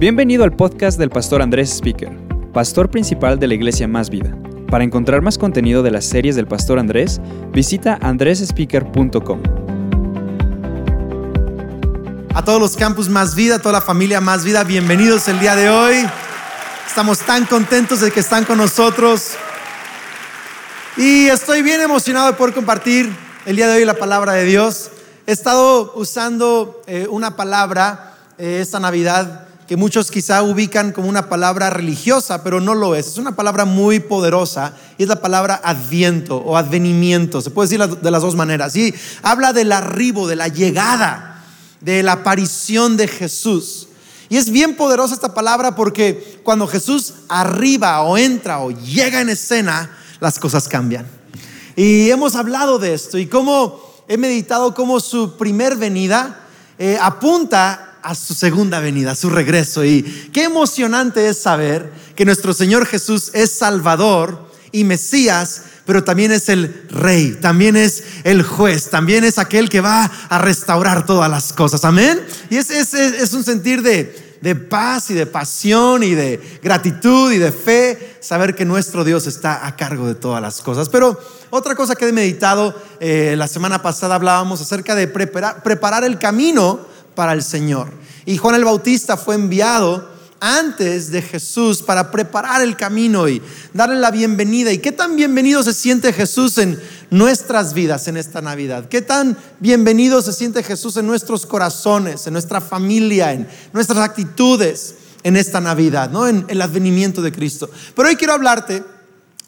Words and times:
Bienvenido 0.00 0.44
al 0.44 0.56
podcast 0.56 0.98
del 0.98 1.10
pastor 1.10 1.42
Andrés 1.42 1.68
Speaker, 1.76 2.08
pastor 2.54 2.90
principal 2.90 3.38
de 3.38 3.46
la 3.46 3.52
iglesia 3.52 3.86
Más 3.86 4.08
Vida. 4.08 4.34
Para 4.70 4.82
encontrar 4.82 5.20
más 5.20 5.36
contenido 5.36 5.82
de 5.82 5.90
las 5.90 6.06
series 6.06 6.36
del 6.36 6.46
pastor 6.46 6.78
Andrés, 6.78 7.20
visita 7.52 7.98
andresspeaker.com. 8.00 9.42
A 12.34 12.42
todos 12.42 12.58
los 12.58 12.78
campus 12.78 13.10
Más 13.10 13.34
Vida, 13.34 13.56
a 13.56 13.58
toda 13.58 13.74
la 13.74 13.82
familia 13.82 14.22
Más 14.22 14.42
Vida, 14.42 14.64
bienvenidos 14.64 15.28
el 15.28 15.38
día 15.38 15.54
de 15.54 15.68
hoy. 15.68 15.96
Estamos 16.86 17.18
tan 17.18 17.44
contentos 17.44 18.00
de 18.00 18.10
que 18.10 18.20
están 18.20 18.46
con 18.46 18.56
nosotros. 18.56 19.32
Y 20.96 21.26
estoy 21.26 21.60
bien 21.60 21.82
emocionado 21.82 22.28
de 22.28 22.32
poder 22.38 22.54
compartir 22.54 23.14
el 23.44 23.54
día 23.54 23.68
de 23.68 23.76
hoy 23.76 23.84
la 23.84 23.92
palabra 23.92 24.32
de 24.32 24.46
Dios. 24.46 24.92
He 25.26 25.32
estado 25.32 25.92
usando 25.94 26.80
eh, 26.86 27.06
una 27.10 27.36
palabra 27.36 28.14
eh, 28.38 28.60
esta 28.62 28.80
Navidad 28.80 29.48
que 29.70 29.76
muchos 29.76 30.10
quizá 30.10 30.42
ubican 30.42 30.90
como 30.90 31.08
una 31.08 31.28
palabra 31.28 31.70
religiosa, 31.70 32.42
pero 32.42 32.60
no 32.60 32.74
lo 32.74 32.96
es. 32.96 33.06
Es 33.06 33.18
una 33.18 33.36
palabra 33.36 33.64
muy 33.66 34.00
poderosa 34.00 34.74
y 34.98 35.04
es 35.04 35.08
la 35.08 35.22
palabra 35.22 35.60
adviento 35.62 36.38
o 36.38 36.56
advenimiento. 36.56 37.40
Se 37.40 37.50
puede 37.50 37.68
decir 37.68 37.86
de 37.86 38.10
las 38.10 38.22
dos 38.22 38.34
maneras. 38.34 38.74
Y 38.74 38.92
habla 39.22 39.52
del 39.52 39.70
arribo, 39.70 40.26
de 40.26 40.34
la 40.34 40.48
llegada, 40.48 41.44
de 41.80 42.02
la 42.02 42.14
aparición 42.14 42.96
de 42.96 43.06
Jesús. 43.06 43.86
Y 44.28 44.38
es 44.38 44.50
bien 44.50 44.74
poderosa 44.74 45.14
esta 45.14 45.34
palabra 45.34 45.76
porque 45.76 46.40
cuando 46.42 46.66
Jesús 46.66 47.14
arriba 47.28 48.02
o 48.02 48.18
entra 48.18 48.58
o 48.58 48.72
llega 48.72 49.20
en 49.20 49.28
escena, 49.28 49.96
las 50.18 50.40
cosas 50.40 50.66
cambian. 50.66 51.06
Y 51.76 52.10
hemos 52.10 52.34
hablado 52.34 52.80
de 52.80 52.92
esto 52.92 53.18
y 53.18 53.26
cómo 53.26 53.80
he 54.08 54.18
meditado 54.18 54.74
cómo 54.74 54.98
su 54.98 55.36
primer 55.36 55.76
venida 55.76 56.40
eh, 56.76 56.98
apunta 57.00 57.89
a 58.02 58.14
su 58.14 58.34
segunda 58.34 58.80
venida, 58.80 59.12
a 59.12 59.16
su 59.16 59.30
regreso. 59.30 59.84
Y 59.84 60.02
qué 60.32 60.44
emocionante 60.44 61.28
es 61.28 61.40
saber 61.40 61.92
que 62.14 62.24
nuestro 62.24 62.52
Señor 62.52 62.86
Jesús 62.86 63.30
es 63.34 63.58
Salvador 63.58 64.50
y 64.72 64.84
Mesías, 64.84 65.62
pero 65.86 66.04
también 66.04 66.32
es 66.32 66.48
el 66.48 66.86
Rey, 66.90 67.38
también 67.40 67.76
es 67.76 68.04
el 68.24 68.42
juez, 68.42 68.90
también 68.90 69.24
es 69.24 69.38
aquel 69.38 69.68
que 69.68 69.80
va 69.80 70.04
a 70.28 70.38
restaurar 70.38 71.06
todas 71.06 71.30
las 71.30 71.52
cosas. 71.52 71.84
Amén. 71.84 72.20
Y 72.48 72.56
es, 72.56 72.70
es, 72.70 72.94
es 72.94 73.32
un 73.32 73.42
sentir 73.42 73.82
de, 73.82 74.36
de 74.40 74.54
paz 74.54 75.10
y 75.10 75.14
de 75.14 75.26
pasión 75.26 76.02
y 76.02 76.14
de 76.14 76.60
gratitud 76.62 77.32
y 77.32 77.38
de 77.38 77.52
fe, 77.52 78.16
saber 78.20 78.54
que 78.54 78.64
nuestro 78.64 79.04
Dios 79.04 79.26
está 79.26 79.66
a 79.66 79.76
cargo 79.76 80.06
de 80.06 80.14
todas 80.14 80.40
las 80.40 80.60
cosas. 80.60 80.88
Pero 80.88 81.18
otra 81.50 81.74
cosa 81.74 81.94
que 81.94 82.08
he 82.08 82.12
meditado, 82.12 82.74
eh, 83.00 83.34
la 83.36 83.48
semana 83.48 83.82
pasada 83.82 84.14
hablábamos 84.14 84.60
acerca 84.60 84.94
de 84.94 85.08
preparar, 85.08 85.62
preparar 85.62 86.04
el 86.04 86.18
camino 86.18 86.89
para 87.14 87.32
el 87.32 87.42
Señor. 87.42 87.92
Y 88.26 88.36
Juan 88.36 88.54
el 88.54 88.64
Bautista 88.64 89.16
fue 89.16 89.34
enviado 89.34 90.08
antes 90.40 91.10
de 91.10 91.20
Jesús 91.20 91.82
para 91.82 92.10
preparar 92.10 92.62
el 92.62 92.76
camino 92.76 93.28
y 93.28 93.42
darle 93.74 93.96
la 93.96 94.10
bienvenida. 94.10 94.72
¿Y 94.72 94.78
qué 94.78 94.90
tan 94.90 95.14
bienvenido 95.14 95.62
se 95.62 95.74
siente 95.74 96.12
Jesús 96.12 96.56
en 96.58 96.80
nuestras 97.10 97.74
vidas 97.74 98.08
en 98.08 98.16
esta 98.16 98.40
Navidad? 98.40 98.88
¿Qué 98.88 99.02
tan 99.02 99.36
bienvenido 99.60 100.22
se 100.22 100.32
siente 100.32 100.62
Jesús 100.62 100.96
en 100.96 101.06
nuestros 101.06 101.44
corazones, 101.44 102.26
en 102.26 102.32
nuestra 102.32 102.60
familia, 102.60 103.32
en 103.32 103.46
nuestras 103.72 103.98
actitudes 103.98 104.94
en 105.22 105.36
esta 105.36 105.60
Navidad, 105.60 106.10
¿no? 106.10 106.26
en 106.26 106.46
el 106.48 106.62
advenimiento 106.62 107.20
de 107.20 107.32
Cristo? 107.32 107.70
Pero 107.94 108.08
hoy 108.08 108.16
quiero 108.16 108.32
hablarte 108.32 108.82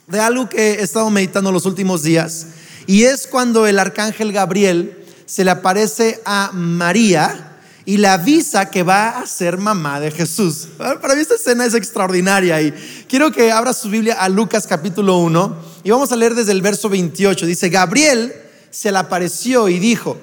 de 0.07 0.21
algo 0.21 0.49
que 0.49 0.73
he 0.73 0.83
estado 0.83 1.09
meditando 1.11 1.51
los 1.51 1.65
últimos 1.65 2.03
días 2.03 2.49
y 2.87 3.05
es 3.05 3.27
cuando 3.27 3.67
el 3.67 3.79
arcángel 3.79 4.33
Gabriel 4.33 4.99
se 5.25 5.45
le 5.45 5.53
aparece 5.53 6.21
a 6.27 6.51
María 6.53 7.52
y 7.85 7.97
le 7.97 8.09
avisa 8.09 8.71
que 8.71 8.83
va 8.83 9.19
a 9.19 9.27
ser 9.27 9.59
mamá 9.59 9.99
de 10.01 10.11
Jesús. 10.11 10.69
Para 10.79 11.15
mí 11.15 11.21
esta 11.21 11.35
escena 11.35 11.65
es 11.65 11.75
extraordinaria 11.75 12.61
y 12.63 12.73
quiero 13.09 13.33
que 13.33 13.51
abra 13.51 13.73
su 13.73 13.91
Biblia 13.91 14.15
a 14.15 14.29
Lucas 14.29 14.67
capítulo 14.67 15.19
1 15.19 15.57
y 15.85 15.91
vamos 15.91 16.13
a 16.13 16.17
leer 16.17 16.35
desde 16.35 16.53
el 16.53 16.63
verso 16.63 16.89
28. 16.89 17.47
Dice, 17.47 17.69
Gabriel 17.69 18.33
se 18.71 18.93
le 18.93 18.99
apareció 18.99 19.69
y 19.69 19.79
dijo, 19.79 20.17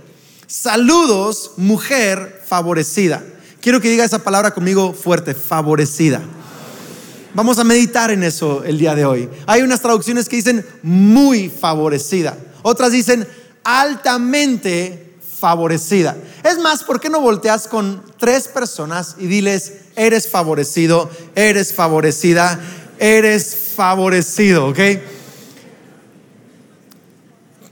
saludos 0.47 1.51
mujer 1.57 2.41
favorecida. 2.47 3.23
Quiero 3.61 3.81
que 3.81 3.89
diga 3.89 4.05
esa 4.05 4.23
palabra 4.23 4.53
conmigo 4.53 4.93
fuerte, 4.93 5.33
favorecida. 5.33 6.21
Vamos 7.33 7.59
a 7.59 7.63
meditar 7.63 8.09
en 8.09 8.23
eso 8.23 8.63
el 8.63 8.77
día 8.77 8.95
de 8.95 9.05
hoy. 9.05 9.29
Hay 9.45 9.61
unas 9.61 9.81
traducciones 9.81 10.29
que 10.29 10.37
dicen 10.37 10.65
muy 10.81 11.49
favorecida, 11.49 12.37
otras 12.63 12.91
dicen 12.91 13.27
altamente 13.63 15.08
favorecida. 15.39 16.17
Es 16.43 16.59
más, 16.59 16.83
¿por 16.83 16.99
qué 16.99 17.09
no 17.09 17.21
volteas 17.21 17.67
con 17.67 18.03
tres 18.17 18.47
personas 18.47 19.15
y 19.17 19.27
diles, 19.27 19.73
eres 19.95 20.29
favorecido, 20.29 21.09
eres 21.35 21.73
favorecida, 21.73 22.59
eres 22.99 23.73
favorecido, 23.75 24.67
¿ok? 24.67 24.79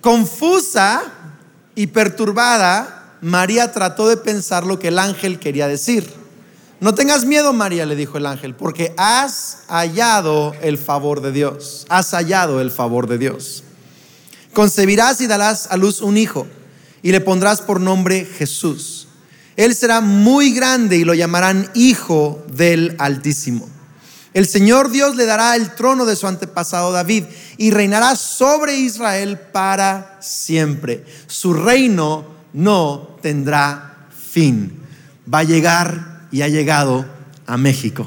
Confusa 0.02 1.04
y 1.76 1.88
perturbada, 1.88 3.16
María 3.22 3.72
trató 3.72 4.08
de 4.08 4.18
pensar 4.18 4.66
lo 4.66 4.80
que 4.80 4.88
el 4.90 5.00
ángel 5.00 5.40
quería 5.40 5.68
decir. 5.68 6.12
No 6.80 6.94
tengas 6.94 7.26
miedo, 7.26 7.54
María, 7.54 7.86
le 7.86 7.96
dijo 7.96 8.18
el 8.18 8.28
ángel, 8.28 8.54
porque 8.54 8.94
has 8.98 9.64
hallado 9.68 10.54
el 10.62 10.78
favor 10.78 11.22
de 11.22 11.32
Dios. 11.32 11.86
Has 11.90 12.12
hallado 12.12 12.62
el 12.62 12.70
favor 12.70 13.08
de 13.08 13.18
Dios. 13.18 13.64
Concebirás 14.54 15.20
y 15.22 15.28
darás 15.28 15.68
a 15.72 15.78
luz 15.78 16.02
un 16.02 16.18
hijo 16.18 16.48
y 17.02 17.12
le 17.12 17.22
pondrás 17.22 17.62
por 17.62 17.80
nombre 17.80 18.26
Jesús. 18.26 19.08
Él 19.56 19.74
será 19.74 20.02
muy 20.02 20.52
grande 20.52 20.98
y 20.98 21.04
lo 21.04 21.14
llamarán 21.14 21.70
Hijo 21.74 22.46
del 22.52 22.96
Altísimo. 23.00 23.68
El 24.34 24.48
Señor 24.48 24.92
Dios 24.92 25.16
le 25.16 25.26
dará 25.26 25.56
el 25.56 25.74
trono 25.74 26.06
de 26.06 26.16
su 26.16 26.28
antepasado 26.28 26.92
David 26.92 27.24
y 27.58 27.72
reinará 27.72 28.16
sobre 28.16 28.78
Israel 28.78 29.40
para 29.52 30.20
siempre. 30.22 31.04
Su 31.26 31.54
reino 31.54 32.24
no 32.54 33.18
tendrá 33.24 34.08
fin. 34.32 34.80
Va 35.34 35.40
a 35.40 35.44
llegar 35.44 36.28
y 36.32 36.44
ha 36.44 36.50
llegado 36.50 37.06
a 37.48 37.58
México. 37.58 38.06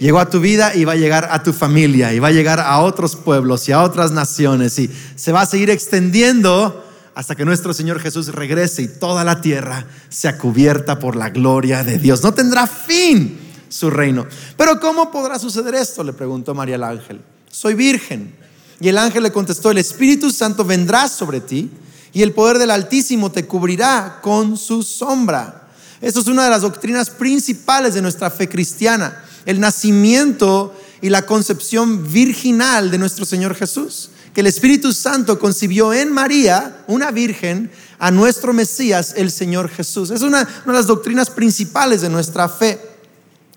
Llegó 0.00 0.18
a 0.18 0.28
tu 0.28 0.40
vida 0.40 0.74
y 0.74 0.84
va 0.84 0.94
a 0.94 0.96
llegar 0.96 1.28
a 1.30 1.42
tu 1.44 1.52
familia 1.52 2.12
y 2.12 2.18
va 2.18 2.28
a 2.28 2.32
llegar 2.32 2.58
a 2.58 2.80
otros 2.80 3.14
pueblos 3.14 3.68
y 3.68 3.72
a 3.72 3.82
otras 3.82 4.10
naciones 4.10 4.76
y 4.78 4.90
se 5.14 5.30
va 5.30 5.42
a 5.42 5.46
seguir 5.46 5.70
extendiendo 5.70 6.89
hasta 7.14 7.34
que 7.34 7.44
nuestro 7.44 7.74
Señor 7.74 8.00
Jesús 8.00 8.28
regrese 8.28 8.82
y 8.82 8.88
toda 8.88 9.24
la 9.24 9.40
tierra 9.40 9.86
sea 10.08 10.38
cubierta 10.38 10.98
por 10.98 11.16
la 11.16 11.30
gloria 11.30 11.84
de 11.84 11.98
Dios. 11.98 12.22
No 12.22 12.32
tendrá 12.32 12.66
fin 12.66 13.38
su 13.68 13.90
reino. 13.90 14.26
Pero 14.56 14.80
¿cómo 14.80 15.10
podrá 15.10 15.38
suceder 15.38 15.74
esto? 15.74 16.04
Le 16.04 16.12
preguntó 16.12 16.54
María 16.54 16.76
el 16.76 16.84
ángel. 16.84 17.20
Soy 17.50 17.74
virgen. 17.74 18.34
Y 18.80 18.88
el 18.88 18.98
ángel 18.98 19.22
le 19.22 19.32
contestó, 19.32 19.70
el 19.70 19.78
Espíritu 19.78 20.30
Santo 20.30 20.64
vendrá 20.64 21.08
sobre 21.08 21.40
ti 21.40 21.70
y 22.12 22.22
el 22.22 22.32
poder 22.32 22.58
del 22.58 22.70
Altísimo 22.70 23.30
te 23.30 23.46
cubrirá 23.46 24.20
con 24.22 24.56
su 24.56 24.82
sombra. 24.82 25.68
Esto 26.00 26.20
es 26.20 26.26
una 26.28 26.44
de 26.44 26.50
las 26.50 26.62
doctrinas 26.62 27.10
principales 27.10 27.92
de 27.94 28.02
nuestra 28.02 28.30
fe 28.30 28.48
cristiana, 28.48 29.22
el 29.44 29.60
nacimiento 29.60 30.74
y 31.02 31.10
la 31.10 31.26
concepción 31.26 32.10
virginal 32.10 32.90
de 32.90 32.98
nuestro 32.98 33.26
Señor 33.26 33.54
Jesús 33.54 34.10
que 34.34 34.40
el 34.40 34.46
Espíritu 34.46 34.92
Santo 34.92 35.38
concibió 35.38 35.92
en 35.92 36.12
María, 36.12 36.84
una 36.86 37.10
virgen, 37.10 37.70
a 37.98 38.10
nuestro 38.10 38.52
Mesías, 38.52 39.14
el 39.16 39.30
Señor 39.30 39.68
Jesús. 39.68 40.10
Es 40.10 40.22
una, 40.22 40.44
de 40.44 40.72
las 40.72 40.86
doctrinas 40.86 41.30
principales 41.30 42.00
de 42.00 42.08
nuestra 42.08 42.48
fe. 42.48 42.80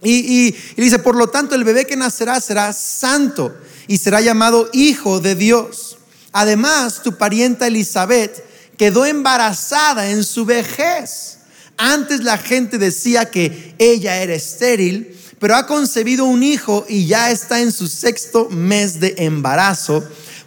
Y, 0.02 0.48
y, 0.48 0.82
dice, 0.82 1.00
por 1.00 1.16
lo 1.16 1.28
tanto, 1.28 1.56
el 1.56 1.64
bebé 1.64 1.86
que 1.86 1.96
nacerá 1.96 2.42
será 2.42 2.74
santo 2.74 3.56
y 3.88 3.98
será 3.98 4.20
llamado 4.20 4.70
Hijo 4.74 5.22
de 5.22 5.36
Dios. 5.36 5.98
Además, 6.34 7.02
tu 7.04 7.18
parienta 7.18 7.68
Elizabeth 7.68 8.44
quedó 8.78 9.06
embarazada 9.06 10.10
en 10.10 10.24
su 10.24 10.46
vejez. 10.46 11.38
Antes 11.78 12.24
la 12.24 12.38
gente 12.38 12.78
decía 12.78 13.30
que 13.30 13.76
ella 13.78 14.18
era 14.18 14.34
estéril, 14.34 15.18
pero 15.40 15.56
ha 15.56 15.68
concebido 15.68 16.26
un 16.26 16.44
hijo 16.44 16.86
y 16.90 17.06
ya 17.06 17.31
está 17.31 17.62
en 17.62 17.72
su 17.72 17.88
sexto 17.88 18.50
mes 18.50 19.00
de 19.00 19.16
embarazo 19.19 20.04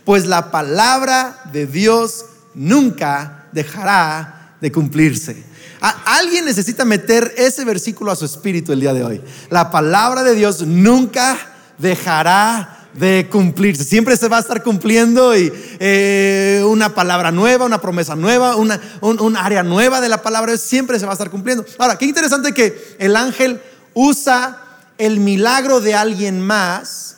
pues 0.06 0.24
la 0.24 0.52
palabra 0.52 1.40
de 1.52 1.66
Dios 1.66 2.24
nunca 2.54 3.48
dejará 3.52 4.54
de 4.60 4.70
cumplirse. 4.70 5.44
Alguien 5.80 6.44
necesita 6.44 6.84
meter 6.84 7.34
ese 7.36 7.64
versículo 7.64 8.12
a 8.12 8.16
su 8.16 8.24
espíritu 8.24 8.72
el 8.72 8.80
día 8.80 8.94
de 8.94 9.02
hoy. 9.02 9.20
La 9.50 9.70
palabra 9.72 10.22
de 10.22 10.36
Dios 10.36 10.62
nunca 10.62 11.36
dejará 11.76 12.86
de 12.94 13.28
cumplirse. 13.30 13.82
Siempre 13.82 14.16
se 14.16 14.28
va 14.28 14.36
a 14.36 14.40
estar 14.40 14.62
cumpliendo 14.62 15.36
y 15.36 15.52
eh, 15.80 16.62
una 16.64 16.94
palabra 16.94 17.32
nueva, 17.32 17.66
una 17.66 17.80
promesa 17.80 18.14
nueva, 18.14 18.54
una, 18.54 18.80
un, 19.00 19.36
área 19.36 19.64
nueva 19.64 20.00
de 20.00 20.08
la 20.08 20.22
palabra 20.22 20.56
siempre 20.56 21.00
se 21.00 21.04
va 21.04 21.12
a 21.12 21.14
estar 21.14 21.30
cumpliendo. 21.30 21.66
Ahora, 21.78 21.98
qué 21.98 22.06
interesante 22.06 22.52
que 22.52 22.96
el 23.00 23.16
ángel 23.16 23.60
usa 23.92 24.62
el 24.98 25.18
milagro 25.18 25.80
de 25.80 25.96
alguien 25.96 26.40
más 26.40 27.15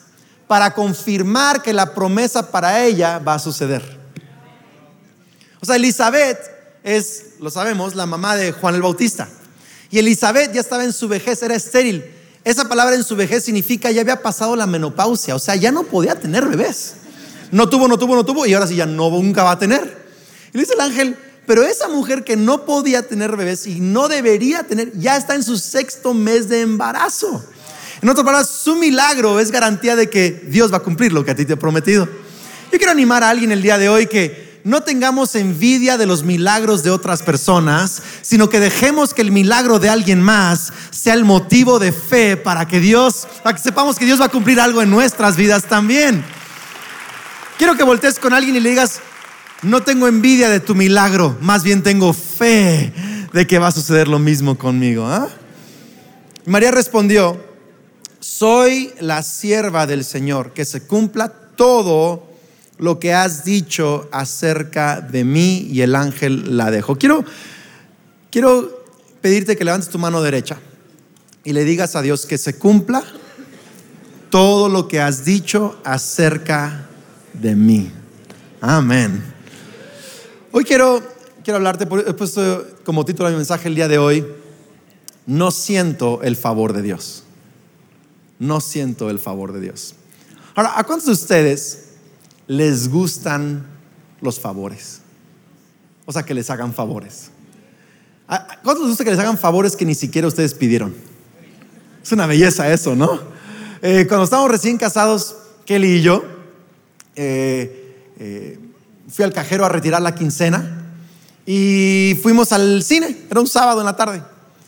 para 0.48 0.74
confirmar 0.74 1.62
que 1.62 1.72
la 1.72 1.94
promesa 1.94 2.50
para 2.50 2.84
ella 2.84 3.18
va 3.18 3.34
a 3.34 3.38
suceder. 3.38 3.98
O 5.60 5.66
sea, 5.66 5.76
Elizabeth 5.76 6.38
es, 6.82 7.34
lo 7.40 7.50
sabemos, 7.50 7.94
la 7.94 8.06
mamá 8.06 8.34
de 8.34 8.52
Juan 8.52 8.74
el 8.74 8.82
Bautista. 8.82 9.28
Y 9.90 9.98
Elizabeth 9.98 10.52
ya 10.52 10.60
estaba 10.60 10.84
en 10.84 10.92
su 10.92 11.06
vejez, 11.08 11.42
era 11.42 11.54
estéril. 11.54 12.04
esa 12.44 12.68
palabra 12.68 12.94
en 12.94 13.04
su 13.04 13.14
vejez 13.14 13.44
significa 13.44 13.90
ya 13.90 14.00
había 14.00 14.22
pasado 14.22 14.56
la 14.56 14.66
menopausia, 14.66 15.34
o 15.34 15.38
sea, 15.38 15.54
ya 15.54 15.70
no 15.70 15.84
podía 15.84 16.18
tener 16.18 16.46
bebés. 16.46 16.94
No 17.50 17.68
tuvo, 17.68 17.88
no 17.88 17.98
tuvo, 17.98 18.14
no 18.14 18.24
tuvo 18.24 18.46
y 18.46 18.54
ahora 18.54 18.66
sí 18.66 18.76
ya 18.76 18.86
no, 18.86 19.10
nunca 19.10 19.42
va 19.42 19.52
a 19.52 19.58
tener. 19.58 20.06
Y 20.52 20.56
le 20.56 20.62
dice 20.62 20.74
el 20.74 20.80
ángel, 20.80 21.16
pero 21.46 21.62
esa 21.62 21.88
mujer 21.88 22.24
que 22.24 22.36
no 22.36 22.64
podía 22.64 23.06
tener 23.06 23.36
bebés 23.36 23.66
y 23.66 23.80
no 23.80 24.08
debería 24.08 24.64
tener, 24.64 24.92
ya 24.98 25.16
está 25.16 25.34
en 25.34 25.42
su 25.42 25.58
sexto 25.58 26.14
mes 26.14 26.48
de 26.48 26.60
embarazo. 26.60 27.44
En 28.00 28.08
otras 28.08 28.24
palabras, 28.24 28.50
su 28.50 28.76
milagro 28.76 29.40
es 29.40 29.50
garantía 29.50 29.96
de 29.96 30.08
que 30.08 30.44
Dios 30.48 30.72
va 30.72 30.78
a 30.78 30.82
cumplir 30.82 31.12
lo 31.12 31.24
que 31.24 31.32
a 31.32 31.34
ti 31.34 31.44
te 31.44 31.54
ha 31.54 31.58
prometido. 31.58 32.08
Yo 32.70 32.78
quiero 32.78 32.92
animar 32.92 33.24
a 33.24 33.30
alguien 33.30 33.50
el 33.50 33.62
día 33.62 33.78
de 33.78 33.88
hoy 33.88 34.06
que 34.06 34.60
no 34.64 34.82
tengamos 34.82 35.34
envidia 35.34 35.96
de 35.96 36.06
los 36.06 36.22
milagros 36.22 36.82
de 36.82 36.90
otras 36.90 37.22
personas, 37.22 38.02
sino 38.22 38.48
que 38.48 38.60
dejemos 38.60 39.14
que 39.14 39.22
el 39.22 39.32
milagro 39.32 39.78
de 39.78 39.88
alguien 39.88 40.20
más 40.20 40.72
sea 40.90 41.14
el 41.14 41.24
motivo 41.24 41.78
de 41.78 41.92
fe 41.92 42.36
para 42.36 42.68
que 42.68 42.78
Dios, 42.78 43.26
para 43.42 43.56
que 43.56 43.62
sepamos 43.62 43.98
que 43.98 44.04
Dios 44.04 44.20
va 44.20 44.26
a 44.26 44.30
cumplir 44.30 44.60
algo 44.60 44.82
en 44.82 44.90
nuestras 44.90 45.36
vidas 45.36 45.64
también. 45.64 46.22
Quiero 47.56 47.76
que 47.76 47.82
voltees 47.82 48.18
con 48.18 48.34
alguien 48.34 48.56
y 48.56 48.60
le 48.60 48.70
digas, 48.70 49.00
no 49.62 49.82
tengo 49.82 50.06
envidia 50.06 50.50
de 50.50 50.60
tu 50.60 50.74
milagro, 50.74 51.36
más 51.40 51.64
bien 51.64 51.82
tengo 51.82 52.12
fe 52.12 52.92
de 53.32 53.46
que 53.46 53.58
va 53.58 53.68
a 53.68 53.72
suceder 53.72 54.06
lo 54.06 54.18
mismo 54.18 54.56
conmigo. 54.56 55.06
¿ah? 55.06 55.28
María 56.44 56.70
respondió, 56.70 57.47
soy 58.28 58.92
la 59.00 59.22
sierva 59.22 59.86
del 59.86 60.04
Señor, 60.04 60.52
que 60.52 60.66
se 60.66 60.82
cumpla 60.82 61.32
todo 61.56 62.28
lo 62.76 63.00
que 63.00 63.14
has 63.14 63.42
dicho 63.42 64.06
acerca 64.12 65.00
de 65.00 65.24
mí 65.24 65.66
y 65.70 65.80
el 65.80 65.96
ángel 65.96 66.56
la 66.56 66.70
dejó. 66.70 66.96
Quiero, 66.96 67.24
quiero 68.30 68.84
pedirte 69.22 69.56
que 69.56 69.64
levantes 69.64 69.88
tu 69.88 69.98
mano 69.98 70.20
derecha 70.20 70.58
y 71.42 71.54
le 71.54 71.64
digas 71.64 71.96
a 71.96 72.02
Dios 72.02 72.26
que 72.26 72.36
se 72.36 72.58
cumpla 72.58 73.02
todo 74.28 74.68
lo 74.68 74.88
que 74.88 75.00
has 75.00 75.24
dicho 75.24 75.80
acerca 75.82 76.86
de 77.32 77.56
mí. 77.56 77.90
Amén. 78.60 79.24
Hoy 80.52 80.64
quiero, 80.64 81.02
quiero 81.42 81.56
hablarte, 81.56 81.84
he 82.06 82.12
puesto 82.12 82.66
como 82.84 83.06
título 83.06 83.30
de 83.30 83.34
mi 83.34 83.38
mensaje 83.38 83.68
el 83.68 83.74
día 83.74 83.88
de 83.88 83.96
hoy, 83.96 84.26
no 85.26 85.50
siento 85.50 86.20
el 86.22 86.36
favor 86.36 86.74
de 86.74 86.82
Dios. 86.82 87.24
No 88.38 88.60
siento 88.60 89.10
el 89.10 89.18
favor 89.18 89.52
de 89.52 89.60
Dios. 89.60 89.94
Ahora, 90.54 90.78
¿a 90.78 90.84
cuántos 90.84 91.06
de 91.06 91.12
ustedes 91.12 91.88
les 92.48 92.88
gustan 92.88 93.64
los 94.20 94.40
favores. 94.40 95.00
O 96.06 96.12
sea, 96.12 96.24
que 96.24 96.34
les 96.34 96.50
hagan 96.50 96.74
favores. 96.74 97.30
¿Cuántos 98.26 98.80
les 98.80 98.88
gusta 98.88 99.04
que 99.04 99.10
les 99.10 99.20
hagan 99.20 99.38
favores 99.38 99.76
que 99.76 99.84
ni 99.84 99.94
siquiera 99.94 100.26
ustedes 100.26 100.54
pidieron? 100.54 100.94
Es 102.02 102.10
una 102.10 102.26
belleza 102.26 102.72
eso, 102.72 102.96
¿no? 102.96 103.20
Eh, 103.82 104.06
cuando 104.08 104.24
estábamos 104.24 104.50
recién 104.50 104.78
casados, 104.78 105.36
Kelly 105.66 105.96
y 105.96 106.02
yo, 106.02 106.24
eh, 107.14 108.12
eh, 108.18 108.58
fui 109.08 109.24
al 109.24 109.32
cajero 109.32 109.64
a 109.64 109.68
retirar 109.68 110.02
la 110.02 110.14
quincena 110.14 110.90
y 111.46 112.18
fuimos 112.22 112.52
al 112.52 112.82
cine. 112.82 113.24
Era 113.30 113.40
un 113.40 113.46
sábado 113.46 113.80
en 113.80 113.86
la 113.86 113.96
tarde. 113.96 114.22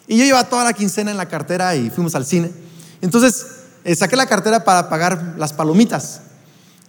Y 0.06 0.18
yo 0.18 0.24
llevaba 0.24 0.48
toda 0.48 0.64
la 0.64 0.72
quincena 0.74 1.10
en 1.10 1.16
la 1.16 1.28
cartera 1.28 1.74
y 1.76 1.88
fuimos 1.90 2.14
al 2.14 2.26
cine. 2.26 2.50
Entonces, 3.00 3.46
saqué 3.94 4.16
la 4.16 4.26
cartera 4.26 4.64
para 4.64 4.88
pagar 4.88 5.34
las 5.38 5.52
palomitas 5.52 6.20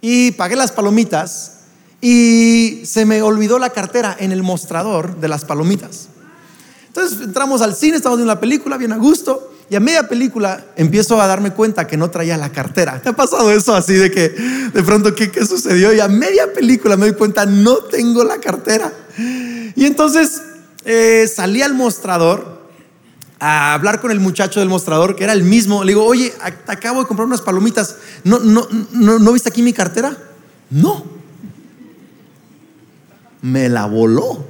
y 0.00 0.32
pagué 0.32 0.56
las 0.56 0.72
palomitas 0.72 1.52
y 2.00 2.82
se 2.84 3.06
me 3.06 3.22
olvidó 3.22 3.58
la 3.58 3.70
cartera 3.70 4.16
en 4.18 4.32
el 4.32 4.42
mostrador 4.42 5.16
de 5.16 5.28
las 5.28 5.44
palomitas. 5.44 6.08
Entonces 6.88 7.20
entramos 7.22 7.62
al 7.62 7.74
cine, 7.74 7.96
estamos 7.96 8.18
viendo 8.18 8.32
una 8.32 8.40
película 8.40 8.76
bien 8.76 8.92
a 8.92 8.96
gusto 8.96 9.52
y 9.70 9.76
a 9.76 9.80
media 9.80 10.06
película 10.08 10.66
empiezo 10.76 11.22
a 11.22 11.26
darme 11.26 11.52
cuenta 11.52 11.86
que 11.86 11.96
no 11.96 12.10
traía 12.10 12.36
la 12.36 12.50
cartera. 12.50 13.00
¿Te 13.00 13.08
ha 13.08 13.12
pasado 13.14 13.50
eso 13.50 13.74
así 13.74 13.94
de 13.94 14.10
que 14.10 14.28
de 14.28 14.82
pronto 14.82 15.14
qué, 15.14 15.30
qué 15.30 15.46
sucedió? 15.46 15.94
Y 15.94 16.00
a 16.00 16.08
media 16.08 16.52
película 16.52 16.96
me 16.96 17.06
doy 17.06 17.14
cuenta, 17.14 17.46
no 17.46 17.76
tengo 17.76 18.24
la 18.24 18.38
cartera. 18.38 18.92
Y 19.16 19.86
entonces 19.86 20.42
eh, 20.84 21.30
salí 21.32 21.62
al 21.62 21.74
mostrador 21.74 22.61
a 23.44 23.74
hablar 23.74 24.00
con 24.00 24.12
el 24.12 24.20
muchacho 24.20 24.60
del 24.60 24.68
mostrador, 24.68 25.16
que 25.16 25.24
era 25.24 25.32
el 25.32 25.42
mismo. 25.42 25.82
Le 25.82 25.90
digo, 25.90 26.04
oye, 26.04 26.32
acabo 26.68 27.00
de 27.00 27.08
comprar 27.08 27.26
unas 27.26 27.40
palomitas. 27.40 27.96
¿No, 28.22 28.38
no, 28.38 28.68
no, 28.92 29.18
¿no 29.18 29.32
viste 29.32 29.48
aquí 29.48 29.62
mi 29.62 29.72
cartera? 29.72 30.16
No. 30.70 31.04
Me 33.40 33.68
la 33.68 33.86
voló. 33.86 34.46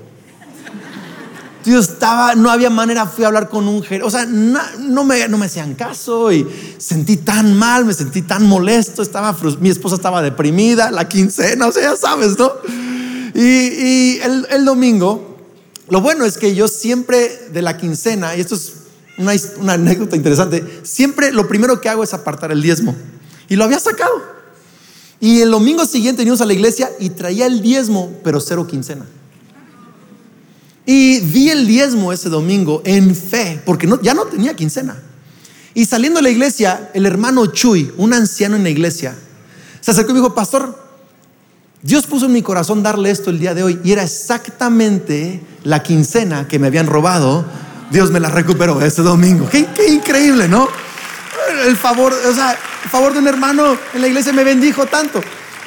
Yo 1.64 1.78
estaba, 1.78 2.34
no 2.34 2.50
había 2.50 2.68
manera, 2.68 3.06
fui 3.06 3.24
a 3.24 3.28
hablar 3.28 3.48
con 3.48 3.66
un 3.66 3.82
gerente, 3.82 4.06
o 4.06 4.10
sea, 4.10 4.26
no, 4.26 5.04
me, 5.04 5.26
no 5.26 5.38
me 5.38 5.46
hacían 5.46 5.74
caso 5.74 6.30
y 6.30 6.46
sentí 6.76 7.16
tan 7.16 7.56
mal, 7.56 7.86
me 7.86 7.94
sentí 7.94 8.20
tan 8.20 8.44
molesto, 8.44 9.00
estaba, 9.00 9.34
mi 9.60 9.70
esposa 9.70 9.94
estaba 9.94 10.20
deprimida, 10.20 10.90
la 10.90 11.08
quincena, 11.08 11.68
o 11.68 11.72
sea, 11.72 11.92
ya 11.92 11.96
sabes, 11.96 12.36
¿no? 12.36 12.52
Y, 13.32 14.18
el, 14.18 14.46
el, 14.50 14.64
domingo, 14.64 15.38
lo 15.88 16.00
bueno 16.00 16.24
es 16.24 16.36
que 16.36 16.54
yo 16.54 16.66
siempre 16.66 17.48
de 17.52 17.62
la 17.62 17.76
quincena, 17.76 18.34
y 18.34 18.40
esto 18.40 18.56
es 18.56 18.81
una, 19.18 19.72
anécdota 19.72 20.16
interesante. 20.16 20.64
Siempre 20.82 21.32
lo 21.32 21.48
primero 21.48 21.80
que 21.80 21.88
hago 21.88 22.02
es 22.02 22.14
apartar 22.14 22.52
el 22.52 22.62
diezmo. 22.62 22.94
Y 23.48 23.56
lo 23.56 23.64
había 23.64 23.78
sacado. 23.78 24.22
Y 25.20 25.40
el 25.40 25.50
domingo 25.50 25.84
siguiente 25.86 26.22
venimos 26.22 26.40
a 26.40 26.46
la 26.46 26.52
iglesia 26.52 26.90
y 26.98 27.10
traía 27.10 27.46
el 27.46 27.62
diezmo, 27.62 28.12
pero 28.24 28.40
cero 28.40 28.66
quincena. 28.66 29.06
Y 30.84 31.20
di 31.20 31.50
el 31.50 31.66
diezmo 31.66 32.12
ese 32.12 32.28
domingo 32.28 32.82
en 32.84 33.14
fe, 33.14 33.62
porque 33.64 33.88
ya 34.02 34.14
no 34.14 34.24
tenía 34.24 34.54
quincena. 34.54 35.00
Y 35.74 35.84
saliendo 35.84 36.18
de 36.18 36.24
la 36.24 36.30
iglesia, 36.30 36.90
el 36.92 37.06
hermano 37.06 37.46
Chuy, 37.46 37.92
un 37.96 38.12
anciano 38.12 38.56
en 38.56 38.64
la 38.64 38.70
iglesia, 38.70 39.16
se 39.80 39.92
acercó 39.92 40.10
y 40.10 40.14
me 40.14 40.20
dijo, 40.20 40.34
pastor, 40.34 40.82
Dios 41.82 42.06
puso 42.06 42.26
en 42.26 42.32
mi 42.32 42.42
corazón 42.42 42.82
darle 42.82 43.10
esto 43.10 43.30
el 43.30 43.38
día 43.38 43.54
de 43.54 43.62
hoy. 43.62 43.80
Y 43.84 43.92
era 43.92 44.02
exactamente 44.02 45.42
la 45.64 45.82
quincena 45.82 46.46
que 46.46 46.58
me 46.58 46.66
habían 46.66 46.86
robado 46.86 47.44
Dios 47.92 48.10
me 48.10 48.18
la 48.18 48.30
recuperó 48.30 48.80
este 48.80 49.02
domingo. 49.02 49.48
Qué, 49.50 49.68
increíble, 49.86 50.48
¿no? 50.48 50.66
El 51.66 51.76
favor, 51.76 52.12
o 52.12 52.34
sea, 52.34 52.56
favor 52.90 53.12
de 53.12 53.18
un 53.18 53.28
hermano 53.28 53.76
en 53.92 54.00
la 54.00 54.08
iglesia 54.08 54.32
me 54.32 54.44
bendijo 54.44 54.86
tanto. 54.86 55.20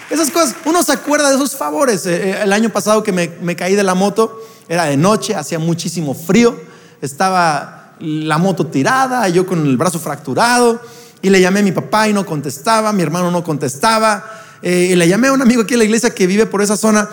Esas 0.10 0.32
cosas, 0.32 0.56
uno 0.66 0.82
se 0.82 0.92
acuerda 0.92 1.30
de 1.30 1.36
esos 1.36 1.56
favores. 1.56 2.06
Eh, 2.08 2.32
eh, 2.32 2.40
el 2.42 2.52
año 2.52 2.70
pasado 2.70 3.04
que 3.04 3.12
me 3.12 3.56
caí 3.56 3.76
de 3.76 3.84
la 3.84 3.94
moto, 3.94 4.42
era 4.68 4.86
de 4.86 4.98
noche, 4.98 5.36
hacía 5.36 5.60
muchísimo 5.60 6.16
frío, 6.16 6.60
estaba 7.00 7.94
la 8.00 8.40
moto 8.40 8.66
tirada, 8.66 9.28
yo 9.30 9.46
con 9.46 9.66
el 9.66 9.78
brazo 9.78 10.00
fracturado, 10.00 10.82
y 11.22 11.30
le 11.30 11.40
llamé 11.40 11.60
a 11.60 11.64
mi 11.64 11.72
papá 11.72 12.08
y 12.08 12.14
no 12.14 12.26
contestaba, 12.26 12.92
mi 12.92 13.04
hermano 13.04 13.30
no 13.30 13.44
contestaba. 13.44 14.45
Eh, 14.62 14.90
y 14.92 14.96
le 14.96 15.08
llamé 15.08 15.28
a 15.28 15.34
un 15.34 15.42
amigo 15.42 15.62
aquí 15.64 15.74
en 15.74 15.80
la 15.80 15.86
iglesia 15.86 16.14
que 16.14 16.28
vive 16.28 16.46
por 16.46 16.62
esa 16.62 16.78
zona, 16.78 17.10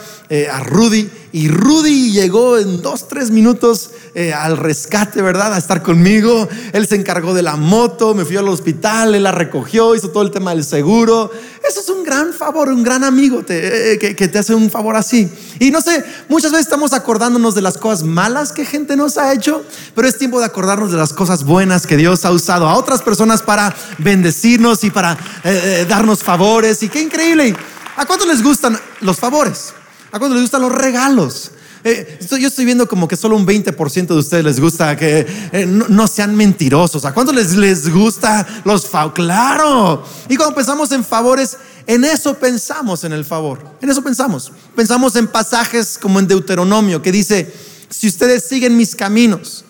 a 0.50 0.61
Rudy, 0.64 1.11
y 1.34 1.49
Rudy 1.49 2.12
llegó 2.12 2.58
en 2.58 2.82
dos, 2.82 3.08
tres 3.08 3.30
minutos 3.30 3.90
eh, 4.14 4.34
al 4.34 4.58
rescate, 4.58 5.22
¿verdad? 5.22 5.54
A 5.54 5.58
estar 5.58 5.82
conmigo. 5.82 6.46
Él 6.75 6.87
se 6.87 6.94
encargó 6.94 7.32
de 7.32 7.40
la 7.40 7.56
moto, 7.56 8.14
me 8.14 8.26
fui 8.26 8.37
al 8.37 8.49
hospital, 8.49 9.14
él 9.14 9.22
la 9.22 9.32
recogió, 9.32 9.94
hizo 9.94 10.11
todo 10.11 10.22
el 10.25 10.30
tema 10.30 10.54
del 10.54 10.62
seguro. 10.62 11.30
Eso 11.69 11.81
es 11.81 11.88
un 11.88 12.02
gran 12.02 12.33
favor, 12.33 12.69
un 12.69 12.83
gran 12.83 13.04
amigo 13.04 13.45
eh, 13.49 13.97
que, 14.00 14.16
que 14.16 14.28
te 14.28 14.38
hace 14.38 14.54
un 14.54 14.69
favor 14.69 14.97
así. 14.97 15.31
Y 15.61 15.71
no 15.71 15.81
sé, 15.81 16.04
muchas 16.28 16.50
veces 16.50 16.66
estamos 16.66 16.92
acordándonos 16.92 17.54
de 17.54 17.62
las 17.62 17.78
cosas 17.78 18.02
malas 18.02 18.52
que 18.52 18.64
gente 18.64 18.97
nos 18.97 19.16
ha 19.16 19.33
hecho, 19.33 19.64
pero 19.95 20.09
es 20.09 20.19
tiempo 20.19 20.40
de 20.40 20.47
acordarnos 20.47 20.90
de 20.90 20.97
las 20.97 21.12
cosas 21.12 21.45
buenas 21.45 21.87
que 21.87 21.97
Dios 21.97 22.25
ha 22.25 22.33
usado 22.33 22.69
a 22.69 22.75
otras 22.75 23.00
personas 23.02 23.42
para 23.42 23.75
bendecirnos 23.99 24.83
y 24.83 24.90
para 24.90 25.16
eh, 25.45 25.87
darnos 25.88 26.25
favores. 26.25 26.83
Y 26.83 26.88
qué 26.88 27.00
increíble. 27.00 27.54
¿A 27.97 28.07
cuántos 28.07 28.26
les 28.26 28.42
gustan 28.42 28.78
los 29.00 29.19
favores? 29.19 29.73
¿A 30.11 30.19
cuántos 30.19 30.33
les 30.33 30.42
gustan 30.42 30.62
los 30.62 30.73
regalos? 30.73 31.51
Eh, 31.84 32.18
yo 32.38 32.48
estoy 32.48 32.64
viendo 32.64 32.86
como 32.86 33.08
que 33.08 33.16
solo 33.16 33.36
un 33.36 33.46
20% 33.46 34.06
de 34.06 34.14
ustedes 34.14 34.44
les 34.44 34.60
gusta 34.60 34.96
que 34.96 35.26
eh, 35.52 35.66
no, 35.66 36.06
sean 36.06 36.36
mentirosos. 36.36 37.04
¿A 37.04 37.12
cuántos 37.12 37.34
les, 37.34 37.56
les 37.56 37.92
gusta 37.92 38.46
los 38.64 38.86
favores? 38.86 39.14
Claro. 39.14 40.04
Y 40.28 40.36
cuando 40.36 40.54
pensamos 40.54 40.92
en 40.92 41.04
favores, 41.04 41.56
en 41.86 42.04
eso 42.04 42.34
pensamos 42.34 43.04
en 43.04 43.12
el 43.12 43.24
favor. 43.24 43.64
En 43.80 43.90
eso 43.90 44.02
pensamos. 44.02 44.52
Pensamos 44.76 45.16
en 45.16 45.26
pasajes 45.26 45.98
como 45.98 46.20
en 46.20 46.28
Deuteronomio 46.28 47.02
que 47.02 47.10
dice, 47.10 47.52
si 47.88 48.08
ustedes 48.08 48.44
siguen 48.44 48.76
mis 48.76 48.94
caminos, 48.94 49.64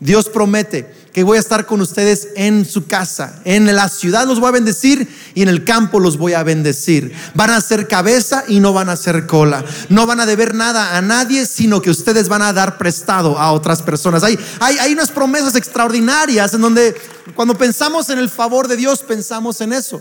Dios 0.00 0.28
promete 0.28 0.94
que 1.18 1.24
voy 1.24 1.36
a 1.36 1.40
estar 1.40 1.66
con 1.66 1.80
ustedes 1.80 2.28
en 2.36 2.64
su 2.64 2.86
casa. 2.86 3.40
En 3.44 3.74
la 3.74 3.88
ciudad 3.88 4.24
los 4.24 4.38
voy 4.38 4.50
a 4.50 4.52
bendecir 4.52 5.08
y 5.34 5.42
en 5.42 5.48
el 5.48 5.64
campo 5.64 5.98
los 5.98 6.16
voy 6.16 6.34
a 6.34 6.44
bendecir. 6.44 7.12
Van 7.34 7.50
a 7.50 7.60
ser 7.60 7.88
cabeza 7.88 8.44
y 8.46 8.60
no 8.60 8.72
van 8.72 8.88
a 8.88 8.96
ser 8.96 9.26
cola. 9.26 9.64
No 9.88 10.06
van 10.06 10.20
a 10.20 10.26
deber 10.26 10.54
nada 10.54 10.96
a 10.96 11.02
nadie, 11.02 11.44
sino 11.44 11.82
que 11.82 11.90
ustedes 11.90 12.28
van 12.28 12.42
a 12.42 12.52
dar 12.52 12.78
prestado 12.78 13.36
a 13.36 13.50
otras 13.50 13.82
personas. 13.82 14.22
Hay, 14.22 14.38
hay, 14.60 14.78
hay 14.78 14.92
unas 14.92 15.10
promesas 15.10 15.56
extraordinarias 15.56 16.54
en 16.54 16.60
donde 16.60 16.94
cuando 17.34 17.58
pensamos 17.58 18.08
en 18.10 18.20
el 18.20 18.30
favor 18.30 18.68
de 18.68 18.76
Dios, 18.76 19.00
pensamos 19.00 19.60
en 19.60 19.72
eso. 19.72 20.00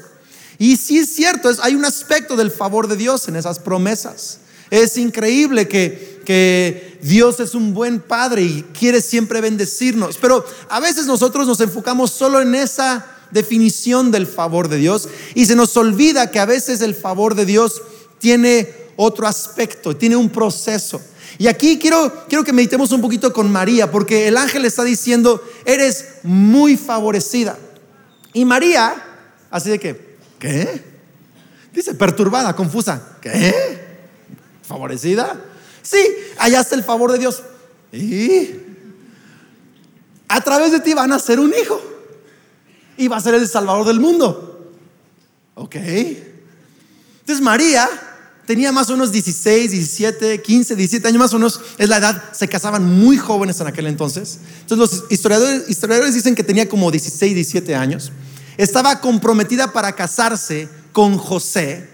Y 0.60 0.78
sí 0.78 1.00
es 1.00 1.16
cierto, 1.16 1.50
hay 1.64 1.74
un 1.74 1.86
aspecto 1.86 2.36
del 2.36 2.52
favor 2.52 2.88
de 2.88 2.96
Dios 2.96 3.28
en 3.28 3.38
esas 3.38 3.58
promesas. 3.58 4.38
Es 4.70 4.98
increíble 4.98 5.68
que, 5.68 6.17
que 6.28 7.00
Dios 7.02 7.40
es 7.40 7.56
un 7.56 7.74
buen 7.74 8.02
padre 8.02 8.42
y 8.42 8.66
quiere 8.78 9.00
siempre 9.00 9.40
bendecirnos. 9.40 10.18
Pero 10.18 10.46
a 10.68 10.82
veces 10.82 11.06
nosotros 11.06 11.48
nos 11.48 11.62
enfocamos 11.62 12.12
solo 12.12 12.42
en 12.42 12.54
esa 12.54 13.06
definición 13.32 14.12
del 14.12 14.28
favor 14.28 14.68
de 14.68 14.76
Dios 14.76 15.08
y 15.36 15.46
se 15.46 15.56
nos 15.56 15.78
olvida 15.78 16.30
que 16.30 16.42
a 16.42 16.46
veces 16.46 16.82
el 16.82 16.96
favor 16.96 17.34
de 17.34 17.46
Dios 17.46 17.82
tiene 18.20 18.70
otro 18.98 19.26
aspecto, 19.26 19.96
tiene 19.96 20.18
un 20.18 20.30
proceso. 20.30 21.00
Y 21.38 21.48
aquí 21.48 21.80
quiero, 21.80 22.26
quiero 22.28 22.44
que 22.44 22.52
meditemos 22.52 22.92
un 22.92 23.00
poquito 23.00 23.32
con 23.32 23.50
María, 23.50 23.90
porque 23.90 24.28
el 24.28 24.36
ángel 24.36 24.66
está 24.66 24.84
diciendo, 24.84 25.42
eres 25.64 26.16
muy 26.24 26.76
favorecida. 26.76 27.58
Y 28.34 28.44
María, 28.44 29.02
así 29.50 29.70
de 29.70 29.80
que, 29.80 30.18
¿qué? 30.40 30.84
Dice, 31.74 31.94
perturbada, 31.94 32.54
confusa, 32.54 33.16
¿qué? 33.22 33.54
¿Favorecida? 34.64 35.42
Sí, 35.90 36.06
allá 36.38 36.60
está 36.60 36.76
el 36.76 36.84
favor 36.84 37.14
de 37.14 37.20
Dios. 37.20 37.44
Y 37.94 38.50
a 40.28 40.42
través 40.42 40.74
de 40.74 40.82
ti 40.82 40.94
van 40.94 41.14
a 41.14 41.20
ser 41.20 41.40
un 41.40 41.54
hijo. 41.54 41.82
Y 42.98 43.08
va 43.08 43.18
a 43.18 43.22
ser 43.22 43.36
el 43.36 43.48
salvador 43.48 43.86
del 43.86 44.00
mundo. 44.02 44.74
Ok. 45.56 45.76
Entonces 45.76 47.42
María 47.42 47.90
tenía 48.46 48.72
más 48.72 48.90
o 48.90 48.94
menos 48.94 49.12
16, 49.14 49.72
17, 49.72 50.42
15, 50.42 50.76
17 50.76 51.08
años 51.08 51.20
más 51.20 51.34
o 51.34 51.38
menos, 51.38 51.60
es 51.78 51.90
la 51.90 51.98
edad, 51.98 52.24
se 52.34 52.48
casaban 52.48 52.84
muy 52.84 53.18
jóvenes 53.18 53.60
en 53.60 53.68
aquel 53.68 53.88
entonces. 53.88 54.40
Entonces 54.62 55.02
los 55.02 55.12
historiadores, 55.12 55.70
historiadores 55.70 56.16
dicen 56.16 56.36
que 56.36 56.44
tenía 56.44 56.68
como 56.68 56.92
16, 56.92 57.34
17 57.34 57.76
años. 57.76 58.12
Estaba 58.58 59.00
comprometida 59.00 59.72
para 59.72 59.94
casarse 59.94 60.68
con 60.92 61.18
José. 61.18 61.90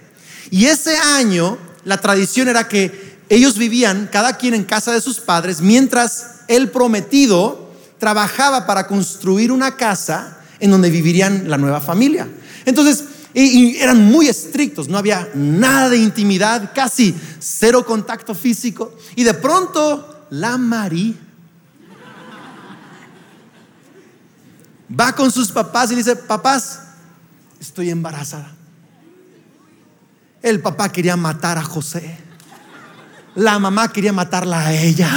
Y 0.50 0.66
ese 0.66 0.96
año 0.98 1.58
la 1.86 2.00
tradición 2.00 2.48
era 2.48 2.68
que 2.68 3.03
ellos 3.36 3.58
vivían 3.58 4.10
cada 4.12 4.38
quien 4.38 4.54
en 4.54 4.64
casa 4.64 4.92
de 4.92 5.02
sus 5.02 5.20
padres, 5.20 5.62
mientras 5.62 6.42
el 6.48 6.70
prometido 6.70 7.72
trabajaba 7.98 8.66
para 8.66 8.88
construir 8.88 9.52
una 9.52 9.76
casa 9.78 10.40
en 10.60 10.72
donde 10.72 10.90
vivirían 10.90 11.50
la 11.50 11.58
nueva 11.58 11.82
familia. 11.82 12.28
Entonces, 12.66 13.06
y, 13.34 13.78
eran 13.78 14.04
muy 14.06 14.28
estrictos, 14.28 14.88
no 14.88 14.98
había 14.98 15.30
nada 15.34 15.90
de 15.90 15.98
intimidad, 15.98 16.72
casi 16.76 17.16
cero 17.40 17.86
contacto 17.86 18.36
físico. 18.36 18.96
Y 19.16 19.24
de 19.24 19.34
pronto, 19.34 20.28
la 20.30 20.58
María 20.58 21.16
va 25.00 25.14
con 25.14 25.32
sus 25.32 25.52
papás 25.52 25.92
y 25.92 25.96
dice, 25.96 26.16
papás, 26.16 26.82
estoy 27.60 27.90
embarazada. 27.90 28.54
El 30.42 30.62
papá 30.62 30.92
quería 30.92 31.16
matar 31.16 31.58
a 31.58 31.64
José. 31.64 32.23
La 33.36 33.60
mamá 33.60 33.92
quería 33.92 34.14
matarla 34.14 34.68
a 34.68 34.74
ella. 34.74 35.10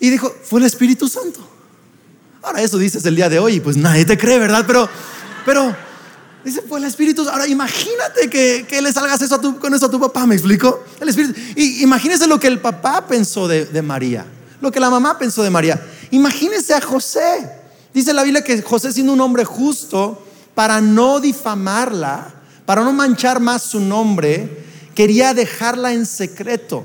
Y 0.00 0.10
dijo, 0.10 0.34
fue 0.44 0.60
el 0.60 0.66
Espíritu 0.66 1.08
Santo. 1.08 1.40
Ahora 2.42 2.60
eso 2.60 2.76
dices 2.76 3.04
el 3.06 3.16
día 3.16 3.28
de 3.28 3.38
hoy, 3.38 3.60
pues 3.60 3.76
nadie 3.76 4.04
te 4.04 4.18
cree, 4.18 4.38
¿verdad? 4.38 4.64
Pero, 4.66 4.86
pero, 5.46 5.74
dice, 6.44 6.62
fue 6.68 6.78
el 6.78 6.84
Espíritu. 6.84 7.26
Ahora 7.28 7.46
imagínate 7.46 8.28
que, 8.28 8.66
que 8.68 8.82
le 8.82 8.92
salgas 8.92 9.22
eso 9.22 9.40
con 9.58 9.72
eso 9.72 9.86
a 9.86 9.90
tu 9.90 9.98
papá, 9.98 10.26
¿me 10.26 10.34
explico? 10.34 10.84
El 11.00 11.08
Espíritu. 11.08 11.40
Y 11.56 11.82
imagínese 11.82 12.26
lo 12.26 12.38
que 12.38 12.48
el 12.48 12.60
papá 12.60 13.06
pensó 13.06 13.48
de, 13.48 13.64
de 13.64 13.80
María, 13.80 14.26
lo 14.60 14.70
que 14.70 14.80
la 14.80 14.90
mamá 14.90 15.18
pensó 15.18 15.42
de 15.42 15.50
María. 15.50 15.82
Imagínese 16.10 16.74
a 16.74 16.80
José. 16.80 17.50
Dice 17.94 18.12
la 18.12 18.24
Biblia 18.24 18.42
que 18.42 18.60
José 18.60 18.92
siendo 18.92 19.12
un 19.12 19.20
hombre 19.20 19.44
justo, 19.44 20.22
para 20.54 20.80
no 20.80 21.20
difamarla, 21.20 22.34
para 22.66 22.82
no 22.82 22.92
manchar 22.92 23.40
más 23.40 23.62
su 23.62 23.80
nombre, 23.80 24.63
quería 24.94 25.34
dejarla 25.34 25.92
en 25.92 26.06
secreto, 26.06 26.84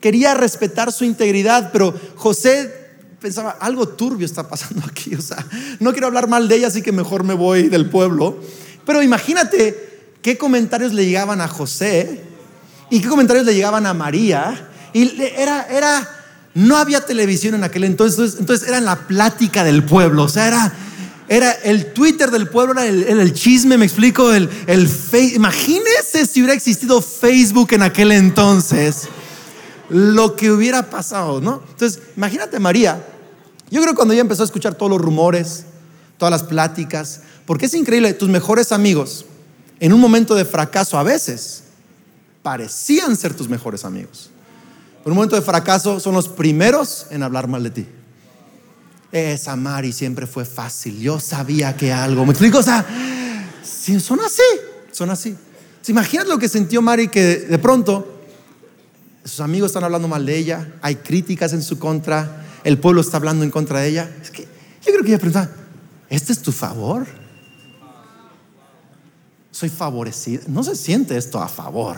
quería 0.00 0.34
respetar 0.34 0.92
su 0.92 1.04
integridad, 1.04 1.70
pero 1.72 1.94
José 2.16 2.78
pensaba, 3.20 3.50
algo 3.60 3.88
turbio 3.88 4.26
está 4.26 4.48
pasando 4.48 4.82
aquí, 4.88 5.14
o 5.14 5.22
sea, 5.22 5.44
no 5.80 5.92
quiero 5.92 6.06
hablar 6.06 6.28
mal 6.28 6.48
de 6.48 6.56
ella, 6.56 6.68
así 6.68 6.82
que 6.82 6.92
mejor 6.92 7.24
me 7.24 7.34
voy 7.34 7.68
del 7.68 7.90
pueblo. 7.90 8.38
Pero 8.84 9.02
imagínate 9.02 10.14
qué 10.22 10.38
comentarios 10.38 10.92
le 10.92 11.04
llegaban 11.04 11.40
a 11.40 11.48
José 11.48 12.22
y 12.90 13.00
qué 13.00 13.08
comentarios 13.08 13.44
le 13.44 13.54
llegaban 13.54 13.86
a 13.86 13.94
María. 13.94 14.68
Y 14.92 15.20
era, 15.20 15.66
era, 15.68 16.08
no 16.54 16.76
había 16.76 17.04
televisión 17.04 17.54
en 17.54 17.64
aquel 17.64 17.84
entonces, 17.84 18.36
entonces 18.38 18.66
era 18.66 18.78
en 18.78 18.84
la 18.84 19.06
plática 19.06 19.64
del 19.64 19.84
pueblo, 19.84 20.24
o 20.24 20.28
sea, 20.28 20.46
era 20.46 20.72
era 21.28 21.52
el 21.52 21.92
Twitter 21.92 22.30
del 22.30 22.48
pueblo, 22.48 22.80
era 22.80 22.86
el, 22.86 23.32
chisme, 23.34 23.76
me 23.76 23.84
explico, 23.84 24.32
el, 24.32 24.48
el 24.66 24.88
Imagínese 25.34 26.26
si 26.26 26.40
hubiera 26.40 26.54
existido 26.54 27.02
Facebook 27.02 27.68
en 27.72 27.82
aquel 27.82 28.12
entonces, 28.12 29.08
lo 29.90 30.36
que 30.36 30.50
hubiera 30.50 30.88
pasado, 30.88 31.40
¿no? 31.40 31.62
Entonces, 31.70 32.00
imagínate 32.16 32.58
María. 32.58 33.06
Yo 33.70 33.82
creo 33.82 33.94
cuando 33.94 34.14
ella 34.14 34.22
empezó 34.22 34.42
a 34.42 34.46
escuchar 34.46 34.74
todos 34.74 34.90
los 34.90 35.00
rumores, 35.00 35.64
todas 36.16 36.32
las 36.32 36.42
pláticas, 36.42 37.20
porque 37.44 37.66
es 37.66 37.74
increíble, 37.74 38.14
tus 38.14 38.28
mejores 38.28 38.72
amigos, 38.72 39.26
en 39.80 39.92
un 39.92 40.00
momento 40.00 40.34
de 40.34 40.44
fracaso 40.44 40.98
a 40.98 41.02
veces, 41.02 41.64
parecían 42.42 43.16
ser 43.16 43.34
tus 43.34 43.48
mejores 43.48 43.84
amigos. 43.84 44.30
En 45.04 45.12
un 45.12 45.16
momento 45.16 45.36
de 45.36 45.42
fracaso 45.42 46.00
son 46.00 46.14
los 46.14 46.28
primeros 46.28 47.06
en 47.10 47.22
hablar 47.22 47.48
mal 47.48 47.62
de 47.62 47.70
ti. 47.70 47.86
Esa 49.10 49.56
Mari 49.56 49.92
siempre 49.92 50.26
fue 50.26 50.44
fácil. 50.44 51.00
Yo 51.00 51.18
sabía 51.18 51.76
que 51.76 51.92
algo. 51.92 52.24
¿Me 52.26 52.32
explico? 52.32 52.58
O 52.58 52.62
sea, 52.62 52.84
son 54.00 54.20
así, 54.20 54.42
son 54.92 55.10
así. 55.10 55.36
¿Se 55.80 55.92
imaginan 55.92 56.28
lo 56.28 56.38
que 56.38 56.48
sintió 56.48 56.82
Mari 56.82 57.08
que 57.08 57.36
de 57.36 57.58
pronto 57.58 58.20
sus 59.24 59.40
amigos 59.40 59.70
están 59.70 59.84
hablando 59.84 60.08
mal 60.08 60.26
de 60.26 60.36
ella, 60.36 60.74
hay 60.82 60.96
críticas 60.96 61.52
en 61.52 61.62
su 61.62 61.78
contra, 61.78 62.44
el 62.64 62.78
pueblo 62.78 63.00
está 63.00 63.16
hablando 63.16 63.44
en 63.44 63.50
contra 63.50 63.80
de 63.80 63.88
ella? 63.88 64.10
Es 64.20 64.30
que 64.30 64.42
yo 64.42 64.92
creo 64.92 65.02
que 65.02 65.08
ella 65.08 65.18
pregunta, 65.18 65.50
¿este 66.10 66.32
es 66.32 66.42
tu 66.42 66.52
favor? 66.52 67.06
Soy 69.50 69.70
favorecida. 69.70 70.42
No 70.46 70.62
se 70.62 70.76
siente 70.76 71.16
esto 71.16 71.40
a 71.40 71.48
favor. 71.48 71.96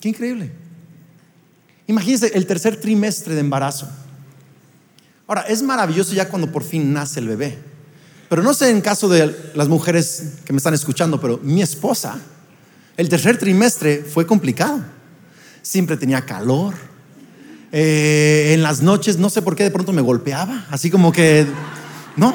Qué 0.00 0.10
increíble. 0.10 0.52
Imagínense 1.88 2.30
el 2.34 2.46
tercer 2.46 2.76
trimestre 2.76 3.34
de 3.34 3.40
embarazo. 3.40 3.88
Ahora, 5.26 5.42
es 5.42 5.62
maravilloso 5.62 6.14
ya 6.14 6.28
cuando 6.28 6.52
por 6.52 6.62
fin 6.62 6.92
nace 6.92 7.18
el 7.18 7.28
bebé. 7.28 7.58
Pero 8.28 8.42
no 8.42 8.52
sé 8.52 8.70
en 8.70 8.82
caso 8.82 9.08
de 9.08 9.34
las 9.54 9.68
mujeres 9.68 10.34
que 10.44 10.52
me 10.52 10.58
están 10.58 10.74
escuchando, 10.74 11.20
pero 11.20 11.40
mi 11.42 11.62
esposa, 11.62 12.18
el 12.96 13.08
tercer 13.08 13.38
trimestre 13.38 14.04
fue 14.04 14.26
complicado. 14.26 14.82
Siempre 15.62 15.96
tenía 15.96 16.24
calor. 16.24 16.74
Eh, 17.72 18.52
en 18.54 18.62
las 18.62 18.82
noches, 18.82 19.18
no 19.18 19.30
sé 19.30 19.40
por 19.40 19.56
qué 19.56 19.64
de 19.64 19.70
pronto 19.70 19.92
me 19.92 20.02
golpeaba, 20.02 20.66
así 20.70 20.90
como 20.90 21.10
que, 21.12 21.46
no, 22.16 22.34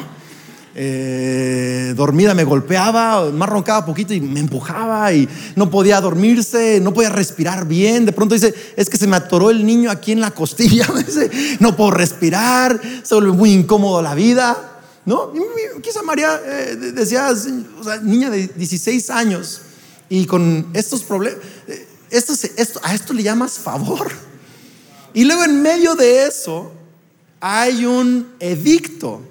eh, 0.76 1.94
dormida 1.96 2.34
me 2.34 2.44
golpeaba, 2.44 3.30
más 3.30 3.48
roncaba 3.48 3.86
poquito 3.86 4.14
y 4.14 4.22
me 4.22 4.40
empujaba 4.40 5.14
y 5.14 5.30
no 5.56 5.70
podía 5.70 6.02
dormirse, 6.02 6.80
no 6.82 6.94
podía 6.94 7.10
respirar 7.10 7.68
bien. 7.68 8.06
De 8.06 8.12
pronto 8.12 8.34
dice, 8.34 8.54
es 8.76 8.90
que 8.90 8.98
se 8.98 9.06
me 9.06 9.16
atoró 9.16 9.52
el 9.52 9.66
niño 9.66 9.92
aquí 9.92 10.12
en 10.12 10.22
la 10.22 10.32
costilla, 10.32 10.88
no 11.60 11.76
puedo 11.76 11.92
respirar, 11.92 12.82
se 13.04 13.14
vuelve 13.16 13.34
muy 13.34 13.52
incómodo 13.52 14.02
la 14.02 14.16
vida. 14.16 14.70
¿No? 15.06 15.34
quizá 15.82 16.02
María 16.02 16.40
eh, 16.46 16.78
decía, 16.94 17.28
o 17.30 18.02
niña 18.04 18.30
de 18.30 18.48
16 18.48 19.10
años 19.10 19.62
y 20.08 20.26
con 20.26 20.68
estos 20.74 21.04
problemas, 21.04 21.40
eh, 21.68 21.88
a 22.84 22.94
esto 22.94 23.14
le 23.14 23.22
llamas 23.22 23.60
favor. 23.60 24.10
Y 25.14 25.26
luego 25.26 25.44
en 25.44 25.62
medio 25.62 25.96
de 25.96 26.26
eso 26.26 26.72
hay 27.42 27.86
un 27.86 28.30
edicto 28.40 29.22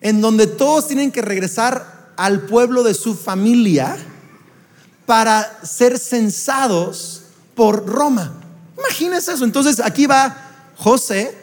en 0.00 0.20
donde 0.20 0.46
todos 0.46 0.86
tienen 0.86 1.12
que 1.12 1.22
regresar 1.22 2.12
al 2.16 2.42
pueblo 2.42 2.82
de 2.82 2.94
su 2.94 3.14
familia 3.14 3.96
para 5.06 5.60
ser 5.64 5.98
censados 5.98 7.22
por 7.54 7.86
Roma. 7.86 8.32
Imagínense 8.78 9.32
eso. 9.32 9.44
Entonces 9.44 9.80
aquí 9.80 10.06
va 10.06 10.36
José 10.76 11.36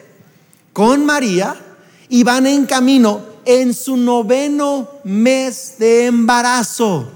con 0.73 1.05
María 1.05 1.55
y 2.09 2.23
van 2.23 2.47
en 2.47 2.65
camino 2.65 3.21
en 3.45 3.73
su 3.73 3.95
noveno 3.95 4.89
mes 5.03 5.75
de 5.79 6.05
embarazo, 6.05 7.09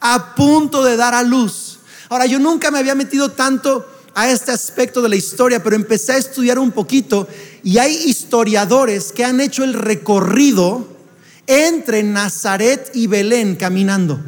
a 0.00 0.34
punto 0.34 0.84
de 0.84 0.96
dar 0.96 1.14
a 1.14 1.22
luz. 1.22 1.80
Ahora, 2.08 2.26
yo 2.26 2.38
nunca 2.38 2.70
me 2.70 2.78
había 2.78 2.94
metido 2.94 3.32
tanto 3.32 3.84
a 4.14 4.28
este 4.28 4.52
aspecto 4.52 5.02
de 5.02 5.08
la 5.08 5.16
historia, 5.16 5.62
pero 5.62 5.76
empecé 5.76 6.12
a 6.12 6.16
estudiar 6.16 6.58
un 6.58 6.70
poquito 6.70 7.26
y 7.68 7.76
hay 7.76 7.94
historiadores 8.06 9.12
que 9.12 9.26
han 9.26 9.42
hecho 9.42 9.62
el 9.62 9.74
recorrido 9.74 10.88
entre 11.46 12.02
Nazaret 12.02 12.90
y 12.94 13.08
Belén 13.08 13.56
caminando. 13.56 14.18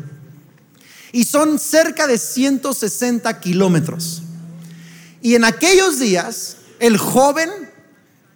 Y 1.10 1.24
son 1.24 1.58
cerca 1.58 2.06
de 2.06 2.18
160 2.18 3.40
kilómetros. 3.40 4.20
Y 5.22 5.36
en 5.36 5.44
aquellos 5.44 5.98
días, 5.98 6.58
el 6.80 6.98
joven 6.98 7.48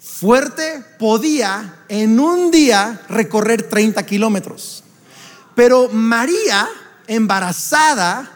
fuerte 0.00 0.82
podía 0.98 1.84
en 1.90 2.18
un 2.18 2.50
día 2.50 3.02
recorrer 3.10 3.64
30 3.68 4.06
kilómetros. 4.06 4.84
Pero 5.54 5.90
María, 5.90 6.66
embarazada, 7.08 8.30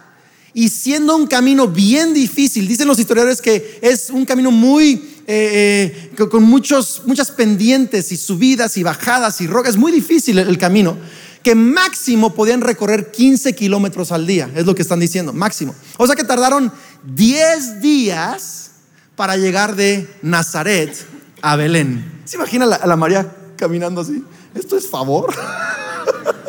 y 0.52 0.68
siendo 0.68 1.16
un 1.16 1.28
camino 1.28 1.66
bien 1.66 2.12
difícil, 2.12 2.68
dicen 2.68 2.88
los 2.88 2.98
historiadores 2.98 3.40
que 3.40 3.78
es 3.80 4.10
un 4.10 4.26
camino 4.26 4.50
muy 4.50 5.17
eh, 5.30 6.10
eh, 6.18 6.28
con 6.28 6.42
muchos, 6.42 7.02
muchas 7.04 7.30
pendientes 7.30 8.10
y 8.12 8.16
subidas 8.16 8.76
y 8.78 8.82
bajadas 8.82 9.40
y 9.42 9.46
rocas. 9.46 9.74
Es 9.74 9.78
muy 9.78 9.92
difícil 9.92 10.38
el 10.38 10.58
camino 10.58 10.96
que 11.42 11.54
máximo 11.54 12.34
podían 12.34 12.60
recorrer 12.60 13.10
15 13.10 13.54
kilómetros 13.54 14.12
al 14.12 14.26
día, 14.26 14.50
es 14.54 14.66
lo 14.66 14.74
que 14.74 14.82
están 14.82 15.00
diciendo, 15.00 15.32
máximo. 15.32 15.74
O 15.96 16.06
sea 16.06 16.16
que 16.16 16.24
tardaron 16.24 16.72
10 17.04 17.80
días 17.80 18.70
para 19.16 19.36
llegar 19.36 19.76
de 19.76 20.08
Nazaret 20.22 20.94
a 21.42 21.56
Belén. 21.56 22.20
¿Se 22.24 22.36
imagina 22.36 22.64
a 22.64 22.86
la, 22.86 22.96
María 22.96 23.34
caminando 23.56 24.00
así? 24.00 24.24
¿Esto 24.54 24.76
es 24.76 24.88
favor? 24.88 25.34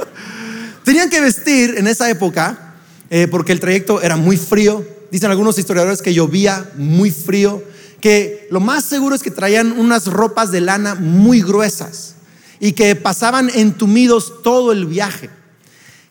Tenían 0.83 1.09
que 1.09 1.21
vestir 1.21 1.75
en 1.77 1.88
esa 1.88 2.09
época, 2.09 2.75
eh, 3.09 3.27
porque 3.29 3.51
el 3.51 3.59
trayecto 3.59 4.01
era 4.01 4.17
muy 4.17 4.38
frío. 4.38 4.86
Dicen 5.12 5.31
algunos 5.31 5.57
historiadores 5.57 6.01
que 6.01 6.13
llovía 6.13 6.69
muy 6.75 7.12
frío, 7.12 7.63
que 8.01 8.47
lo 8.51 8.59
más 8.59 8.85
seguro 8.85 9.15
es 9.15 9.23
que 9.23 9.31
traían 9.31 9.71
unas 9.73 10.07
ropas 10.07 10.51
de 10.51 10.61
lana 10.61 10.95
muy 10.95 11.41
gruesas 11.41 12.15
y 12.59 12.73
que 12.73 12.95
pasaban 12.95 13.49
entumidos 13.53 14.41
todo 14.43 14.71
el 14.71 14.85
viaje, 14.85 15.29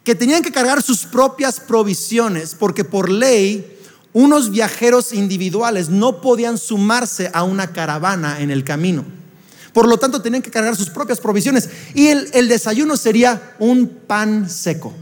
que 0.04 0.14
tenían 0.14 0.42
que 0.42 0.52
cargar 0.52 0.82
sus 0.82 1.04
propias 1.04 1.60
provisiones 1.60 2.54
porque 2.54 2.84
por 2.84 3.10
ley 3.10 3.78
unos 4.12 4.50
viajeros 4.50 5.12
individuales 5.12 5.88
no 5.90 6.20
podían 6.20 6.58
sumarse 6.58 7.30
a 7.32 7.44
una 7.44 7.72
caravana 7.72 8.40
en 8.40 8.50
el 8.50 8.64
camino. 8.64 9.04
Por 9.72 9.86
lo 9.86 9.98
tanto, 9.98 10.22
tenían 10.22 10.42
que 10.42 10.50
cargar 10.50 10.74
sus 10.74 10.90
propias 10.90 11.20
provisiones. 11.20 11.68
Y 11.94 12.08
el, 12.08 12.48
desayuno 12.48 12.96
sería 12.96 13.54
un 13.58 13.86
pan 13.86 14.50
seco. 14.50 14.92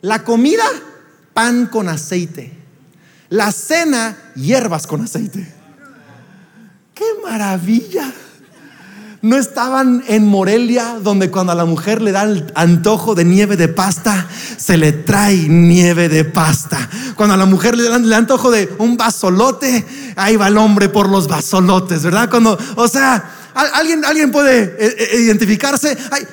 La 0.00 0.24
comida, 0.24 0.64
pan 1.34 1.66
con 1.66 1.88
aceite. 1.88 2.52
La 3.28 3.52
cena, 3.52 4.32
hierbas 4.34 4.86
con 4.86 5.02
aceite. 5.02 5.55
¡Qué 6.96 7.04
maravilla! 7.22 8.10
No 9.20 9.36
estaban 9.36 10.02
en 10.08 10.26
Morelia, 10.26 10.98
donde 11.02 11.30
cuando 11.30 11.52
a 11.52 11.54
la 11.54 11.66
mujer 11.66 12.00
le 12.00 12.10
da 12.10 12.22
el 12.22 12.50
antojo 12.54 13.14
de 13.14 13.26
nieve 13.26 13.58
de 13.58 13.68
pasta, 13.68 14.26
se 14.56 14.78
le 14.78 14.92
trae 14.92 15.36
nieve 15.46 16.08
de 16.08 16.24
pasta. 16.24 16.88
Cuando 17.14 17.34
a 17.34 17.36
la 17.36 17.44
mujer 17.44 17.76
le 17.76 17.86
dan 17.90 18.04
el 18.04 18.12
antojo 18.14 18.50
de 18.50 18.74
un 18.78 18.96
vasolote, 18.96 19.84
ahí 20.16 20.36
va 20.36 20.48
el 20.48 20.56
hombre 20.56 20.88
por 20.88 21.10
los 21.10 21.28
vasolotes, 21.28 22.02
¿verdad? 22.02 22.30
Cuando, 22.30 22.58
o 22.76 22.88
sea, 22.88 23.30
alguien, 23.52 24.02
alguien 24.02 24.32
puede 24.32 24.62
eh, 24.62 24.96
eh, 24.98 25.20
identificarse. 25.20 25.98
Ay, 26.10 26.26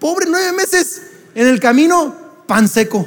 pobre 0.00 0.26
nueve 0.28 0.50
meses 0.52 1.02
en 1.36 1.46
el 1.46 1.60
camino, 1.60 2.16
pan 2.48 2.68
seco. 2.68 3.06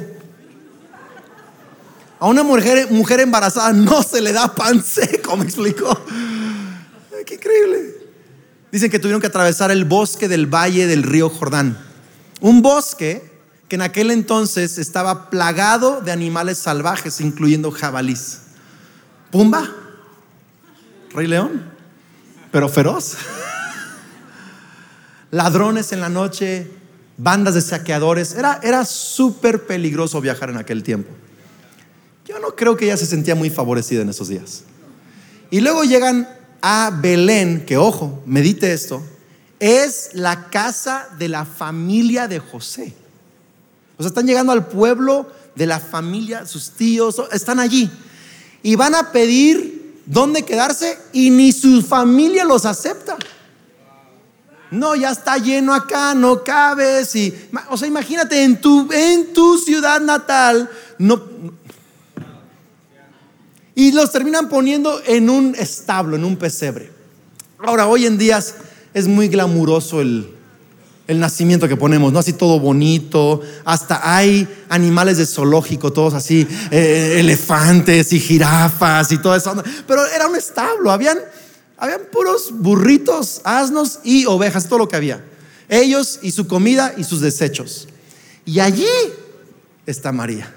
A 2.18 2.28
una 2.28 2.42
mujer, 2.42 2.90
mujer 2.90 3.20
embarazada 3.20 3.74
no 3.74 4.02
se 4.02 4.22
le 4.22 4.32
da 4.32 4.54
pan 4.54 4.82
seco, 4.82 5.36
me 5.36 5.44
explicó. 5.44 6.00
Qué 7.24 7.34
increíble. 7.34 7.94
Dicen 8.70 8.90
que 8.90 8.98
tuvieron 8.98 9.20
que 9.20 9.28
atravesar 9.28 9.70
el 9.70 9.84
bosque 9.84 10.28
del 10.28 10.46
valle 10.46 10.86
del 10.86 11.02
río 11.02 11.30
Jordán. 11.30 11.78
Un 12.40 12.60
bosque 12.60 13.22
que 13.68 13.76
en 13.76 13.82
aquel 13.82 14.10
entonces 14.10 14.78
estaba 14.78 15.30
plagado 15.30 16.00
de 16.00 16.12
animales 16.12 16.58
salvajes, 16.58 17.20
incluyendo 17.20 17.70
jabalís. 17.70 18.40
Pumba, 19.30 19.70
Rey 21.10 21.26
León, 21.26 21.70
pero 22.50 22.68
feroz. 22.68 23.16
Ladrones 25.30 25.92
en 25.92 26.00
la 26.00 26.08
noche, 26.08 26.70
bandas 27.16 27.54
de 27.54 27.60
saqueadores. 27.60 28.34
Era, 28.34 28.60
era 28.62 28.84
súper 28.84 29.66
peligroso 29.66 30.20
viajar 30.20 30.50
en 30.50 30.56
aquel 30.56 30.82
tiempo. 30.82 31.10
Yo 32.26 32.38
no 32.38 32.56
creo 32.56 32.76
que 32.76 32.86
ella 32.86 32.96
se 32.96 33.06
sentía 33.06 33.34
muy 33.34 33.50
favorecida 33.50 34.02
en 34.02 34.08
esos 34.08 34.28
días. 34.28 34.64
Y 35.50 35.60
luego 35.60 35.84
llegan 35.84 36.28
a 36.66 36.90
Belén, 36.90 37.66
que 37.66 37.76
ojo, 37.76 38.22
medite 38.24 38.72
esto, 38.72 39.02
es 39.60 40.08
la 40.14 40.48
casa 40.48 41.10
de 41.18 41.28
la 41.28 41.44
familia 41.44 42.26
de 42.26 42.38
José. 42.38 42.94
O 43.98 44.02
sea, 44.02 44.08
están 44.08 44.26
llegando 44.26 44.50
al 44.50 44.66
pueblo 44.66 45.30
de 45.54 45.66
la 45.66 45.78
familia, 45.78 46.46
sus 46.46 46.70
tíos, 46.70 47.20
están 47.32 47.60
allí. 47.60 47.90
Y 48.62 48.76
van 48.76 48.94
a 48.94 49.12
pedir 49.12 50.00
dónde 50.06 50.42
quedarse 50.42 50.98
y 51.12 51.28
ni 51.28 51.52
su 51.52 51.82
familia 51.82 52.46
los 52.46 52.64
acepta. 52.64 53.18
No, 54.70 54.94
ya 54.94 55.10
está 55.10 55.36
lleno 55.36 55.74
acá, 55.74 56.14
no 56.14 56.44
cabes. 56.44 57.14
Y, 57.14 57.34
o 57.68 57.76
sea, 57.76 57.86
imagínate 57.86 58.42
en 58.42 58.58
tu, 58.58 58.90
en 58.90 59.34
tu 59.34 59.58
ciudad 59.58 60.00
natal, 60.00 60.70
no, 60.96 61.22
y 63.74 63.92
los 63.92 64.12
terminan 64.12 64.48
poniendo 64.48 65.00
en 65.06 65.28
un 65.28 65.54
establo, 65.56 66.16
en 66.16 66.24
un 66.24 66.36
pesebre. 66.36 66.90
Ahora, 67.58 67.86
hoy 67.86 68.06
en 68.06 68.18
día 68.18 68.42
es 68.92 69.08
muy 69.08 69.28
glamuroso 69.28 70.00
el, 70.00 70.30
nacimiento 71.08 71.68
que 71.68 71.76
ponemos, 71.76 72.12
¿no? 72.12 72.18
Así 72.18 72.32
todo 72.32 72.58
bonito, 72.58 73.40
hasta 73.64 74.16
hay 74.16 74.48
animales 74.70 75.18
de 75.18 75.26
zoológico, 75.26 75.92
todos 75.92 76.14
así, 76.14 76.46
eh, 76.70 77.16
elefantes 77.18 78.12
y 78.12 78.20
jirafas 78.20 79.12
y 79.12 79.18
todo 79.18 79.34
eso. 79.34 79.54
Pero 79.86 80.06
era 80.06 80.28
un 80.28 80.36
establo, 80.36 80.90
habían, 80.90 81.18
habían 81.76 82.02
puros 82.10 82.52
burritos, 82.52 83.42
asnos 83.44 84.00
y 84.02 84.24
ovejas, 84.24 84.66
todo 84.66 84.78
lo 84.78 84.88
que 84.88 84.96
había. 84.96 85.22
Ellos 85.68 86.20
y 86.22 86.30
su 86.30 86.46
comida 86.46 86.94
y 86.96 87.04
sus 87.04 87.20
desechos. 87.20 87.88
Y 88.46 88.60
allí 88.60 88.86
está 89.84 90.12
María, 90.12 90.54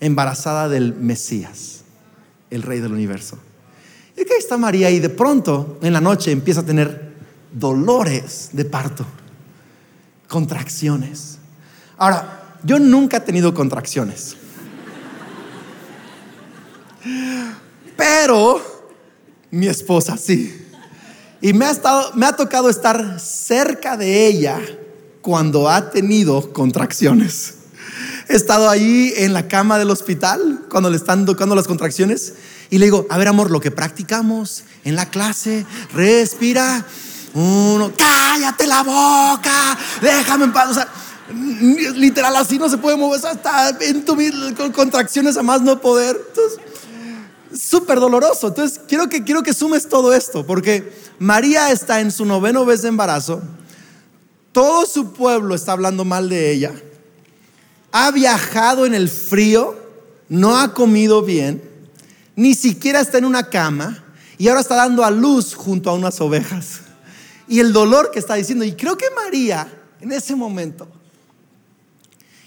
embarazada 0.00 0.68
del 0.68 0.94
Mesías 0.94 1.83
el 2.50 2.62
rey 2.62 2.80
del 2.80 2.92
universo. 2.92 3.38
Y 4.16 4.24
que 4.24 4.36
está 4.36 4.56
María 4.56 4.90
y 4.90 5.00
de 5.00 5.08
pronto 5.08 5.78
en 5.82 5.92
la 5.92 6.00
noche 6.00 6.30
empieza 6.30 6.60
a 6.60 6.66
tener 6.66 7.12
dolores 7.52 8.50
de 8.52 8.64
parto, 8.64 9.04
contracciones. 10.28 11.38
Ahora, 11.96 12.58
yo 12.62 12.78
nunca 12.78 13.18
he 13.18 13.20
tenido 13.20 13.52
contracciones. 13.54 14.36
Pero 17.96 18.60
mi 19.50 19.66
esposa 19.66 20.16
sí. 20.16 20.62
Y 21.40 21.52
me 21.52 21.66
ha, 21.66 21.70
estado, 21.70 22.12
me 22.14 22.26
ha 22.26 22.34
tocado 22.34 22.70
estar 22.70 23.20
cerca 23.20 23.96
de 23.96 24.26
ella 24.26 24.60
cuando 25.20 25.68
ha 25.68 25.90
tenido 25.90 26.52
contracciones. 26.52 27.63
He 28.28 28.36
estado 28.36 28.70
ahí 28.70 29.12
en 29.16 29.32
la 29.32 29.48
cama 29.48 29.78
del 29.78 29.90
hospital 29.90 30.62
cuando 30.70 30.88
le 30.88 30.96
están 30.96 31.26
tocando 31.26 31.54
las 31.54 31.66
contracciones 31.66 32.34
y 32.70 32.78
le 32.78 32.86
digo, 32.86 33.06
a 33.10 33.18
ver 33.18 33.28
amor, 33.28 33.50
lo 33.50 33.60
que 33.60 33.70
practicamos 33.70 34.64
en 34.84 34.96
la 34.96 35.10
clase, 35.10 35.66
respira, 35.92 36.86
uno, 37.34 37.92
cállate 37.96 38.66
la 38.66 38.82
boca, 38.82 39.78
déjame 40.00 40.44
en 40.44 40.52
paz. 40.52 40.70
O 40.70 40.74
sea, 40.74 40.88
literal 41.96 42.34
así 42.36 42.58
no 42.58 42.68
se 42.68 42.78
puede 42.78 42.96
mover, 42.96 43.20
hasta 43.26 43.76
en 43.80 44.04
tu 44.04 44.16
con 44.56 44.72
contracciones 44.72 45.36
a 45.36 45.42
más 45.42 45.60
no 45.60 45.80
poder. 45.80 46.18
Entonces, 46.28 46.58
súper 47.60 48.00
doloroso. 48.00 48.48
Entonces, 48.48 48.80
quiero 48.88 49.08
que, 49.10 49.22
quiero 49.22 49.42
que 49.42 49.52
sumes 49.52 49.88
todo 49.88 50.14
esto, 50.14 50.46
porque 50.46 50.92
María 51.18 51.70
está 51.70 52.00
en 52.00 52.10
su 52.10 52.24
noveno 52.24 52.64
mes 52.64 52.80
de 52.80 52.88
embarazo, 52.88 53.42
todo 54.52 54.86
su 54.86 55.12
pueblo 55.12 55.54
está 55.54 55.72
hablando 55.72 56.06
mal 56.06 56.30
de 56.30 56.50
ella 56.50 56.72
ha 57.96 58.10
viajado 58.10 58.86
en 58.86 58.92
el 58.92 59.08
frío, 59.08 59.76
no 60.28 60.58
ha 60.58 60.74
comido 60.74 61.22
bien, 61.22 61.62
ni 62.34 62.56
siquiera 62.56 62.98
está 62.98 63.18
en 63.18 63.24
una 63.24 63.48
cama 63.48 64.02
y 64.36 64.48
ahora 64.48 64.62
está 64.62 64.74
dando 64.74 65.04
a 65.04 65.12
luz 65.12 65.54
junto 65.54 65.90
a 65.90 65.94
unas 65.94 66.20
ovejas. 66.20 66.80
Y 67.46 67.60
el 67.60 67.72
dolor 67.72 68.10
que 68.10 68.18
está 68.18 68.34
diciendo, 68.34 68.64
y 68.64 68.72
creo 68.72 68.98
que 68.98 69.06
María 69.14 69.72
en 70.00 70.10
ese 70.10 70.34
momento 70.34 70.88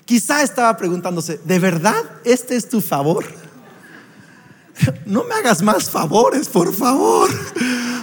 quizá 0.03 0.43
estaba 0.43 0.75
preguntándose, 0.75 1.39
¿de 1.45 1.59
verdad 1.59 2.03
este 2.25 2.57
es 2.57 2.67
tu 2.67 2.81
favor? 2.81 3.25
No 5.05 5.23
me 5.23 5.33
hagas 5.33 5.63
más 5.63 5.89
favores, 5.89 6.49
por 6.49 6.71
favor. 6.71 7.29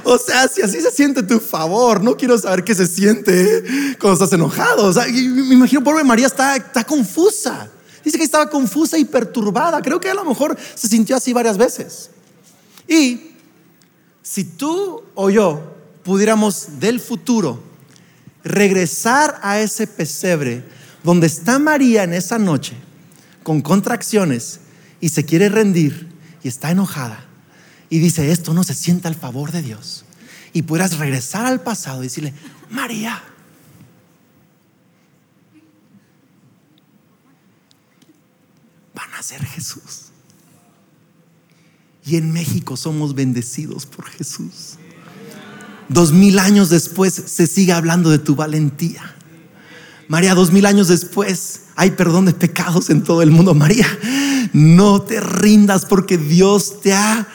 O 0.05 0.19
sea, 0.19 0.49
si 0.49 0.63
así 0.63 0.81
se 0.81 0.91
siente 0.91 1.23
tu 1.23 1.41
favor, 1.41 2.03
no 2.03 2.17
quiero 2.17 2.39
saber 2.39 2.63
qué 2.63 2.75
se 2.75 2.87
siente 2.87 3.97
cuando 3.99 4.15
estás 4.15 4.33
enojado. 4.33 4.87
O 4.87 4.93
sea, 4.93 5.07
me 5.07 5.55
imagino, 5.55 5.83
pobre 5.83 6.05
María 6.05 6.27
está, 6.27 6.57
está 6.57 6.85
confusa. 6.85 7.71
Dice 8.05 8.19
que 8.19 8.25
estaba 8.25 8.51
confusa 8.51 8.99
y 8.99 9.05
perturbada. 9.07 9.81
Creo 9.81 9.99
que 9.99 10.11
a 10.11 10.15
lo 10.15 10.25
mejor 10.25 10.57
se 10.75 10.89
sintió 10.89 11.17
así 11.17 11.33
varias 11.33 11.57
veces. 11.57 12.11
Y 12.87 13.31
si 14.23 14.45
tú 14.45 15.03
o 15.15 15.31
yo 15.31 15.75
pudiéramos 16.03 16.81
del 16.81 17.01
futuro 17.01 17.63
regresar 18.45 19.41
a 19.43 19.61
ese 19.61 19.87
pesebre 19.87 20.65
donde 21.03 21.27
está 21.27 21.59
María 21.59 22.05
en 22.05 22.13
esa 22.13 22.39
noche 22.39 22.75
con 23.43 23.63
contracciones 23.63 24.61
y 25.01 25.09
se 25.09 25.25
quiere 25.25 25.49
rendir 25.49 26.09
y 26.43 26.49
está 26.49 26.71
enojada, 26.71 27.24
y 27.95 28.01
dice, 28.01 28.33
esto 28.33 28.53
no 28.55 28.65
se 28.65 28.75
sienta 28.75 29.09
al 29.09 29.15
favor 29.15 29.53
de 29.53 29.63
Dios. 29.63 30.05
Y 30.53 30.63
pudieras 30.63 30.99
regresar 30.99 31.47
al 31.47 31.61
pasado 31.61 32.01
y 32.01 32.07
decirle, 32.07 32.35
María, 32.69 33.23
van 38.97 39.15
a 39.17 39.23
ser 39.23 39.45
Jesús. 39.47 40.07
Y 42.05 42.17
en 42.17 42.33
México 42.33 42.77
somos 42.77 43.15
bendecidos 43.15 43.87
por 43.87 44.07
Jesús. 44.07 44.77
Dos 45.89 46.11
mil 46.11 46.41
años 46.41 46.71
después 46.71 47.15
se 47.15 47.47
sigue 47.47 47.75
hablando 47.75 48.11
de 48.11 48.19
tu 48.19 48.35
valentía. 48.35 49.15
María, 50.09 50.35
dos 50.35 50.51
mil 50.51 50.67
años 50.67 50.89
después 50.89 51.67
hay 51.77 51.93
perdón 51.93 52.25
de 52.25 52.33
pecados 52.33 52.91
en 52.91 53.05
todo 53.05 53.23
el 53.23 53.31
mundo. 53.31 53.55
María, 53.55 53.87
no 54.53 55.01
te 55.01 55.21
rindas 55.21 55.85
porque 55.85 56.19
Dios 56.19 56.81
te 56.81 56.93
ha 56.93 57.29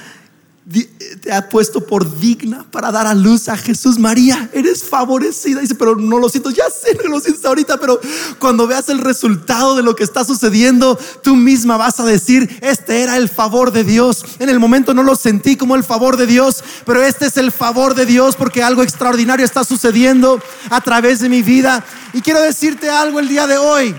te 1.22 1.34
ha 1.34 1.50
puesto 1.50 1.82
por 1.82 2.20
digna 2.20 2.66
para 2.70 2.92
dar 2.92 3.08
a 3.08 3.16
luz 3.16 3.50
a 3.50 3.58
Jesús. 3.58 3.98
María, 3.98 4.50
eres 4.54 4.84
favorecida. 4.84 5.62
Dice, 5.62 5.74
pero 5.74 5.96
no 5.96 6.20
lo 6.20 6.30
siento, 6.30 6.52
ya 6.52 6.66
sé, 6.70 6.96
no 7.04 7.10
lo 7.10 7.20
siento 7.20 7.48
ahorita, 7.48 7.78
pero 7.80 8.00
cuando 8.38 8.68
veas 8.68 8.88
el 8.90 9.00
resultado 9.00 9.76
de 9.76 9.82
lo 9.82 9.96
que 9.96 10.04
está 10.04 10.24
sucediendo, 10.24 10.98
tú 11.24 11.36
misma 11.36 11.78
vas 11.78 12.00
a 12.00 12.06
decir, 12.06 12.60
este 12.62 13.02
era 13.02 13.18
el 13.18 13.30
favor 13.30 13.72
de 13.72 13.84
Dios. 13.84 14.24
En 14.38 14.50
el 14.50 14.60
momento 14.60 14.94
no 14.94 15.02
lo 15.02 15.16
sentí 15.16 15.56
como 15.56 15.76
el 15.76 15.84
favor 15.84 16.18
de 16.18 16.28
Dios, 16.28 16.64
pero 16.86 17.04
este 17.04 17.26
es 17.26 17.38
el 17.38 17.52
favor 17.52 17.96
de 17.96 18.06
Dios 18.06 18.36
porque 18.36 18.62
algo 18.62 18.84
extraordinario 18.84 19.46
está 19.46 19.64
sucediendo 19.64 20.42
a 20.70 20.82
través 20.82 21.20
de 21.20 21.30
mi 21.30 21.42
vida. 21.42 21.84
Y 22.14 22.22
quiero 22.22 22.42
decirte 22.42 22.90
algo 22.90 23.20
el 23.20 23.28
día 23.28 23.48
de 23.48 23.58
hoy. 23.58 23.96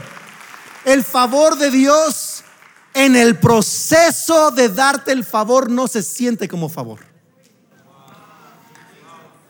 El 0.84 1.04
favor 1.04 1.58
de 1.58 1.70
Dios 1.70 2.29
en 2.94 3.16
el 3.16 3.38
proceso 3.38 4.50
de 4.50 4.68
darte 4.68 5.12
el 5.12 5.24
favor 5.24 5.70
no 5.70 5.88
se 5.88 6.02
siente 6.02 6.48
como 6.48 6.68
favor. 6.68 7.00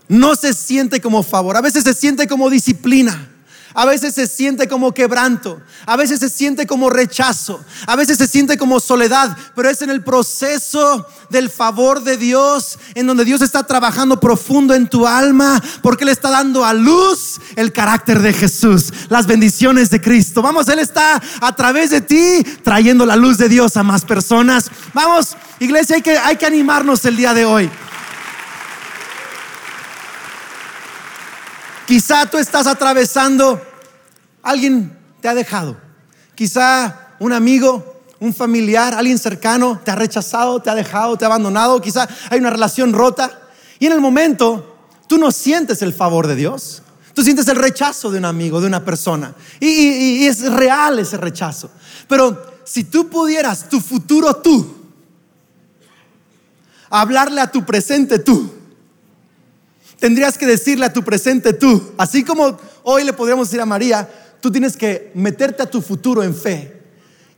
No 0.09 0.35
se 0.35 0.53
siente 0.55 1.00
como 1.00 1.22
favor. 1.22 1.57
A 1.57 1.61
veces 1.61 1.85
se 1.85 1.94
siente 1.94 2.26
como 2.26 2.50
disciplina. 2.50 3.31
A 3.74 3.85
veces 3.85 4.14
se 4.14 4.26
siente 4.26 4.68
como 4.68 4.92
quebranto, 4.92 5.61
a 5.87 5.96
veces 5.96 6.18
se 6.20 6.28
siente 6.28 6.66
como 6.66 6.90
rechazo, 6.90 7.64
a 7.87 7.94
veces 7.94 8.18
se 8.18 8.26
siente 8.26 8.59
como 8.59 8.80
soledad, 8.80 9.37
pero 9.54 9.68
es 9.68 9.80
en 9.83 9.90
el 9.90 10.02
proceso 10.02 11.06
del 11.30 11.50
favor 11.50 12.02
de 12.02 12.16
Dios, 12.16 12.78
en 12.94 13.06
donde 13.06 13.24
Dios 13.24 13.42
está 13.42 13.62
trabajando 13.62 14.18
profundo 14.18 14.74
en 14.74 14.88
tu 14.88 15.06
alma, 15.06 15.62
porque 15.83 16.04
Él 16.04 16.11
está 16.11 16.30
dando 16.30 16.64
a 16.64 16.72
luz 16.72 17.40
el 17.54 17.72
carácter 17.72 18.20
de 18.20 18.33
Jesús, 18.33 18.92
las 19.09 19.26
bendiciones 19.26 19.90
de 19.90 20.00
Cristo. 20.00 20.42
Vamos, 20.42 20.68
Él 20.68 20.80
está 20.80 21.22
a 21.40 21.54
través 21.54 21.90
de 21.90 22.00
ti 22.00 22.42
trayendo 22.64 23.06
la 23.06 23.16
luz 23.16 23.38
de 23.38 23.48
Dios 23.48 23.76
a 23.76 23.85
más 23.85 24.04
personas. 24.04 24.70
Vamos, 24.92 25.37
iglesia, 25.61 25.96
hay 25.96 26.02
que, 26.02 26.18
hay 26.18 26.37
que 26.37 26.46
animarnos 26.46 27.04
el 27.04 27.16
día 27.16 27.35
de 27.35 27.44
hoy. 27.44 27.70
Quizá 31.90 32.24
tú 32.26 32.38
estás 32.38 32.68
atravesando, 32.68 33.61
alguien 34.44 34.96
te 35.20 35.26
ha 35.26 35.35
dejado. 35.35 35.76
Quizá 36.37 37.16
un 37.18 37.33
amigo, 37.33 38.05
un 38.20 38.33
familiar, 38.33 38.94
alguien 38.94 39.18
cercano 39.18 39.81
te 39.85 39.90
ha 39.90 39.96
rechazado, 39.96 40.62
te 40.62 40.70
ha 40.70 40.76
dejado, 40.76 41.16
te 41.16 41.24
ha 41.24 41.26
abandonado. 41.26 41.81
Quizá 41.81 42.09
hay 42.31 42.38
una 42.38 42.50
relación 42.50 42.92
rota. 42.92 43.40
Y 43.81 43.87
en 43.87 43.92
el 43.92 44.00
momento 44.00 44.76
tú 45.09 45.18
no 45.18 45.33
sientes 45.33 45.83
el 45.83 45.92
favor 45.92 46.29
de 46.29 46.37
Dios. 46.37 46.81
Tú 47.12 47.24
sientes 47.24 47.48
el 47.48 47.57
rechazo 47.57 48.12
de 48.12 48.18
un 48.18 48.24
amigo, 48.24 48.61
de 48.61 48.68
una 48.68 48.85
persona. 48.85 49.35
Y, 49.59 49.66
y 49.66 50.26
es 50.29 50.48
real 50.48 51.00
ese 51.00 51.16
rechazo. 51.16 51.72
Pero 52.07 52.62
si 52.64 52.85
tú 52.85 53.09
pudieras, 53.09 53.68
tu 53.68 53.81
futuro 53.81 54.37
tú, 54.37 54.76
hablarle 56.88 57.40
a 57.40 57.50
tu 57.50 57.66
presente 57.66 58.20
tú, 58.20 58.60
tendrías 60.00 60.36
que 60.36 60.46
decirle 60.46 60.86
a 60.86 60.92
tu 60.92 61.04
presente 61.04 61.52
tú, 61.52 61.92
así 61.96 62.24
como 62.24 62.58
hoy 62.82 63.04
le 63.04 63.12
podríamos 63.12 63.48
decir 63.48 63.60
a 63.60 63.66
María, 63.66 64.08
tú 64.40 64.50
tienes 64.50 64.76
que 64.76 65.12
meterte 65.14 65.62
a 65.62 65.70
tu 65.70 65.80
futuro 65.80 66.24
en 66.24 66.34
fe 66.34 66.80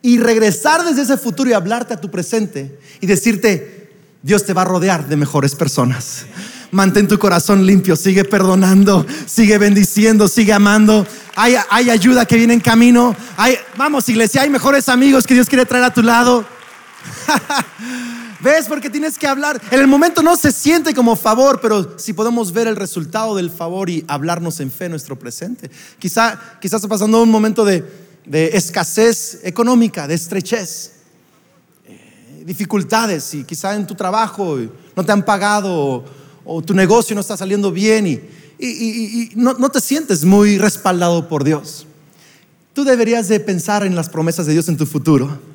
y 0.00 0.18
regresar 0.18 0.84
desde 0.84 1.02
ese 1.02 1.18
futuro 1.18 1.50
y 1.50 1.52
hablarte 1.52 1.92
a 1.92 2.00
tu 2.00 2.10
presente 2.10 2.78
y 3.00 3.06
decirte, 3.06 3.90
Dios 4.22 4.46
te 4.46 4.52
va 4.52 4.62
a 4.62 4.64
rodear 4.64 5.08
de 5.08 5.16
mejores 5.16 5.54
personas. 5.54 6.24
Mantén 6.70 7.06
tu 7.06 7.18
corazón 7.18 7.66
limpio, 7.66 7.96
sigue 7.96 8.24
perdonando, 8.24 9.04
sigue 9.26 9.58
bendiciendo, 9.58 10.26
sigue 10.26 10.54
amando. 10.54 11.06
Hay, 11.34 11.56
ayuda 11.90 12.24
que 12.24 12.36
viene 12.36 12.54
en 12.54 12.60
camino. 12.60 13.14
Hay, 13.36 13.58
vamos, 13.76 14.08
iglesia, 14.08 14.42
hay 14.42 14.50
mejores 14.50 14.88
amigos 14.88 15.26
que 15.26 15.34
Dios 15.34 15.48
quiere 15.48 15.66
traer 15.66 15.84
a 15.84 15.92
tu 15.92 16.02
lado. 16.02 16.46
¿Ves? 18.42 18.66
Porque 18.66 18.90
tienes 18.90 19.16
que 19.18 19.28
hablar. 19.28 19.62
En 19.70 19.78
el 19.78 19.86
momento 19.86 20.20
no 20.20 20.36
se 20.36 20.50
siente 20.50 20.92
como 20.94 21.14
favor, 21.14 21.60
pero 21.60 21.96
si 21.98 22.12
podemos 22.12 22.52
ver 22.52 22.66
el 22.66 22.74
resultado 22.74 23.36
del 23.36 23.50
favor 23.50 23.88
y 23.88 24.04
hablarnos 24.08 24.58
en 24.58 24.72
fe 24.72 24.88
nuestro 24.88 25.16
presente. 25.16 25.70
Quizá, 26.00 26.58
quizás 26.60 26.78
está 26.78 26.88
pasando 26.88 27.22
un 27.22 27.30
momento 27.30 27.64
de, 27.64 27.84
escasez 28.52 29.40
económica, 29.44 30.08
de 30.08 30.14
estrechez, 30.14 30.92
eh, 31.86 32.42
dificultades 32.44 33.32
y 33.34 33.44
quizá 33.44 33.76
en 33.76 33.86
tu 33.86 33.94
trabajo 33.94 34.58
no 34.96 35.04
te 35.04 35.12
han 35.12 35.24
pagado 35.24 36.04
o, 36.44 36.62
tu 36.62 36.74
negocio 36.74 37.14
no 37.14 37.20
está 37.20 37.36
saliendo 37.36 37.70
bien 37.70 38.08
y, 38.08 38.20
y, 38.58 39.30
no, 39.36 39.54
no 39.54 39.68
te 39.70 39.80
sientes 39.80 40.24
muy 40.24 40.58
respaldado 40.58 41.28
por 41.28 41.44
Dios. 41.44 41.86
Tú 42.74 42.82
deberías 42.82 43.28
de 43.28 43.38
pensar 43.38 43.84
en 43.84 43.94
las 43.94 44.08
promesas 44.08 44.46
de 44.46 44.52
Dios 44.52 44.68
en 44.68 44.76
tu 44.76 44.86
futuro 44.86 45.51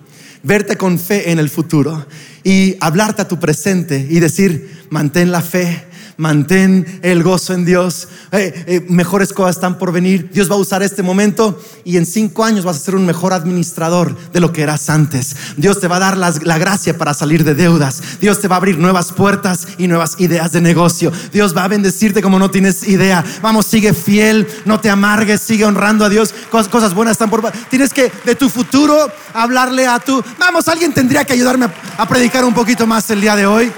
verte 0.47 0.77
con 0.77 0.97
fe 0.97 1.29
en 1.29 1.39
el 1.39 1.49
futuro 1.49 2.07
y 2.43 2.77
hablarte 2.79 3.21
a 3.21 3.27
tu 3.27 3.37
presente 3.37 4.07
y 4.09 4.21
decir, 4.21 4.85
mantén 4.89 5.31
la 5.31 5.41
fe, 5.41 5.83
mantén 6.17 6.99
el 7.03 7.23
gozo 7.23 7.53
en 7.53 7.65
Dios. 7.65 8.07
Eh, 8.31 8.65
eh, 8.67 8.85
mejores 8.89 9.33
cosas 9.33 9.55
están 9.55 9.77
por 9.77 9.91
venir. 9.91 10.29
Dios 10.31 10.49
va 10.49 10.55
a 10.55 10.59
usar 10.59 10.83
este 10.83 11.03
momento 11.03 11.59
y 11.83 11.97
en 11.97 12.05
cinco 12.05 12.43
años 12.43 12.65
vas 12.65 12.77
a 12.77 12.79
ser 12.79 12.95
un 12.95 13.05
mejor 13.05 13.33
administrador 13.33 14.15
de 14.33 14.39
lo 14.39 14.51
que 14.51 14.63
eras 14.63 14.89
antes. 14.89 15.35
Dios 15.57 15.79
te 15.79 15.87
va 15.87 15.97
a 15.97 15.99
dar 15.99 16.17
la 16.17 16.57
gracia 16.57 16.97
para 16.97 17.13
salir 17.13 17.43
de 17.43 17.55
deudas. 17.55 18.01
Dios 18.19 18.41
te 18.41 18.47
va 18.47 18.55
a 18.55 18.57
abrir 18.57 18.77
nuevas 18.77 19.11
puertas 19.11 19.67
y 19.77 19.87
nuevas 19.87 20.19
ideas 20.19 20.51
de 20.51 20.61
negocio. 20.61 21.11
Dios 21.31 21.55
va 21.55 21.63
a 21.63 21.67
bendecirte 21.67 22.21
como 22.21 22.39
no 22.39 22.51
tienes 22.51 22.87
idea. 22.87 23.23
Vamos, 23.41 23.65
sigue 23.65 23.93
fiel, 23.93 24.47
no 24.65 24.79
te 24.79 24.89
amargues, 24.89 25.41
sigue 25.41 25.65
honrando 25.65 26.05
a 26.05 26.09
Dios. 26.09 26.33
Cosas, 26.51 26.67
cosas 26.67 26.93
buenas 26.93 27.13
están 27.13 27.29
por... 27.29 27.51
Tienes 27.69 27.93
que 27.93 28.11
de 28.25 28.35
tu 28.35 28.49
futuro 28.49 29.11
hablarle 29.33 29.87
a 29.87 29.99
tu... 29.99 30.23
Vamos, 30.39 30.67
alguien 30.67 30.93
tendría 30.93 31.23
que 31.25 31.33
ayudarme 31.33 31.67
a 31.97 32.07
predicar 32.07 32.43
un 32.45 32.53
poquito 32.53 32.87
más 32.87 33.09
el 33.09 33.21
día 33.21 33.35
de 33.35 33.45
hoy. 33.45 33.71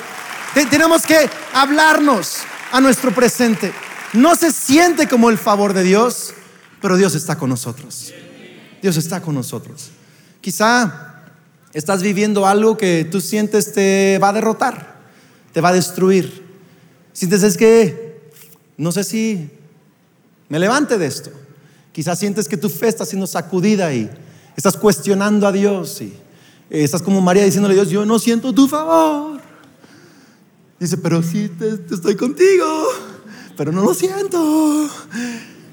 Tenemos 0.53 1.03
que 1.05 1.29
hablarnos 1.53 2.37
a 2.71 2.81
nuestro 2.81 3.13
presente. 3.13 3.71
No 4.13 4.35
se 4.35 4.51
siente 4.51 5.07
como 5.07 5.29
el 5.29 5.37
favor 5.37 5.73
de 5.73 5.83
Dios, 5.83 6.33
pero 6.81 6.97
Dios 6.97 7.15
está 7.15 7.37
con 7.37 7.49
nosotros. 7.49 8.13
Dios 8.81 8.97
está 8.97 9.21
con 9.21 9.35
nosotros. 9.35 9.91
Quizá 10.41 11.23
estás 11.73 12.01
viviendo 12.01 12.47
algo 12.47 12.77
que 12.77 13.07
tú 13.09 13.21
sientes 13.21 13.73
te 13.73 14.19
va 14.21 14.29
a 14.29 14.33
derrotar, 14.33 14.99
te 15.53 15.61
va 15.61 15.69
a 15.69 15.73
destruir. 15.73 16.43
Sientes 17.13 17.43
es 17.43 17.57
que 17.57 18.21
no 18.77 18.91
sé 18.91 19.03
si 19.03 19.49
me 20.47 20.59
levante 20.59 20.97
de 20.97 21.05
esto. 21.05 21.31
Quizás 21.91 22.17
sientes 22.17 22.47
que 22.47 22.57
tu 22.57 22.69
fe 22.69 22.87
está 22.87 23.05
siendo 23.05 23.27
sacudida 23.27 23.93
y 23.93 24.09
estás 24.55 24.77
cuestionando 24.77 25.47
a 25.47 25.51
Dios 25.51 26.01
y 26.01 26.13
estás 26.69 27.01
como 27.01 27.21
María 27.21 27.43
diciéndole 27.43 27.73
a 27.73 27.77
Dios, 27.77 27.89
yo 27.89 28.05
no 28.05 28.17
siento 28.19 28.53
tu 28.53 28.67
favor. 28.67 29.48
Dice, 30.79 30.97
pero 30.97 31.21
sí, 31.21 31.49
te, 31.49 31.79
estoy 31.93 32.15
contigo, 32.15 32.87
pero 33.57 33.71
no 33.71 33.83
lo 33.83 33.93
siento. 33.93 34.89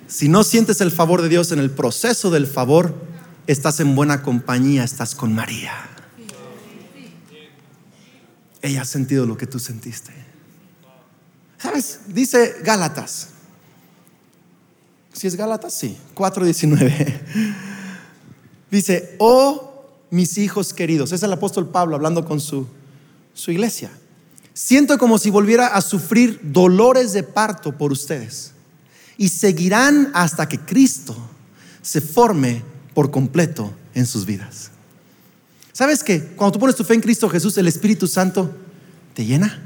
Si 0.08 0.28
no 0.28 0.42
sientes 0.42 0.80
el 0.80 0.90
favor 0.90 1.22
de 1.22 1.28
Dios 1.28 1.52
en 1.52 1.60
el 1.60 1.70
proceso 1.70 2.30
del 2.30 2.46
favor, 2.46 2.94
estás 3.46 3.78
en 3.80 3.94
buena 3.94 4.22
compañía, 4.22 4.82
estás 4.82 5.14
con 5.14 5.32
María. 5.34 5.72
Ella 8.62 8.82
ha 8.82 8.84
sentido 8.84 9.26
lo 9.26 9.36
que 9.36 9.46
tú 9.46 9.60
sentiste. 9.60 10.12
¿Sabes? 11.58 12.00
Dice 12.08 12.56
Gálatas. 12.64 13.28
Si 15.12 15.28
es 15.28 15.36
Gálatas, 15.36 15.72
sí, 15.72 15.96
4.19. 16.14 17.20
Dice, 18.70 19.16
oh 19.18 19.72
mis 20.10 20.38
hijos 20.38 20.72
queridos, 20.72 21.12
es 21.12 21.22
el 21.22 21.32
apóstol 21.32 21.68
Pablo 21.68 21.96
hablando 21.96 22.24
con 22.24 22.40
su, 22.40 22.66
su 23.34 23.50
iglesia. 23.52 23.90
Siento 24.56 24.96
como 24.96 25.18
si 25.18 25.28
volviera 25.28 25.66
a 25.66 25.82
sufrir 25.82 26.40
dolores 26.42 27.12
de 27.12 27.22
parto 27.22 27.76
por 27.76 27.92
ustedes. 27.92 28.52
Y 29.18 29.28
seguirán 29.28 30.10
hasta 30.14 30.48
que 30.48 30.58
Cristo 30.58 31.14
se 31.82 32.00
forme 32.00 32.62
por 32.94 33.10
completo 33.10 33.70
en 33.92 34.06
sus 34.06 34.24
vidas. 34.24 34.70
¿Sabes 35.74 36.02
que 36.02 36.22
cuando 36.22 36.52
tú 36.52 36.58
pones 36.58 36.74
tu 36.74 36.84
fe 36.84 36.94
en 36.94 37.02
Cristo 37.02 37.28
Jesús, 37.28 37.58
el 37.58 37.68
Espíritu 37.68 38.06
Santo 38.06 38.50
te 39.12 39.26
llena? 39.26 39.62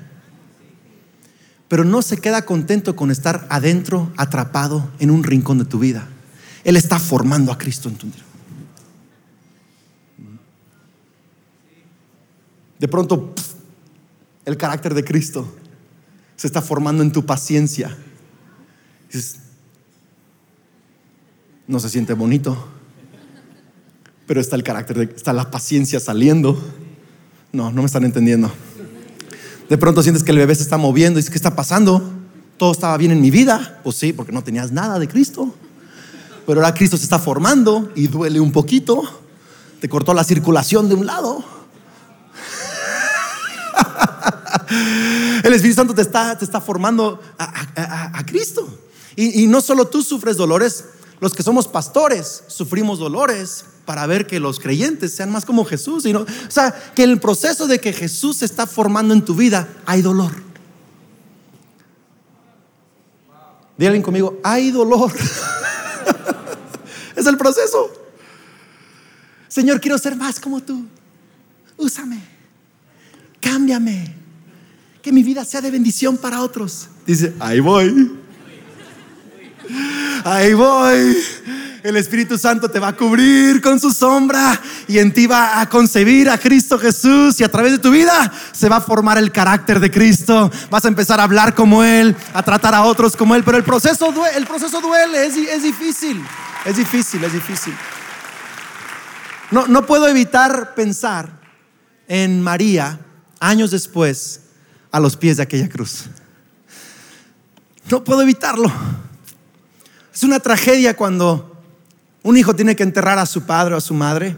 Pero 1.68 1.85
no 1.85 2.03
se 2.03 2.16
queda 2.16 2.44
contento 2.44 2.96
con 2.96 3.12
estar 3.12 3.46
adentro, 3.48 4.12
atrapado 4.16 4.90
en 4.98 5.12
un 5.12 5.22
rincón 5.22 5.59
de 5.59 5.66
tu 5.66 5.79
vida. 5.79 6.09
Él 6.64 6.74
está 6.74 6.98
formando 6.98 7.53
a 7.53 7.59
Cristo 7.59 7.88
en 7.88 7.94
tu 7.94 8.09
vida. 8.09 8.24
De 12.81 12.88
pronto, 12.88 13.33
el 14.51 14.57
carácter 14.57 14.95
de 14.95 15.05
Cristo 15.05 15.53
se 16.37 16.47
está 16.47 16.61
formando 16.63 17.03
en 17.03 17.13
tu 17.13 17.25
paciencia. 17.25 17.97
no 21.67 21.79
se 21.79 21.89
siente 21.89 22.15
bonito, 22.15 22.69
pero 24.27 24.41
está 24.41 24.57
el 24.57 24.63
carácter, 24.63 24.99
de, 24.99 25.05
está 25.15 25.33
la 25.33 25.51
paciencia 25.51 26.01
saliendo. 26.01 26.59
No, 27.53 27.71
no 27.73 27.83
me 27.83 27.87
están 27.87 28.05
entendiendo. 28.05 28.53
De 29.69 29.79
pronto 29.79 30.03
sientes 30.03 30.23
que 30.23 30.33
el 30.33 30.39
bebé 30.39 30.55
se 30.55 30.63
está 30.63 30.77
moviendo 30.77 31.19
y 31.19 31.23
dices, 31.23 31.31
¿qué 31.31 31.39
está 31.39 31.55
pasando? 31.55 32.21
todo 32.61 32.73
estaba 32.73 32.97
bien 32.99 33.11
en 33.11 33.23
mi 33.23 33.31
vida. 33.31 33.81
Pues 33.83 33.97
sí, 33.97 34.13
porque 34.13 34.33
no 34.33 34.45
tenías 34.45 34.71
nada 34.71 34.99
de 34.99 35.09
Cristo. 35.09 35.55
Pero 36.47 36.61
ahora 36.61 36.75
Cristo 36.75 36.99
se 36.99 37.05
está 37.05 37.19
formando 37.19 37.91
y 37.95 38.07
duele 38.07 38.39
un 38.39 38.53
poquito. 38.53 39.03
Te 39.81 39.89
cortó 39.89 40.13
la 40.13 40.25
circulación 40.25 40.87
de 40.87 40.95
un 40.95 41.07
lado. 41.07 41.43
El 44.71 45.53
Espíritu 45.53 45.77
Santo 45.77 45.95
te 45.95 46.03
está, 46.03 46.39
te 46.39 46.45
está 46.45 46.61
formando 46.61 47.21
a, 47.39 48.25
Cristo. 48.27 48.69
Y, 49.17 49.43
y 49.43 49.47
no 49.47 49.61
solo 49.61 49.89
tú 49.89 50.03
sufres 50.03 50.37
dolores, 50.37 50.85
los 51.21 51.35
que 51.35 51.43
somos 51.43 51.69
pastores 51.69 52.45
sufrimos 52.47 52.99
dolores 52.99 53.65
para 53.85 54.07
ver 54.07 54.27
que 54.27 54.39
los 54.39 54.61
creyentes 54.61 55.13
sean 55.13 55.33
más 55.33 55.45
como 55.45 55.65
Jesús. 55.65 56.07
o 56.07 56.27
sea, 56.49 56.73
que 56.95 57.03
el 57.03 57.19
proceso 57.19 57.67
de 57.67 57.81
que 57.81 57.93
Jesús 57.93 58.37
se 58.37 58.45
está 58.45 58.67
formando 58.67 59.13
en 59.13 59.25
tu 59.25 59.35
vida 59.35 59.69
hay 59.85 60.01
dolor. 60.01 60.33
Díganle 63.77 64.03
conmigo, 64.03 64.39
hay 64.45 64.71
dolor. 64.71 65.13
es 67.17 67.27
el 67.27 67.37
proceso. 67.37 67.91
Señor, 69.49 69.81
quiero 69.81 69.99
ser 69.99 70.15
más 70.15 70.39
como 70.39 70.61
tú. 70.61 70.85
Úsame. 71.77 72.23
Cámbiame. 73.41 74.20
Que 75.03 75.13
mi 75.13 75.23
vida 75.23 75.45
sea 75.45 75.61
de 75.61 75.71
bendición 75.71 76.17
para 76.17 76.41
otros. 76.41 76.89
Dice, 77.07 77.35
ahí 77.41 77.61
voy. 77.61 78.19
Ahí 80.25 80.53
voy. 80.55 81.17
El 81.83 81.97
Espíritu 81.97 82.37
Santo 82.37 82.71
te 82.71 82.79
va 82.79 82.89
a 82.89 82.97
cubrir 82.97 83.63
con 83.63 83.81
su 83.81 83.91
sombra 83.91 84.61
y 84.87 84.99
en 84.99 85.13
ti 85.13 85.27
va 85.27 85.61
a 85.61 85.69
concebir 85.69 86.29
a 86.29 86.37
Cristo 86.37 86.79
Jesús 86.79 87.41
y 87.41 87.45
a 87.45 87.51
través 87.51 87.73
de 87.73 87.79
tu 87.79 87.91
vida 87.91 88.31
se 88.53 88.69
va 88.69 88.77
a 88.77 88.81
formar 88.83 89.17
el 89.17 89.33
carácter 89.33 89.81
de 89.81 89.91
Cristo. 89.91 90.51
Vas 90.69 90.85
a 90.85 90.89
empezar 90.89 91.21
a 91.21 91.23
hablar 91.23 91.55
como 91.55 91.83
Él, 91.83 92.15
a 92.35 92.43
tratar 92.43 92.75
a 92.75 92.83
otros 92.83 93.17
como 93.17 93.35
Él, 93.35 93.45
pero 93.45 93.57
el 93.57 93.65
proceso, 93.65 94.13
duele, 94.13 94.37
el 94.37 94.47
proceso 94.47 94.83
duele, 94.83 95.25
es, 95.25 95.37
es 95.37 95.63
difícil, 95.63 96.23
es 96.67 96.77
difícil, 96.77 97.25
es 97.25 97.33
difícil. 97.33 97.75
No, 99.51 99.67
no 99.67 99.87
puedo 99.87 100.07
evitar 100.07 100.75
pensar 100.75 101.31
en 102.09 102.43
María 102.43 103.01
años 103.41 103.71
después 103.71 104.50
a 104.90 105.00
los 105.00 105.16
pies 105.16 105.37
de 105.37 105.42
aquella 105.42 105.68
cruz. 105.68 106.07
No 107.90 108.05
puedo 108.05 108.22
evitarlo. 108.22 108.70
Es 110.12 110.22
una 110.22 110.40
tragedia 110.40 110.96
cuando 110.96 111.57
un 112.22 112.37
hijo 112.37 112.55
tiene 112.55 112.76
que 112.76 112.83
enterrar 112.83 113.18
a 113.18 113.26
su 113.26 113.46
padre 113.46 113.74
o 113.74 113.79
a 113.79 113.81
su 113.81 113.94
madre, 113.94 114.37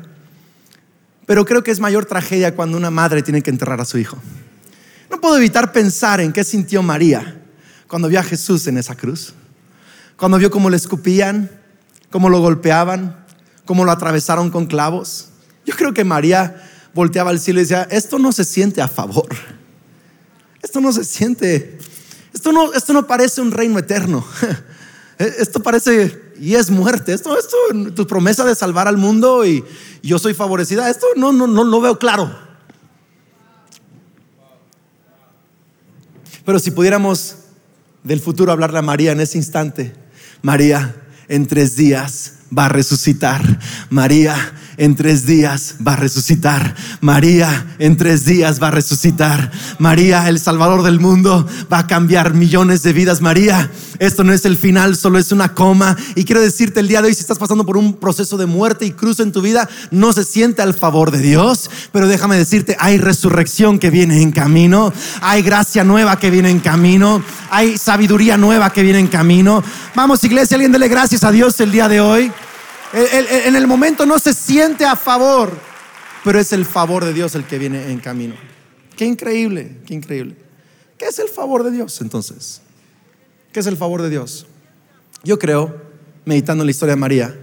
pero 1.26 1.44
creo 1.44 1.62
que 1.62 1.70
es 1.70 1.80
mayor 1.80 2.04
tragedia 2.04 2.54
cuando 2.54 2.76
una 2.76 2.90
madre 2.90 3.22
tiene 3.22 3.42
que 3.42 3.50
enterrar 3.50 3.80
a 3.80 3.84
su 3.84 3.98
hijo. 3.98 4.18
No 5.10 5.20
puedo 5.20 5.36
evitar 5.36 5.72
pensar 5.72 6.20
en 6.20 6.32
qué 6.32 6.44
sintió 6.44 6.82
María 6.82 7.40
cuando 7.86 8.08
vio 8.08 8.20
a 8.20 8.22
Jesús 8.22 8.66
en 8.66 8.78
esa 8.78 8.94
cruz, 8.94 9.34
cuando 10.16 10.38
vio 10.38 10.50
cómo 10.50 10.70
le 10.70 10.76
escupían, 10.76 11.50
cómo 12.10 12.28
lo 12.28 12.40
golpeaban, 12.40 13.24
cómo 13.64 13.84
lo 13.84 13.90
atravesaron 13.90 14.50
con 14.50 14.66
clavos. 14.66 15.28
Yo 15.66 15.74
creo 15.76 15.92
que 15.92 16.04
María 16.04 16.62
volteaba 16.94 17.30
al 17.30 17.40
cielo 17.40 17.60
y 17.60 17.64
decía, 17.64 17.86
esto 17.90 18.18
no 18.18 18.32
se 18.32 18.44
siente 18.44 18.80
a 18.80 18.88
favor, 18.88 19.28
esto 20.62 20.80
no 20.80 20.92
se 20.92 21.04
siente, 21.04 21.78
esto 22.32 22.52
no, 22.52 22.72
esto 22.72 22.92
no 22.92 23.06
parece 23.06 23.40
un 23.40 23.50
reino 23.50 23.78
eterno, 23.78 24.24
esto 25.18 25.62
parece 25.62 26.32
y 26.42 26.56
es 26.56 26.70
muerte. 26.70 27.12
Esto, 27.12 27.38
esto, 27.38 27.56
tu 27.94 28.06
promesa 28.06 28.44
de 28.44 28.56
salvar 28.56 28.88
al 28.88 28.96
mundo 28.96 29.46
y 29.46 29.64
yo 30.02 30.18
soy 30.18 30.34
favorecida, 30.34 30.90
esto 30.90 31.06
no, 31.16 31.32
no, 31.32 31.46
no 31.46 31.62
lo 31.62 31.80
veo 31.80 31.98
claro. 31.98 32.36
Pero 36.44 36.58
si 36.58 36.72
pudiéramos 36.72 37.36
del 38.02 38.20
futuro 38.20 38.50
hablarle 38.50 38.80
a 38.80 38.82
María 38.82 39.12
en 39.12 39.20
ese 39.20 39.38
instante, 39.38 39.94
María, 40.42 40.96
en 41.28 41.46
tres 41.46 41.76
días 41.76 42.38
va 42.56 42.66
a 42.66 42.68
resucitar. 42.68 43.60
María, 43.90 44.36
en 44.82 44.96
tres 44.96 45.26
días 45.26 45.76
va 45.86 45.92
a 45.92 45.96
resucitar. 45.96 46.74
María 47.00 47.76
en 47.78 47.96
tres 47.96 48.24
días 48.24 48.60
va 48.60 48.66
a 48.66 48.70
resucitar. 48.72 49.52
María, 49.78 50.28
el 50.28 50.40
Salvador 50.40 50.82
del 50.82 50.98
mundo, 50.98 51.46
va 51.72 51.78
a 51.78 51.86
cambiar 51.86 52.34
millones 52.34 52.82
de 52.82 52.92
vidas. 52.92 53.20
María, 53.20 53.70
esto 54.00 54.24
no 54.24 54.32
es 54.32 54.44
el 54.44 54.56
final, 54.56 54.96
solo 54.96 55.20
es 55.20 55.30
una 55.30 55.54
coma. 55.54 55.96
Y 56.16 56.24
quiero 56.24 56.40
decirte 56.40 56.80
el 56.80 56.88
día 56.88 57.00
de 57.00 57.06
hoy, 57.06 57.14
si 57.14 57.20
estás 57.20 57.38
pasando 57.38 57.64
por 57.64 57.76
un 57.76 57.94
proceso 57.94 58.36
de 58.36 58.46
muerte 58.46 58.84
y 58.84 58.90
cruz 58.90 59.20
en 59.20 59.30
tu 59.30 59.40
vida, 59.40 59.68
no 59.92 60.12
se 60.12 60.24
siente 60.24 60.62
al 60.62 60.74
favor 60.74 61.12
de 61.12 61.18
Dios. 61.18 61.70
Pero 61.92 62.08
déjame 62.08 62.36
decirte, 62.36 62.76
hay 62.80 62.98
resurrección 62.98 63.78
que 63.78 63.90
viene 63.90 64.20
en 64.20 64.32
camino. 64.32 64.92
Hay 65.20 65.42
gracia 65.42 65.84
nueva 65.84 66.18
que 66.18 66.30
viene 66.30 66.50
en 66.50 66.58
camino. 66.58 67.22
Hay 67.50 67.78
sabiduría 67.78 68.36
nueva 68.36 68.72
que 68.72 68.82
viene 68.82 68.98
en 68.98 69.06
camino. 69.06 69.62
Vamos, 69.94 70.24
iglesia, 70.24 70.56
alguien 70.56 70.72
dele 70.72 70.88
gracias 70.88 71.22
a 71.22 71.30
Dios 71.30 71.60
el 71.60 71.70
día 71.70 71.86
de 71.86 72.00
hoy. 72.00 72.32
En 72.92 73.56
el 73.56 73.66
momento 73.66 74.04
no 74.04 74.18
se 74.18 74.34
siente 74.34 74.84
a 74.84 74.96
favor, 74.96 75.56
pero 76.24 76.38
es 76.38 76.52
el 76.52 76.64
favor 76.64 77.04
de 77.04 77.12
Dios 77.12 77.34
el 77.34 77.44
que 77.44 77.58
viene 77.58 77.90
en 77.90 78.00
camino. 78.00 78.34
Qué 78.96 79.06
increíble, 79.06 79.78
qué 79.86 79.94
increíble. 79.94 80.36
¿Qué 80.98 81.06
es 81.06 81.18
el 81.18 81.28
favor 81.28 81.64
de 81.64 81.70
Dios 81.70 82.00
entonces? 82.00 82.60
¿Qué 83.52 83.60
es 83.60 83.66
el 83.66 83.76
favor 83.76 84.02
de 84.02 84.10
Dios? 84.10 84.46
Yo 85.24 85.38
creo, 85.38 85.82
meditando 86.24 86.62
en 86.62 86.66
la 86.66 86.70
historia 86.70 86.94
de 86.94 87.00
María, 87.00 87.36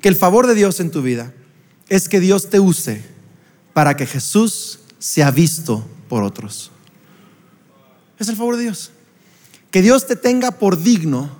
que 0.00 0.08
el 0.08 0.16
favor 0.16 0.46
de 0.46 0.54
Dios 0.54 0.80
en 0.80 0.90
tu 0.90 1.02
vida 1.02 1.32
es 1.88 2.08
que 2.08 2.20
Dios 2.20 2.48
te 2.48 2.60
use 2.60 3.04
para 3.72 3.96
que 3.96 4.06
Jesús 4.06 4.80
sea 4.98 5.30
visto 5.30 5.86
por 6.08 6.22
otros. 6.22 6.70
Es 8.18 8.28
el 8.28 8.36
favor 8.36 8.56
de 8.56 8.62
Dios. 8.62 8.92
Que 9.70 9.82
Dios 9.82 10.06
te 10.06 10.16
tenga 10.16 10.52
por 10.52 10.80
digno 10.80 11.38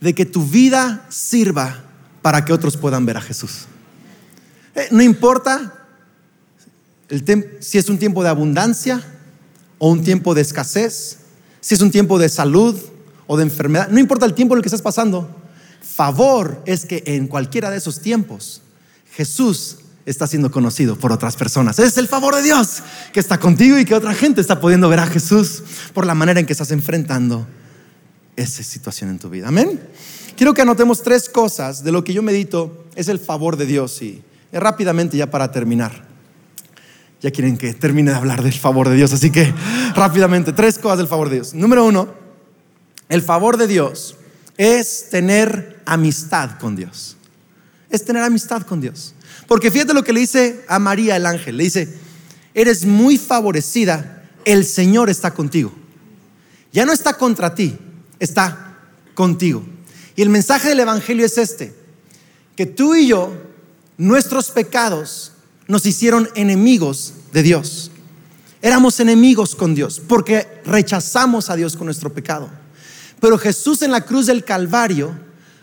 de 0.00 0.14
que 0.14 0.24
tu 0.24 0.44
vida 0.44 1.06
sirva 1.10 1.84
para 2.22 2.44
que 2.44 2.52
otros 2.52 2.76
puedan 2.76 3.04
ver 3.04 3.16
a 3.16 3.20
Jesús. 3.20 3.66
Eh, 4.74 4.88
no 4.90 5.02
importa 5.02 5.74
si 7.60 7.76
es 7.76 7.88
un 7.90 7.98
tiempo 7.98 8.22
de 8.22 8.30
abundancia 8.30 9.02
o 9.78 9.90
un 9.90 10.02
tiempo 10.02 10.34
de 10.34 10.40
escasez, 10.40 11.18
si 11.60 11.74
es 11.74 11.80
un 11.82 11.90
tiempo 11.90 12.18
de 12.18 12.28
salud 12.28 12.80
o 13.26 13.36
de 13.36 13.42
enfermedad, 13.42 13.88
no 13.88 14.00
importa 14.00 14.24
el 14.24 14.34
tiempo 14.34 14.54
en 14.54 14.58
el 14.58 14.62
que 14.62 14.68
estás 14.68 14.82
pasando, 14.82 15.28
favor 15.82 16.62
es 16.64 16.86
que 16.86 17.02
en 17.06 17.26
cualquiera 17.26 17.70
de 17.70 17.76
esos 17.76 18.00
tiempos 18.00 18.62
Jesús 19.14 19.78
está 20.06 20.26
siendo 20.26 20.50
conocido 20.50 20.96
por 20.96 21.12
otras 21.12 21.36
personas. 21.36 21.78
Es 21.78 21.96
el 21.98 22.08
favor 22.08 22.34
de 22.34 22.42
Dios 22.42 22.82
que 23.12 23.20
está 23.20 23.38
contigo 23.38 23.78
y 23.78 23.84
que 23.84 23.94
otra 23.94 24.14
gente 24.14 24.40
está 24.40 24.58
pudiendo 24.58 24.88
ver 24.88 25.00
a 25.00 25.06
Jesús 25.06 25.62
por 25.92 26.06
la 26.06 26.14
manera 26.14 26.40
en 26.40 26.46
que 26.46 26.52
estás 26.52 26.70
enfrentando 26.70 27.46
esa 28.36 28.62
situación 28.62 29.10
en 29.10 29.18
tu 29.18 29.28
vida. 29.28 29.48
Amén. 29.48 29.80
Quiero 30.36 30.54
que 30.54 30.62
anotemos 30.62 31.02
tres 31.02 31.28
cosas 31.28 31.84
de 31.84 31.92
lo 31.92 32.04
que 32.04 32.12
yo 32.12 32.22
medito 32.22 32.86
es 32.94 33.08
el 33.08 33.18
favor 33.18 33.56
de 33.56 33.66
Dios 33.66 34.00
y 34.02 34.22
rápidamente 34.52 35.16
ya 35.16 35.30
para 35.30 35.50
terminar. 35.52 36.04
Ya 37.20 37.30
quieren 37.30 37.56
que 37.56 37.72
termine 37.74 38.10
de 38.10 38.16
hablar 38.16 38.42
del 38.42 38.52
favor 38.52 38.88
de 38.88 38.96
Dios, 38.96 39.12
así 39.12 39.30
que 39.30 39.52
rápidamente, 39.94 40.52
tres 40.52 40.78
cosas 40.78 40.98
del 40.98 41.06
favor 41.06 41.28
de 41.28 41.36
Dios. 41.36 41.54
Número 41.54 41.84
uno, 41.84 42.08
el 43.08 43.22
favor 43.22 43.56
de 43.56 43.68
Dios 43.68 44.16
es 44.56 45.08
tener 45.10 45.80
amistad 45.84 46.58
con 46.58 46.74
Dios. 46.74 47.16
Es 47.90 48.04
tener 48.04 48.22
amistad 48.22 48.62
con 48.62 48.80
Dios. 48.80 49.14
Porque 49.46 49.70
fíjate 49.70 49.94
lo 49.94 50.02
que 50.02 50.12
le 50.12 50.20
dice 50.20 50.64
a 50.66 50.78
María 50.78 51.14
el 51.14 51.26
ángel. 51.26 51.58
Le 51.58 51.64
dice, 51.64 51.94
eres 52.54 52.84
muy 52.84 53.18
favorecida, 53.18 54.24
el 54.44 54.64
Señor 54.64 55.10
está 55.10 55.32
contigo. 55.32 55.72
Ya 56.72 56.86
no 56.86 56.92
está 56.92 57.14
contra 57.14 57.54
ti, 57.54 57.76
está 58.18 58.78
contigo. 59.14 59.62
Y 60.16 60.22
el 60.22 60.28
mensaje 60.28 60.68
del 60.68 60.80
Evangelio 60.80 61.24
es 61.24 61.38
este, 61.38 61.74
que 62.56 62.66
tú 62.66 62.94
y 62.94 63.08
yo, 63.08 63.32
nuestros 63.96 64.50
pecados 64.50 65.32
nos 65.68 65.86
hicieron 65.86 66.28
enemigos 66.34 67.14
de 67.32 67.42
Dios. 67.42 67.90
Éramos 68.60 69.00
enemigos 69.00 69.54
con 69.54 69.74
Dios 69.74 70.00
porque 70.06 70.46
rechazamos 70.64 71.50
a 71.50 71.56
Dios 71.56 71.76
con 71.76 71.86
nuestro 71.86 72.12
pecado. 72.12 72.48
Pero 73.20 73.38
Jesús 73.38 73.82
en 73.82 73.90
la 73.90 74.02
cruz 74.02 74.26
del 74.26 74.44
Calvario 74.44 75.16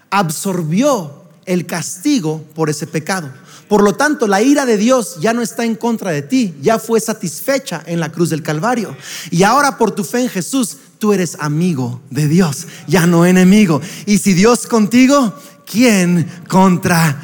absorbió 0.09 1.23
el 1.45 1.65
castigo 1.65 2.43
por 2.55 2.69
ese 2.69 2.87
pecado. 2.87 3.31
Por 3.67 3.83
lo 3.83 3.95
tanto, 3.95 4.27
la 4.27 4.41
ira 4.41 4.65
de 4.65 4.77
Dios 4.77 5.17
ya 5.19 5.31
no 5.31 5.41
está 5.41 5.63
en 5.63 5.75
contra 5.75 6.11
de 6.11 6.23
ti, 6.23 6.55
ya 6.61 6.79
fue 6.79 6.99
satisfecha 6.99 7.83
en 7.85 7.99
la 7.99 8.11
cruz 8.11 8.31
del 8.31 8.41
Calvario. 8.41 8.95
Y 9.29 9.43
ahora 9.43 9.77
por 9.77 9.91
tu 9.91 10.03
fe 10.03 10.21
en 10.21 10.29
Jesús, 10.29 10.77
tú 10.99 11.13
eres 11.13 11.37
amigo 11.39 12.01
de 12.09 12.27
Dios, 12.27 12.67
ya 12.85 13.07
no 13.07 13.25
enemigo. 13.25 13.81
Y 14.05 14.17
si 14.17 14.33
Dios 14.33 14.67
contigo, 14.67 15.33
¿quién 15.65 16.29
contra 16.47 17.17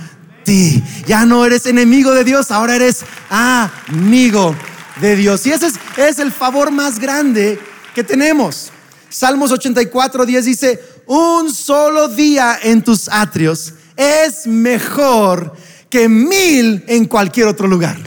ti? 0.44 0.82
Ya 1.06 1.26
no 1.26 1.46
eres 1.46 1.66
enemigo 1.66 2.12
de 2.14 2.24
Dios, 2.24 2.52
ahora 2.52 2.78
eres 2.78 3.04
amigo 3.30 4.56
de 5.02 5.18
Dios. 5.18 5.46
Y 5.46 5.52
ese 5.52 5.68
es, 5.98 6.20
el 6.20 6.32
favor 6.32 6.72
más 6.72 7.00
grande 7.00 7.60
que 7.94 8.04
tenemos. 8.04 8.72
Salmos 9.10 9.52
84, 9.52 10.26
10 10.26 10.46
dice, 10.46 10.80
un 11.06 11.54
solo 11.54 12.08
día 12.08 12.58
en 12.64 12.82
tus 12.82 13.10
atrios 13.10 13.74
es 13.98 14.48
mejor 14.48 15.54
que 15.90 16.08
mil 16.08 16.84
en 16.88 17.06
cualquier 17.06 17.48
otro 17.48 17.68
lugar. 17.68 17.98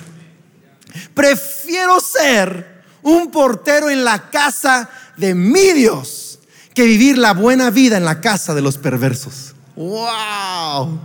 Prefiero 1.15 2.01
ser 2.01 2.79
un 3.03 3.31
portero 3.31 3.89
en 3.89 4.05
la 4.05 4.31
casa 4.31 4.89
de 5.19 5.35
mi 5.35 5.73
Dios 5.73 6.39
que 6.75 6.85
vivir 6.85 7.19
la 7.19 7.33
buena 7.35 7.71
vida 7.71 7.97
en 7.97 8.05
la 8.05 8.21
casa 8.21 8.55
de 8.55 8.63
los 8.63 8.79
perversos. 8.79 9.55
¡Wow! 9.77 10.99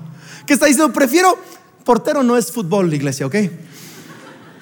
¿Qué 0.46 0.54
está 0.54 0.68
diciendo? 0.68 0.94
Prefiero, 0.94 1.38
portero 1.84 2.24
no 2.24 2.38
es 2.38 2.52
fútbol, 2.52 2.94
iglesia, 2.94 3.26
¿ok? 3.26 3.36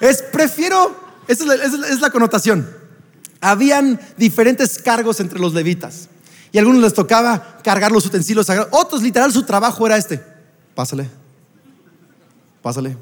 Es, 0.00 0.22
prefiero, 0.22 0.96
esa 1.28 1.54
es 1.54 2.00
la, 2.00 2.10
connotación. 2.10 2.68
Habían 3.40 4.00
diferentes 4.16 4.78
cargos 4.78 5.20
entre 5.20 5.38
los 5.38 5.54
levitas. 5.54 6.08
Y 6.50 6.58
a 6.58 6.60
algunos 6.60 6.82
les 6.82 6.92
tocaba 6.92 7.58
cargar 7.62 7.92
los 7.92 8.04
utensilios 8.04 8.46
sagrados. 8.46 8.72
Otros, 8.72 9.02
literal, 9.02 9.32
su 9.32 9.44
trabajo 9.44 9.86
era 9.86 9.96
este. 9.96 10.20
Pásale. 10.74 11.08
Pásale. 12.60 12.96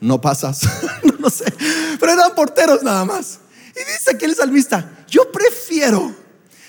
No 0.00 0.20
pasas. 0.20 0.62
no, 1.18 1.28
sé. 1.28 1.52
Pero 1.98 2.12
eran 2.12 2.34
porteros 2.34 2.82
nada 2.82 3.04
más. 3.04 3.40
Y 3.70 3.78
dice 3.80 4.12
aquí 4.14 4.24
el 4.24 4.34
salmista, 4.34 4.99
yo 5.10 5.30
prefiero 5.30 6.14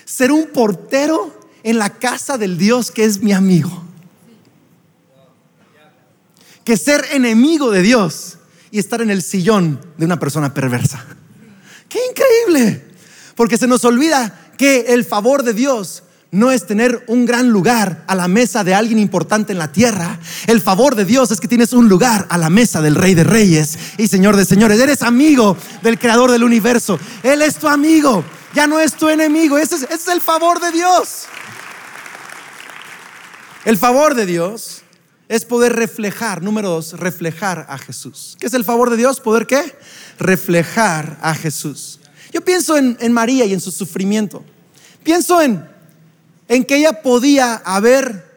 ser 0.04 0.32
un 0.32 0.48
portero 0.48 1.40
en 1.62 1.78
la 1.78 1.90
casa 1.90 2.36
del 2.36 2.58
Dios 2.58 2.90
que 2.90 3.04
es 3.04 3.22
mi 3.22 3.32
amigo. 3.32 3.82
Que 6.64 6.76
ser 6.76 7.04
enemigo 7.12 7.70
de 7.70 7.82
Dios 7.82 8.38
y 8.70 8.78
estar 8.78 9.00
en 9.00 9.10
el 9.10 9.22
sillón 9.22 9.80
de 9.96 10.04
una 10.04 10.18
persona 10.18 10.52
perversa. 10.52 11.04
¡Qué 11.88 11.98
increíble! 12.10 12.84
Porque 13.34 13.58
se 13.58 13.66
nos 13.66 13.84
olvida 13.84 14.50
que 14.58 14.86
el 14.88 15.04
favor 15.04 15.42
de 15.42 15.54
Dios 15.54 16.02
no 16.32 16.50
es 16.50 16.66
tener 16.66 17.04
un 17.08 17.26
gran 17.26 17.50
lugar 17.50 18.04
a 18.06 18.14
la 18.14 18.26
mesa 18.26 18.64
de 18.64 18.74
alguien 18.74 18.98
importante 18.98 19.52
en 19.52 19.58
la 19.58 19.70
tierra. 19.70 20.18
El 20.46 20.62
favor 20.62 20.94
de 20.94 21.04
Dios 21.04 21.30
es 21.30 21.40
que 21.40 21.46
tienes 21.46 21.74
un 21.74 21.90
lugar 21.90 22.26
a 22.30 22.38
la 22.38 22.48
mesa 22.48 22.80
del 22.80 22.94
Rey 22.94 23.14
de 23.14 23.22
Reyes 23.22 23.78
y 23.98 24.08
Señor 24.08 24.36
de 24.36 24.46
Señores. 24.46 24.80
Eres 24.80 25.02
amigo 25.02 25.58
del 25.82 25.98
Creador 25.98 26.30
del 26.30 26.42
universo. 26.42 26.98
Él 27.22 27.42
es 27.42 27.56
tu 27.56 27.68
amigo, 27.68 28.24
ya 28.54 28.66
no 28.66 28.80
es 28.80 28.94
tu 28.94 29.10
enemigo. 29.10 29.58
Ese 29.58 29.74
es, 29.74 29.82
ese 29.82 29.94
es 29.94 30.08
el 30.08 30.22
favor 30.22 30.58
de 30.58 30.72
Dios. 30.72 31.26
El 33.66 33.76
favor 33.76 34.14
de 34.14 34.24
Dios 34.24 34.84
es 35.28 35.44
poder 35.44 35.74
reflejar, 35.74 36.42
número 36.42 36.70
dos, 36.70 36.98
reflejar 36.98 37.66
a 37.68 37.76
Jesús. 37.76 38.38
¿Qué 38.40 38.46
es 38.46 38.54
el 38.54 38.64
favor 38.64 38.88
de 38.88 38.96
Dios? 38.96 39.20
¿Poder 39.20 39.46
qué? 39.46 39.76
Reflejar 40.18 41.18
a 41.20 41.34
Jesús. 41.34 42.00
Yo 42.32 42.42
pienso 42.42 42.78
en, 42.78 42.96
en 43.00 43.12
María 43.12 43.44
y 43.44 43.52
en 43.52 43.60
su 43.60 43.70
sufrimiento. 43.70 44.42
Pienso 45.04 45.42
en 45.42 45.71
en 46.48 46.64
que 46.64 46.76
ella 46.76 47.02
podía 47.02 47.56
haber 47.64 48.30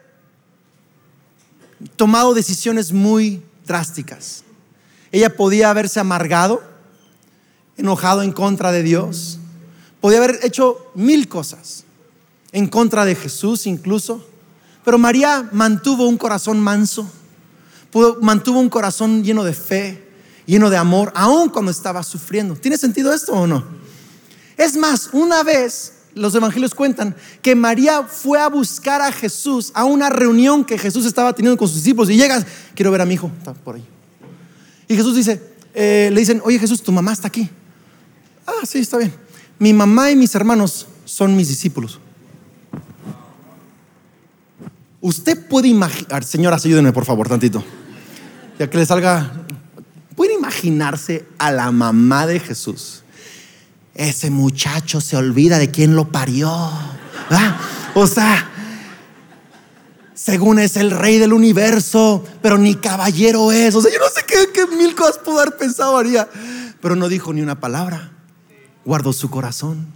tomado 1.96 2.34
decisiones 2.34 2.92
muy 2.92 3.42
drásticas. 3.66 4.44
Ella 5.12 5.36
podía 5.36 5.70
haberse 5.70 6.00
amargado, 6.00 6.62
enojado 7.76 8.22
en 8.22 8.32
contra 8.32 8.72
de 8.72 8.82
Dios, 8.82 9.38
podía 10.00 10.18
haber 10.18 10.40
hecho 10.42 10.90
mil 10.94 11.28
cosas, 11.28 11.84
en 12.52 12.68
contra 12.68 13.04
de 13.04 13.14
Jesús 13.14 13.66
incluso, 13.66 14.26
pero 14.84 14.98
María 14.98 15.48
mantuvo 15.52 16.06
un 16.06 16.16
corazón 16.16 16.60
manso, 16.60 17.10
mantuvo 18.20 18.60
un 18.60 18.68
corazón 18.68 19.24
lleno 19.24 19.42
de 19.42 19.52
fe, 19.52 20.06
lleno 20.46 20.70
de 20.70 20.76
amor, 20.76 21.12
aun 21.14 21.48
cuando 21.48 21.70
estaba 21.70 22.02
sufriendo. 22.02 22.54
¿Tiene 22.54 22.78
sentido 22.78 23.12
esto 23.12 23.32
o 23.32 23.46
no? 23.46 23.64
Es 24.56 24.76
más, 24.76 25.10
una 25.12 25.42
vez 25.42 25.95
los 26.16 26.34
evangelios 26.34 26.74
cuentan 26.74 27.14
que 27.42 27.54
María 27.54 28.02
fue 28.04 28.40
a 28.40 28.48
buscar 28.48 29.02
a 29.02 29.12
Jesús 29.12 29.70
a 29.74 29.84
una 29.84 30.08
reunión 30.08 30.64
que 30.64 30.78
Jesús 30.78 31.04
estaba 31.04 31.34
teniendo 31.34 31.58
con 31.58 31.68
sus 31.68 31.76
discípulos 31.76 32.08
y 32.08 32.16
llega, 32.16 32.44
quiero 32.74 32.90
ver 32.90 33.02
a 33.02 33.04
mi 33.04 33.14
hijo, 33.14 33.30
está 33.38 33.52
por 33.52 33.76
ahí. 33.76 33.84
Y 34.88 34.96
Jesús 34.96 35.14
dice, 35.14 35.42
eh, 35.74 36.08
le 36.10 36.20
dicen, 36.20 36.40
oye 36.42 36.58
Jesús, 36.58 36.82
tu 36.82 36.90
mamá 36.90 37.12
está 37.12 37.28
aquí. 37.28 37.50
Ah, 38.46 38.64
sí, 38.64 38.78
está 38.78 38.96
bien. 38.96 39.12
Mi 39.58 39.74
mamá 39.74 40.10
y 40.10 40.16
mis 40.16 40.34
hermanos 40.34 40.86
son 41.04 41.36
mis 41.36 41.48
discípulos. 41.48 42.00
Usted 45.02 45.46
puede 45.48 45.68
imaginar, 45.68 46.24
señoras, 46.24 46.64
ayúdenme 46.64 46.94
por 46.94 47.04
favor 47.04 47.28
tantito, 47.28 47.62
ya 48.58 48.70
que 48.70 48.78
le 48.78 48.86
salga, 48.86 49.32
puede 50.16 50.32
imaginarse 50.32 51.26
a 51.36 51.52
la 51.52 51.70
mamá 51.70 52.26
de 52.26 52.40
Jesús 52.40 53.02
ese 53.96 54.30
muchacho 54.30 55.00
se 55.00 55.16
olvida 55.16 55.58
de 55.58 55.70
quién 55.70 55.96
lo 55.96 56.08
parió. 56.12 56.50
O 57.94 58.06
sea, 58.06 58.50
según 60.14 60.58
es 60.58 60.76
el 60.76 60.90
rey 60.90 61.18
del 61.18 61.32
universo, 61.32 62.24
pero 62.42 62.58
ni 62.58 62.74
caballero 62.74 63.52
es. 63.52 63.74
O 63.74 63.80
sea, 63.80 63.90
yo 63.92 63.98
no 63.98 64.06
sé 64.08 64.24
qué, 64.26 64.66
mil 64.76 64.94
cosas 64.94 65.18
pudo 65.18 65.40
haber 65.40 65.56
pensado 65.56 65.94
María, 65.94 66.28
pero 66.80 66.94
no 66.94 67.08
dijo 67.08 67.32
ni 67.32 67.40
una 67.40 67.58
palabra. 67.58 68.12
Guardó 68.84 69.12
su 69.12 69.30
corazón, 69.30 69.86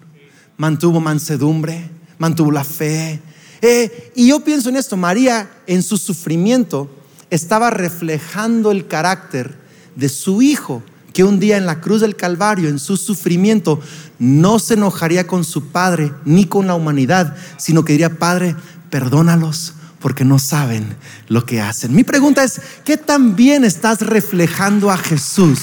mantuvo 0.56 1.00
mansedumbre, 1.00 1.90
mantuvo 2.18 2.50
la 2.50 2.64
fe. 2.64 3.20
Eh, 3.60 4.12
y 4.16 4.28
yo 4.28 4.40
pienso 4.40 4.70
en 4.70 4.76
esto, 4.76 4.96
María 4.96 5.50
en 5.66 5.82
su 5.82 5.98
sufrimiento 5.98 6.90
estaba 7.28 7.70
reflejando 7.70 8.70
el 8.70 8.86
carácter 8.86 9.58
de 9.94 10.08
su 10.08 10.40
hijo 10.40 10.82
que 11.12 11.24
un 11.24 11.40
día 11.40 11.56
en 11.56 11.66
la 11.66 11.80
cruz 11.80 12.00
del 12.00 12.16
Calvario, 12.16 12.68
en 12.68 12.78
su 12.78 12.96
sufrimiento, 12.96 13.80
no 14.18 14.58
se 14.58 14.74
enojaría 14.74 15.26
con 15.26 15.44
su 15.44 15.68
Padre 15.68 16.12
ni 16.24 16.46
con 16.46 16.66
la 16.66 16.74
humanidad, 16.74 17.36
sino 17.56 17.84
que 17.84 17.92
diría, 17.92 18.18
Padre, 18.18 18.54
perdónalos 18.90 19.74
porque 20.00 20.24
no 20.24 20.38
saben 20.38 20.96
lo 21.28 21.44
que 21.44 21.60
hacen. 21.60 21.94
Mi 21.94 22.04
pregunta 22.04 22.42
es, 22.42 22.60
¿qué 22.84 22.96
tan 22.96 23.36
bien 23.36 23.64
estás 23.64 24.00
reflejando 24.00 24.90
a 24.90 24.96
Jesús 24.96 25.60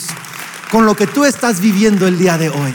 con 0.72 0.86
lo 0.86 0.96
que 0.96 1.08
tú 1.08 1.26
estás 1.26 1.60
viviendo 1.60 2.08
el 2.08 2.18
día 2.18 2.38
de 2.38 2.50
hoy? 2.50 2.74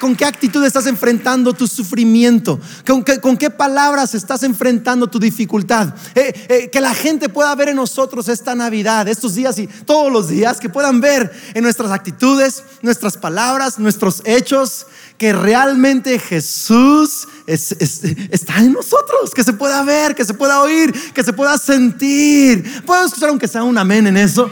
Con 0.00 0.16
qué 0.16 0.24
actitud 0.24 0.64
estás 0.64 0.86
enfrentando 0.86 1.52
tu 1.52 1.66
sufrimiento? 1.66 2.60
¿Con 2.86 3.36
qué, 3.36 3.50
palabras 3.50 4.14
estás 4.14 4.42
enfrentando 4.42 5.08
tu 5.08 5.18
dificultad? 5.18 5.94
Eh, 6.14 6.46
eh, 6.48 6.70
que 6.70 6.80
la 6.80 6.94
gente 6.94 7.28
pueda 7.28 7.54
ver 7.54 7.70
en 7.70 7.76
nosotros 7.76 8.28
esta 8.28 8.54
Navidad, 8.54 9.08
estos 9.08 9.34
días 9.34 9.58
y 9.58 9.66
todos 9.66 10.12
los 10.12 10.28
días, 10.28 10.60
que 10.60 10.68
puedan 10.68 11.00
ver 11.00 11.32
en 11.54 11.62
nuestras 11.62 11.90
actitudes, 11.90 12.62
nuestras 12.82 13.16
palabras, 13.16 13.78
nuestros 13.78 14.22
hechos, 14.24 14.86
que 15.18 15.32
realmente 15.32 16.18
Jesús 16.18 17.28
está 17.46 18.58
en 18.58 18.72
nosotros, 18.72 19.32
que 19.34 19.44
se 19.44 19.52
pueda 19.52 19.82
ver, 19.84 20.14
que 20.14 20.24
se 20.24 20.34
pueda 20.34 20.60
oír, 20.60 20.92
que 21.12 21.22
se 21.22 21.32
pueda 21.32 21.58
sentir. 21.58 22.82
¿Puedo 22.84 23.04
escuchar 23.06 23.28
aunque 23.28 23.48
sea 23.48 23.62
un 23.62 23.78
amén 23.78 24.06
en 24.06 24.16
eso? 24.16 24.50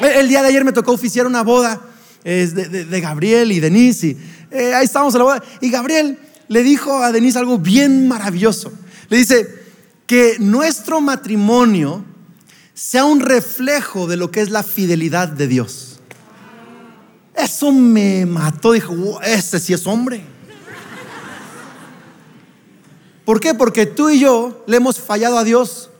El 0.00 0.28
día 0.28 0.42
de 0.42 0.48
ayer 0.48 0.64
me 0.64 0.72
tocó 0.72 0.92
oficiar 0.92 1.26
una 1.26 1.42
boda 1.42 1.80
es 2.26 2.56
de, 2.56 3.00
Gabriel 3.00 3.52
y 3.52 3.60
Denise. 3.60 4.08
Y, 4.08 4.18
eh, 4.50 4.74
ahí 4.74 4.84
estábamos 4.84 5.14
en 5.14 5.18
la 5.18 5.24
boda. 5.24 5.44
Y 5.60 5.70
Gabriel 5.70 6.18
le 6.48 6.64
dijo 6.64 7.00
a 7.00 7.12
Denise 7.12 7.38
algo 7.38 7.56
bien 7.56 8.08
maravilloso. 8.08 8.72
Le 9.08 9.18
dice 9.18 9.48
que 10.06 10.36
nuestro 10.40 11.00
matrimonio 11.00 12.04
sea 12.74 13.04
un 13.04 13.20
reflejo 13.20 14.08
de 14.08 14.16
lo 14.16 14.32
que 14.32 14.40
es 14.40 14.50
la 14.50 14.64
fidelidad 14.64 15.28
de 15.28 15.46
Dios. 15.46 16.00
Eso 17.32 17.70
me 17.70 18.26
mató. 18.26 18.72
Dijo, 18.72 19.20
ese 19.22 19.60
sí 19.60 19.72
es 19.72 19.86
hombre. 19.86 20.24
¿Por 23.24 23.38
qué? 23.38 23.54
Porque 23.54 23.86
tú 23.86 24.10
y 24.10 24.18
yo 24.18 24.64
le 24.66 24.78
hemos 24.78 24.98
fallado 24.98 25.38
a 25.38 25.44
Dios. 25.44 25.90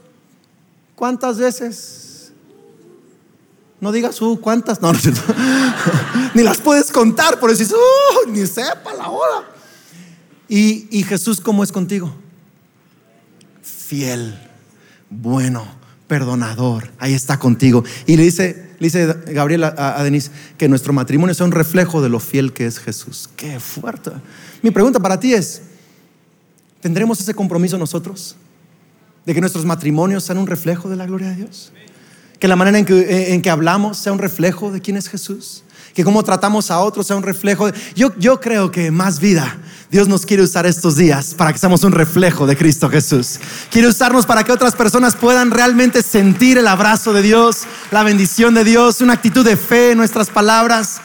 ¿Cuántas 0.97 1.39
veces? 1.39 2.06
No 3.81 3.93
digas, 3.93 4.21
uh, 4.23 4.41
¿cuántas? 4.41 4.81
No, 4.81 4.93
no, 4.93 4.99
ni 6.35 6.43
las 6.43 6.59
puedes 6.59 6.91
contar, 6.91 7.39
por 7.39 7.51
decir, 7.51 7.69
uh, 7.75 8.31
ni 8.31 8.47
sepa 8.47 8.95
la 8.95 9.11
hora. 9.11 9.47
Y, 10.49 10.89
y 10.91 11.03
Jesús, 11.03 11.41
¿cómo 11.41 11.63
es 11.63 11.73
contigo? 11.73 12.15
Fiel, 13.63 14.39
bueno, 15.11 15.67
perdonador, 16.07 16.91
ahí 16.99 17.15
está 17.15 17.39
contigo. 17.39 17.85
Y 18.07 18.17
le 18.17 18.23
dice, 18.23 18.67
le 18.79 18.87
dice 18.87 19.07
Gabriel 19.29 19.65
a, 19.65 20.03
Denise 20.03 20.31
que 20.57 20.69
nuestro 20.69 20.93
matrimonio 20.93 21.35
sea 21.35 21.47
un 21.47 21.53
reflejo 21.53 22.03
de 22.03 22.09
lo 22.09 22.21
fiel 22.21 22.53
que 22.53 22.67
es 22.67 22.79
Jesús. 22.79 23.29
Qué 23.37 23.61
fuerte. 23.61 24.13
Mi 24.63 24.71
pregunta 24.71 25.01
para 25.01 25.19
ti 25.19 25.35
es, 25.35 25.63
¿tendremos 26.81 27.21
ese 27.21 27.35
compromiso 27.35 27.79
nosotros? 27.79 28.37
De 29.25 29.35
que 29.35 29.41
nuestros 29.41 29.65
matrimonios 29.65 30.25
sean 30.25 30.39
un 30.39 30.47
reflejo 30.47 30.89
de 30.89 30.97
la 30.97 31.07
gloria 31.07 31.31
de 31.31 31.37
Dios. 31.37 31.73
Que 32.39 32.49
la 32.49 32.57
manera 32.57 32.79
en 32.79 32.85
que, 32.85 32.99
eh, 32.99 33.35
en 33.35 33.43
que 33.43 33.51
hablamos 33.51 33.99
sea 33.99 34.13
un 34.13 34.19
reflejo 34.19 34.71
de 34.71 34.81
quién 34.81 34.97
es 34.97 35.09
Jesús. 35.09 35.63
Que 35.95 36.05
cómo 36.05 36.23
tratamos 36.23 36.71
a 36.71 36.81
otros 36.81 37.07
sea 37.07 37.17
un 37.17 37.23
reflejo. 37.23 37.71
Yo, 37.95 38.13
yo 38.19 38.41
creo 38.41 38.71
que 38.71 38.91
más 38.91 39.19
vida. 39.19 39.59
Dios 39.91 40.09
nos 40.09 40.27
quiere 40.27 40.43
usar 40.43 40.67
estos 40.67 40.97
días 40.97 41.35
para 41.35 41.53
que 41.53 41.59
seamos 41.59 41.85
un 41.85 41.93
reflejo 41.93 42.47
de 42.47 42.57
Cristo 42.57 42.91
Jesús. 42.91 43.39
Quiere 43.71 43.89
usarnos 43.89 44.27
para 44.27 44.45
que 44.45 44.53
otras 44.53 44.75
personas 44.75 45.15
puedan 45.15 45.51
realmente 45.51 46.03
sentir 46.03 46.59
el 46.59 46.67
abrazo 46.67 47.13
de 47.13 47.23
Dios, 47.23 47.63
la 47.91 48.03
bendición 48.03 48.55
de 48.55 48.65
Dios, 48.65 49.01
una 49.01 49.15
actitud 49.15 49.45
de 49.45 49.57
fe 49.57 49.93
en 49.93 49.99
nuestras 49.99 50.29
palabras. 50.29 51.01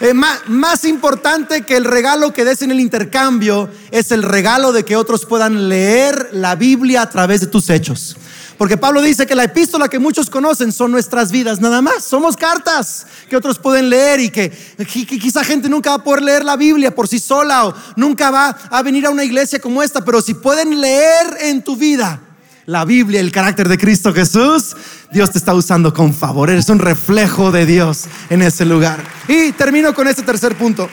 Eh, 0.00 0.12
más, 0.12 0.40
más, 0.48 0.84
importante 0.84 1.62
que 1.62 1.76
el 1.76 1.84
regalo 1.84 2.32
que 2.32 2.44
des 2.44 2.62
en 2.62 2.70
el 2.70 2.80
intercambio 2.80 3.70
es 3.90 4.10
el 4.12 4.22
regalo 4.22 4.72
de 4.72 4.84
que 4.84 4.96
otros 4.96 5.24
puedan 5.24 5.68
leer 5.68 6.30
la 6.32 6.54
Biblia 6.54 7.02
a 7.02 7.10
través 7.10 7.40
de 7.40 7.46
tus 7.46 7.70
hechos 7.70 8.16
Porque 8.58 8.78
Pablo 8.78 9.02
dice 9.02 9.26
que 9.26 9.34
la 9.34 9.44
epístola 9.44 9.88
que 9.88 9.98
muchos 9.98 10.30
conocen 10.30 10.72
son 10.72 10.90
nuestras 10.90 11.30
vidas 11.30 11.60
nada 11.60 11.82
más. 11.82 12.04
Somos 12.04 12.36
cartas 12.36 13.06
que 13.28 13.36
otros 13.36 13.58
pueden 13.58 13.90
leer 13.90 14.20
y 14.20 14.30
que, 14.30 14.50
quizá 14.86 15.44
gente 15.44 15.68
nunca 15.68 15.90
va 15.90 15.96
a 15.96 16.04
poder 16.04 16.22
leer 16.22 16.44
la 16.44 16.56
Biblia 16.56 16.94
por 16.94 17.06
sí 17.06 17.18
sola 17.18 17.66
o 17.66 17.74
nunca 17.96 18.30
va 18.30 18.48
a 18.48 18.82
venir 18.82 19.06
a 19.06 19.10
una 19.10 19.24
iglesia 19.24 19.58
como 19.58 19.82
esta. 19.82 20.04
Pero 20.04 20.22
si 20.22 20.34
pueden 20.34 20.80
leer 20.80 21.36
en 21.40 21.62
tu 21.62 21.76
vida 21.76 22.20
la 22.64 22.84
Biblia, 22.84 23.20
el 23.20 23.30
carácter 23.30 23.68
de 23.68 23.76
Cristo 23.76 24.14
Jesús, 24.14 24.74
Dios 25.12 25.30
te 25.30 25.38
está 25.38 25.52
usando 25.54 25.92
con 25.92 26.14
favor. 26.14 26.48
Eres 26.48 26.68
un 26.70 26.78
reflejo 26.78 27.52
de 27.52 27.66
Dios 27.66 28.04
en 28.30 28.40
ese 28.40 28.64
lugar. 28.64 29.04
Y 29.28 29.52
termino 29.52 29.94
con 29.94 30.08
este 30.08 30.22
tercer 30.22 30.56
punto. 30.56 30.88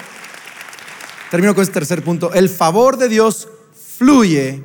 Termino 1.32 1.56
con 1.56 1.64
este 1.64 1.74
tercer 1.74 2.04
punto. 2.04 2.34
El 2.34 2.50
favor 2.50 2.98
de 2.98 3.08
Dios 3.08 3.48
fluye 3.98 4.64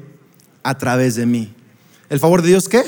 a 0.65 0.77
través 0.77 1.15
de 1.15 1.27
mí. 1.27 1.55
¿El 2.09 2.21
favor 2.21 2.43
de 2.43 2.49
Dios 2.49 2.69
qué? 2.69 2.83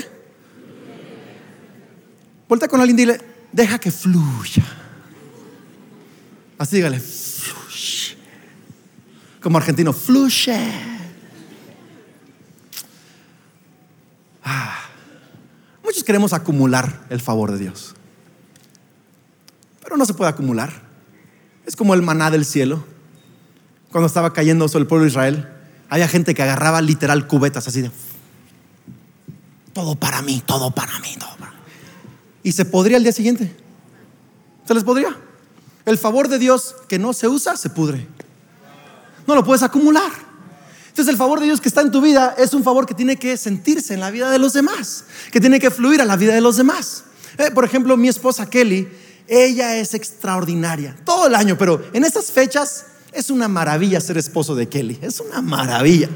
Vuelta 2.49 2.69
con 2.69 2.81
alguien 2.81 2.99
y 2.99 3.03
dile, 3.03 3.21
deja 3.53 3.79
que 3.79 3.91
fluya. 3.91 4.65
Así 6.59 6.77
dígale, 6.77 6.99
fluye. 7.01 8.17
Como 9.41 9.59
argentino, 9.59 9.93
fluye. 9.93 10.59
Ah. 14.43 14.81
Muchos 15.85 16.03
queremos 16.03 16.33
acumular 16.33 17.07
el 17.11 17.21
favor 17.21 17.53
de 17.53 17.59
Dios. 17.59 17.95
Pero 19.83 19.97
no 19.97 20.05
se 20.07 20.15
puede 20.15 20.31
acumular. 20.31 20.83
Es 21.67 21.77
como 21.77 21.95
el 21.95 22.03
maná 22.03 22.31
del 22.31 22.45
cielo. 22.45 22.85
Cuando 23.93 24.07
estaba 24.07 24.33
cayendo 24.33 24.69
sobre 24.69 24.83
el 24.83 24.89
pueblo 24.89 25.05
de 25.05 25.11
Israel, 25.11 25.49
había 25.89 26.09
gente 26.09 26.35
que 26.35 26.43
agarraba 26.43 26.81
literal 26.81 27.27
cubetas 27.27 27.69
así 27.69 27.83
de 27.83 27.91
todo 29.73 29.95
para 29.95 30.23
mí, 30.23 30.43
todo 30.45 30.71
para 30.71 30.99
mí, 31.01 31.15
todo 31.19 31.37
para 31.39 31.53
mí. 31.53 31.59
Y 32.43 32.53
se 32.53 32.65
podría 32.65 32.97
el 32.97 33.03
día 33.03 33.13
siguiente. 33.13 33.55
¿Se 34.67 34.75
les 34.75 34.85
podría? 34.85 35.17
El 35.85 35.99
favor 35.99 36.29
de 36.29 36.39
Dios 36.39 36.77
que 36.89 36.99
no 36.99 37.13
se 37.13 37.29
usa, 37.29 37.57
se 37.57 37.71
pudre. 37.71 38.07
No 39.27 39.35
lo 39.35 39.45
puedes 39.45 39.63
acumular. 39.63 40.11
Entonces 40.89 41.13
el 41.13 41.17
favor 41.17 41.41
de 41.41 41.47
Dios 41.47 41.61
que 41.61 41.69
está 41.69 41.81
en 41.81 41.91
tu 41.91 42.01
vida 42.01 42.35
es 42.37 42.53
un 42.53 42.65
favor 42.65 42.85
que 42.87 42.95
tiene 42.95 43.17
que 43.17 43.37
sentirse 43.37 43.95
en 43.95 44.01
la 44.01 44.11
vida 44.11 44.31
de 44.31 44.39
los 44.39 44.53
demás, 44.53 45.05
que 45.31 45.41
tiene 45.41 45.61
que 45.61 45.71
fluir 45.71 46.01
a 46.01 46.05
la 46.05 46.17
vida 46.17 46.35
de 46.35 46.41
los 46.41 46.57
demás. 46.57 47.05
Eh, 47.39 47.51
por 47.53 47.65
ejemplo, 47.65 47.97
mi 47.97 48.09
esposa 48.09 48.51
Kelly, 48.51 48.89
ella 49.29 49.77
es 49.77 49.95
extraordinaria 49.95 50.97
todo 51.05 51.29
el 51.29 51.35
año, 51.37 51.57
pero 51.57 51.83
en 51.93 52.05
estas 52.05 52.33
fechas 52.33 52.87
es 53.13 53.31
una 53.31 53.49
maravilla 53.49 54.01
ser 54.01 54.19
esposo 54.19 54.55
de 54.55 54.69
Kelly, 54.69 54.99
es 55.03 55.21
una 55.21 55.41
maravilla. 55.41 56.09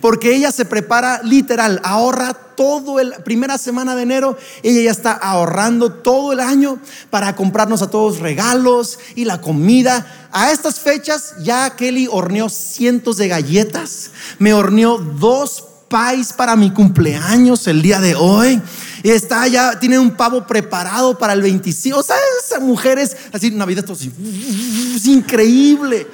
Porque 0.00 0.34
ella 0.34 0.52
se 0.52 0.64
prepara 0.64 1.22
literal, 1.22 1.80
ahorra 1.82 2.34
todo 2.34 3.00
el 3.00 3.12
primera 3.24 3.58
semana 3.58 3.94
de 3.96 4.02
enero, 4.02 4.36
ella 4.62 4.82
ya 4.82 4.90
está 4.90 5.12
ahorrando 5.12 5.92
todo 5.92 6.32
el 6.32 6.40
año 6.40 6.78
para 7.10 7.34
comprarnos 7.34 7.82
a 7.82 7.90
todos 7.90 8.20
regalos 8.20 8.98
y 9.14 9.24
la 9.24 9.40
comida. 9.40 10.28
A 10.32 10.52
estas 10.52 10.78
fechas 10.80 11.34
ya 11.42 11.74
Kelly 11.76 12.08
horneó 12.10 12.48
cientos 12.48 13.16
de 13.16 13.28
galletas, 13.28 14.10
me 14.38 14.52
horneó 14.52 14.98
dos 14.98 15.64
pies 15.88 16.32
para 16.32 16.56
mi 16.56 16.70
cumpleaños 16.70 17.66
el 17.66 17.82
día 17.82 18.00
de 18.00 18.14
hoy. 18.14 18.60
Y 19.02 19.10
está 19.10 19.46
ya, 19.46 19.78
tiene 19.78 19.98
un 19.98 20.16
pavo 20.16 20.46
preparado 20.46 21.16
para 21.16 21.32
el 21.32 21.42
25. 21.42 21.98
O 21.98 22.02
sea, 22.02 22.16
esa 22.44 22.58
mujer 22.58 22.98
es 22.98 23.16
así, 23.32 23.50
Navidad, 23.50 23.84
es 23.88 25.06
increíble 25.06 26.06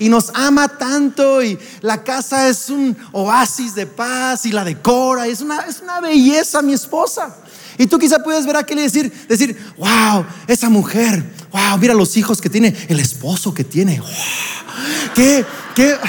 y 0.00 0.08
nos 0.08 0.32
ama 0.34 0.66
tanto 0.66 1.42
y 1.42 1.58
la 1.82 2.02
casa 2.02 2.48
es 2.48 2.70
un 2.70 2.96
oasis 3.12 3.74
de 3.74 3.86
paz 3.86 4.46
y 4.46 4.50
la 4.50 4.64
decora, 4.64 5.26
es 5.26 5.42
una, 5.42 5.60
es 5.60 5.80
una 5.80 6.00
belleza 6.00 6.62
mi 6.62 6.72
esposa. 6.72 7.36
Y 7.76 7.86
tú 7.86 7.98
quizá 7.98 8.18
puedes 8.18 8.46
ver 8.46 8.56
aquel 8.56 8.78
y 8.78 8.82
decir, 8.82 9.12
decir, 9.28 9.56
wow, 9.76 10.24
esa 10.46 10.70
mujer, 10.70 11.22
wow, 11.52 11.76
mira 11.78 11.92
los 11.92 12.16
hijos 12.16 12.40
que 12.40 12.48
tiene, 12.48 12.74
el 12.88 12.98
esposo 12.98 13.52
que 13.52 13.62
tiene, 13.62 14.00
wow, 14.00 14.08
qué, 15.14 15.44
qué, 15.74 15.96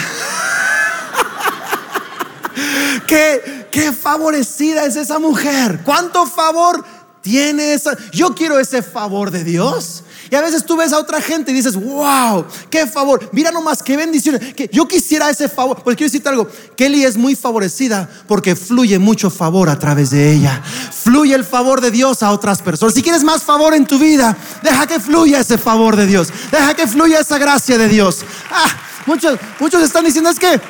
qué, 3.07 3.67
qué 3.71 3.91
favorecida 3.91 4.85
es 4.85 4.95
esa 4.95 5.19
mujer, 5.19 5.81
cuánto 5.83 6.25
favor 6.25 6.81
tiene 7.21 7.73
esa, 7.73 7.97
yo 8.13 8.35
quiero 8.35 8.57
ese 8.57 8.81
favor 8.81 9.31
de 9.31 9.43
Dios. 9.43 10.00
Y 10.31 10.35
a 10.35 10.41
veces 10.41 10.65
tú 10.65 10.77
ves 10.77 10.93
a 10.93 10.97
otra 10.97 11.21
gente 11.21 11.51
y 11.51 11.53
dices, 11.53 11.75
wow, 11.75 12.45
qué 12.69 12.87
favor, 12.87 13.29
mira 13.33 13.51
nomás, 13.51 13.83
qué 13.83 13.97
bendición. 13.97 14.39
Que 14.55 14.69
yo 14.71 14.87
quisiera 14.87 15.29
ese 15.29 15.49
favor. 15.49 15.83
Pues 15.83 15.97
quiero 15.97 16.07
decirte 16.07 16.29
algo, 16.29 16.47
Kelly 16.77 17.03
es 17.03 17.17
muy 17.17 17.35
favorecida 17.35 18.09
porque 18.29 18.55
fluye 18.55 18.97
mucho 18.97 19.29
favor 19.29 19.67
a 19.67 19.77
través 19.77 20.09
de 20.09 20.31
ella. 20.31 20.63
Fluye 20.63 21.35
el 21.35 21.43
favor 21.43 21.81
de 21.81 21.91
Dios 21.91 22.23
a 22.23 22.31
otras 22.31 22.61
personas. 22.61 22.95
Si 22.95 23.03
quieres 23.03 23.25
más 23.25 23.43
favor 23.43 23.73
en 23.73 23.85
tu 23.85 23.99
vida, 23.99 24.37
deja 24.63 24.87
que 24.87 25.01
fluya 25.01 25.41
ese 25.41 25.57
favor 25.57 25.97
de 25.97 26.07
Dios. 26.07 26.29
Deja 26.49 26.73
que 26.75 26.87
fluya 26.87 27.19
esa 27.19 27.37
gracia 27.37 27.77
de 27.77 27.89
Dios. 27.89 28.23
Ah, 28.49 28.71
muchos, 29.05 29.37
muchos 29.59 29.83
están 29.83 30.05
diciendo, 30.05 30.29
es 30.29 30.39
que 30.39 30.61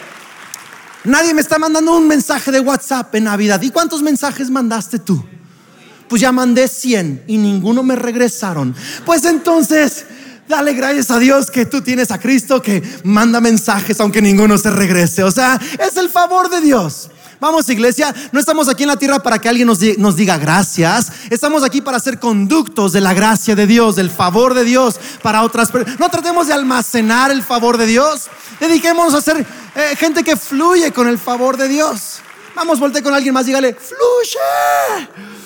nadie 1.03 1.35
me 1.35 1.41
está 1.41 1.59
mandando 1.59 1.95
un 1.95 2.07
mensaje 2.07 2.51
de 2.51 2.61
WhatsApp 2.61 3.13
en 3.13 3.25
Navidad. 3.25 3.61
¿Y 3.61 3.69
cuántos 3.69 4.01
mensajes 4.01 4.49
mandaste 4.49 4.97
tú? 4.97 5.23
Pues 6.11 6.21
ya 6.21 6.33
mandé 6.33 6.67
100 6.67 7.23
y 7.27 7.37
ninguno 7.37 7.83
me 7.83 7.95
regresaron. 7.95 8.75
Pues 9.05 9.23
entonces, 9.23 10.03
dale 10.45 10.73
gracias 10.73 11.09
a 11.09 11.17
Dios 11.17 11.49
que 11.49 11.65
tú 11.65 11.79
tienes 11.79 12.11
a 12.11 12.19
Cristo 12.19 12.61
que 12.61 12.83
manda 13.05 13.39
mensajes 13.39 13.97
aunque 14.01 14.21
ninguno 14.21 14.57
se 14.57 14.71
regrese. 14.71 15.23
O 15.23 15.31
sea, 15.31 15.57
es 15.79 15.95
el 15.95 16.09
favor 16.09 16.49
de 16.49 16.59
Dios. 16.59 17.09
Vamos, 17.39 17.69
iglesia, 17.69 18.13
no 18.33 18.41
estamos 18.41 18.67
aquí 18.67 18.83
en 18.83 18.89
la 18.89 18.97
tierra 18.97 19.19
para 19.19 19.39
que 19.39 19.47
alguien 19.47 19.65
nos, 19.65 19.79
diga 20.17 20.37
gracias. 20.37 21.13
Estamos 21.29 21.63
aquí 21.63 21.79
para 21.79 21.97
ser 22.01 22.19
conductos 22.19 22.91
de 22.91 22.99
la 22.99 23.13
gracia 23.13 23.55
de 23.55 23.65
Dios, 23.65 23.95
del 23.95 24.09
favor 24.09 24.53
de 24.53 24.65
Dios 24.65 24.99
para 25.21 25.43
otras 25.43 25.71
personas. 25.71 25.97
No 25.97 26.09
tratemos 26.09 26.47
de 26.47 26.53
almacenar 26.53 27.31
el 27.31 27.41
favor 27.41 27.77
de 27.77 27.85
Dios. 27.85 28.27
Dediquémonos 28.59 29.13
a 29.13 29.21
ser 29.21 29.37
eh, 29.37 29.95
gente 29.95 30.25
que 30.25 30.35
fluye 30.35 30.91
con 30.91 31.07
el 31.07 31.17
favor 31.17 31.55
de 31.55 31.69
Dios. 31.69 32.19
Vamos, 32.53 32.81
volte 32.81 33.01
con 33.01 33.13
alguien 33.13 33.33
más, 33.33 33.45
dígale, 33.45 33.73
fluye. 33.75 35.40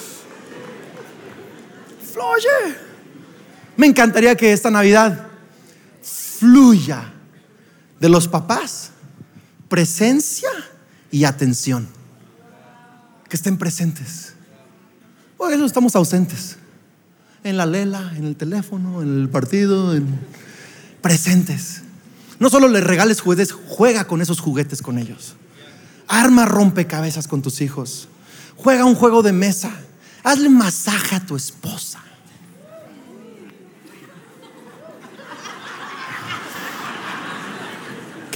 Fluye. 2.15 2.77
Me 3.75 3.87
encantaría 3.87 4.37
que 4.37 4.53
esta 4.53 4.71
Navidad 4.71 5.27
fluya 6.01 7.11
de 7.99 8.07
los 8.07 8.29
papás 8.29 8.91
presencia 9.67 10.49
y 11.11 11.25
atención. 11.25 11.89
Que 13.27 13.35
estén 13.35 13.57
presentes. 13.57 14.33
Hoy 15.37 15.57
no 15.57 15.65
estamos 15.65 15.93
ausentes. 15.97 16.55
En 17.43 17.57
la 17.57 17.65
lela, 17.65 18.13
en 18.15 18.23
el 18.23 18.37
teléfono, 18.37 19.01
en 19.01 19.23
el 19.23 19.27
partido, 19.27 19.93
en... 19.93 20.07
presentes. 21.01 21.81
No 22.39 22.49
solo 22.49 22.69
les 22.69 22.83
regales 22.83 23.19
juguetes, 23.19 23.51
juega 23.51 24.07
con 24.07 24.21
esos 24.21 24.39
juguetes 24.39 24.81
con 24.81 24.99
ellos. 24.99 25.35
Arma 26.07 26.45
rompecabezas 26.45 27.27
con 27.27 27.41
tus 27.41 27.59
hijos. 27.59 28.07
Juega 28.55 28.85
un 28.85 28.95
juego 28.95 29.21
de 29.21 29.33
mesa. 29.33 29.71
Hazle 30.23 30.47
masaje 30.47 31.17
a 31.17 31.25
tu 31.25 31.35
esposa. 31.35 32.04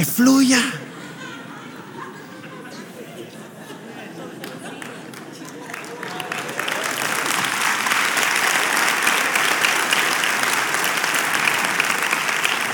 Fluya. 0.10 0.60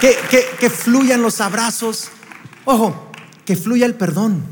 Que, 0.02 0.18
que, 0.60 0.70
fluyan 0.70 1.24
los 1.24 1.42
abrazos. 1.42 2.10
Ojo, 2.66 3.10
que 3.44 3.56
fluya 3.56 3.88
el 3.88 3.96
perdón. 3.96 4.44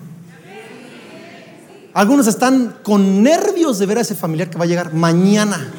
Algunos 1.94 2.26
están 2.26 2.78
con 2.82 3.22
nervios 3.22 3.78
de 3.78 3.86
ver 3.86 4.00
a 4.00 4.02
ese 4.02 4.16
familiar 4.16 4.50
que 4.50 4.58
va 4.58 4.64
a 4.64 4.68
llegar 4.68 4.96
mañana. 4.96 5.72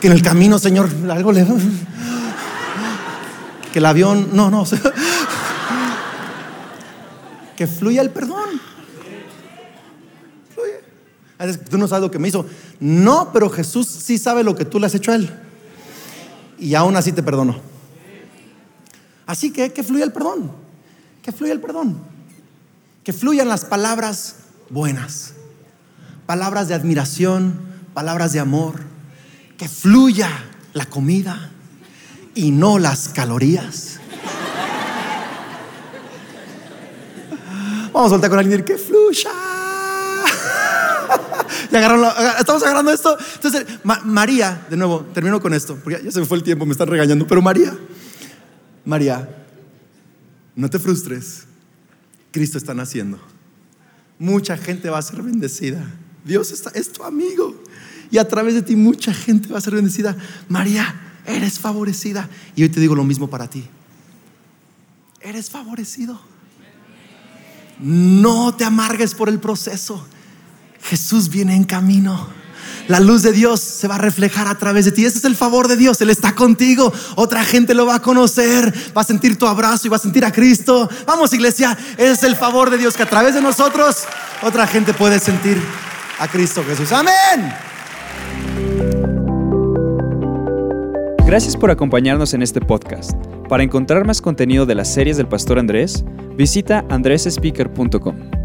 Que 0.00 0.08
en 0.08 0.12
el 0.12 0.22
camino, 0.22 0.58
Señor, 0.58 0.90
algo 1.08 1.30
le 1.30 1.46
que 3.74 3.80
el 3.80 3.86
avión, 3.86 4.28
no, 4.32 4.50
no, 4.52 4.64
que 7.56 7.66
fluya 7.66 8.02
el 8.02 8.10
perdón. 8.10 8.60
Fluye. 10.54 11.58
Tú 11.68 11.78
no 11.78 11.88
sabes 11.88 12.02
lo 12.02 12.10
que 12.10 12.18
me 12.18 12.28
hizo. 12.28 12.46
No, 12.80 13.30
pero 13.32 13.50
Jesús 13.50 13.86
sí 13.86 14.18
sabe 14.18 14.44
lo 14.44 14.54
que 14.54 14.64
tú 14.64 14.78
le 14.78 14.86
has 14.86 14.94
hecho 14.94 15.12
a 15.12 15.16
él. 15.16 15.30
Y 16.58 16.74
aún 16.74 16.96
así 16.96 17.12
te 17.12 17.22
perdono. 17.22 17.56
Así 19.26 19.52
que 19.52 19.72
que 19.72 19.82
fluya 19.82 20.04
el 20.04 20.12
perdón. 20.12 20.52
Que 21.22 21.32
fluya 21.32 21.52
el 21.52 21.60
perdón. 21.60 21.98
Que 23.02 23.12
fluyan 23.12 23.48
las 23.48 23.64
palabras 23.64 24.36
buenas. 24.70 25.34
Palabras 26.26 26.68
de 26.68 26.74
admiración, 26.74 27.60
palabras 27.92 28.32
de 28.32 28.40
amor. 28.40 28.80
Que 29.58 29.68
fluya 29.68 30.28
la 30.72 30.86
comida 30.86 31.50
y 32.34 32.50
no 32.50 32.78
las 32.78 33.08
calorías. 33.08 34.00
Vamos 37.94 38.08
a 38.10 38.14
soltar 38.16 38.28
con 38.28 38.38
alguien 38.40 38.62
que 38.64 38.76
fluya. 38.76 39.30
Y 41.70 41.76
agarraron 41.76 42.06
estamos 42.38 42.62
agarrando 42.62 42.90
esto. 42.92 43.16
Entonces, 43.36 43.64
Ma- 43.84 44.00
María, 44.04 44.66
de 44.68 44.76
nuevo, 44.76 45.00
termino 45.14 45.40
con 45.40 45.54
esto, 45.54 45.76
porque 45.82 46.02
ya 46.04 46.10
se 46.10 46.20
me 46.20 46.26
fue 46.26 46.36
el 46.36 46.42
tiempo, 46.42 46.66
me 46.66 46.72
están 46.72 46.88
regañando, 46.88 47.26
pero 47.26 47.40
María, 47.42 47.76
María, 48.84 49.28
no 50.54 50.68
te 50.68 50.78
frustres. 50.78 51.44
Cristo 52.32 52.58
está 52.58 52.74
naciendo. 52.74 53.18
Mucha 54.18 54.56
gente 54.56 54.90
va 54.90 54.98
a 54.98 55.02
ser 55.02 55.22
bendecida. 55.22 55.84
Dios 56.24 56.50
está, 56.52 56.70
es 56.70 56.92
tu 56.92 57.04
amigo. 57.04 57.62
Y 58.10 58.18
a 58.18 58.26
través 58.28 58.54
de 58.54 58.62
ti 58.62 58.76
mucha 58.76 59.12
gente 59.14 59.48
va 59.48 59.58
a 59.58 59.60
ser 59.60 59.74
bendecida. 59.74 60.16
María, 60.48 60.94
eres 61.26 61.58
favorecida. 61.58 62.28
Y 62.56 62.62
hoy 62.62 62.68
te 62.68 62.80
digo 62.80 62.94
lo 62.94 63.04
mismo 63.04 63.28
para 63.30 63.48
ti. 63.48 63.64
Eres 65.20 65.50
favorecido. 65.50 66.20
No 67.78 68.54
te 68.54 68.64
amargues 68.64 69.14
por 69.14 69.28
el 69.28 69.40
proceso. 69.40 70.06
Jesús 70.82 71.28
viene 71.28 71.56
en 71.56 71.64
camino. 71.64 72.28
La 72.88 73.00
luz 73.00 73.22
de 73.22 73.32
Dios 73.32 73.60
se 73.60 73.88
va 73.88 73.94
a 73.94 73.98
reflejar 73.98 74.46
a 74.46 74.58
través 74.58 74.84
de 74.84 74.92
ti. 74.92 75.06
Ese 75.06 75.18
es 75.18 75.24
el 75.24 75.36
favor 75.36 75.68
de 75.68 75.76
Dios. 75.76 76.00
Él 76.02 76.10
está 76.10 76.34
contigo. 76.34 76.92
Otra 77.14 77.42
gente 77.44 77.72
lo 77.72 77.86
va 77.86 77.96
a 77.96 78.02
conocer. 78.02 78.72
Va 78.96 79.00
a 79.00 79.04
sentir 79.04 79.38
tu 79.38 79.46
abrazo 79.46 79.86
y 79.86 79.90
va 79.90 79.96
a 79.96 80.00
sentir 80.00 80.24
a 80.24 80.32
Cristo. 80.32 80.88
Vamos, 81.06 81.32
iglesia. 81.32 81.76
Ese 81.96 82.12
es 82.12 82.22
el 82.24 82.36
favor 82.36 82.70
de 82.70 82.76
Dios 82.76 82.94
que 82.94 83.02
a 83.02 83.08
través 83.08 83.34
de 83.34 83.40
nosotros 83.40 84.04
otra 84.42 84.66
gente 84.66 84.92
puede 84.92 85.18
sentir 85.18 85.60
a 86.18 86.28
Cristo 86.28 86.62
Jesús. 86.66 86.92
Amén. 86.92 87.54
Gracias 91.26 91.56
por 91.56 91.70
acompañarnos 91.70 92.34
en 92.34 92.42
este 92.42 92.60
podcast. 92.60 93.12
Para 93.48 93.62
encontrar 93.62 94.06
más 94.06 94.20
contenido 94.20 94.66
de 94.66 94.74
las 94.74 94.92
series 94.92 95.16
del 95.16 95.26
Pastor 95.26 95.58
Andrés, 95.58 96.04
visita 96.36 96.84
andresespeaker.com. 96.90 98.43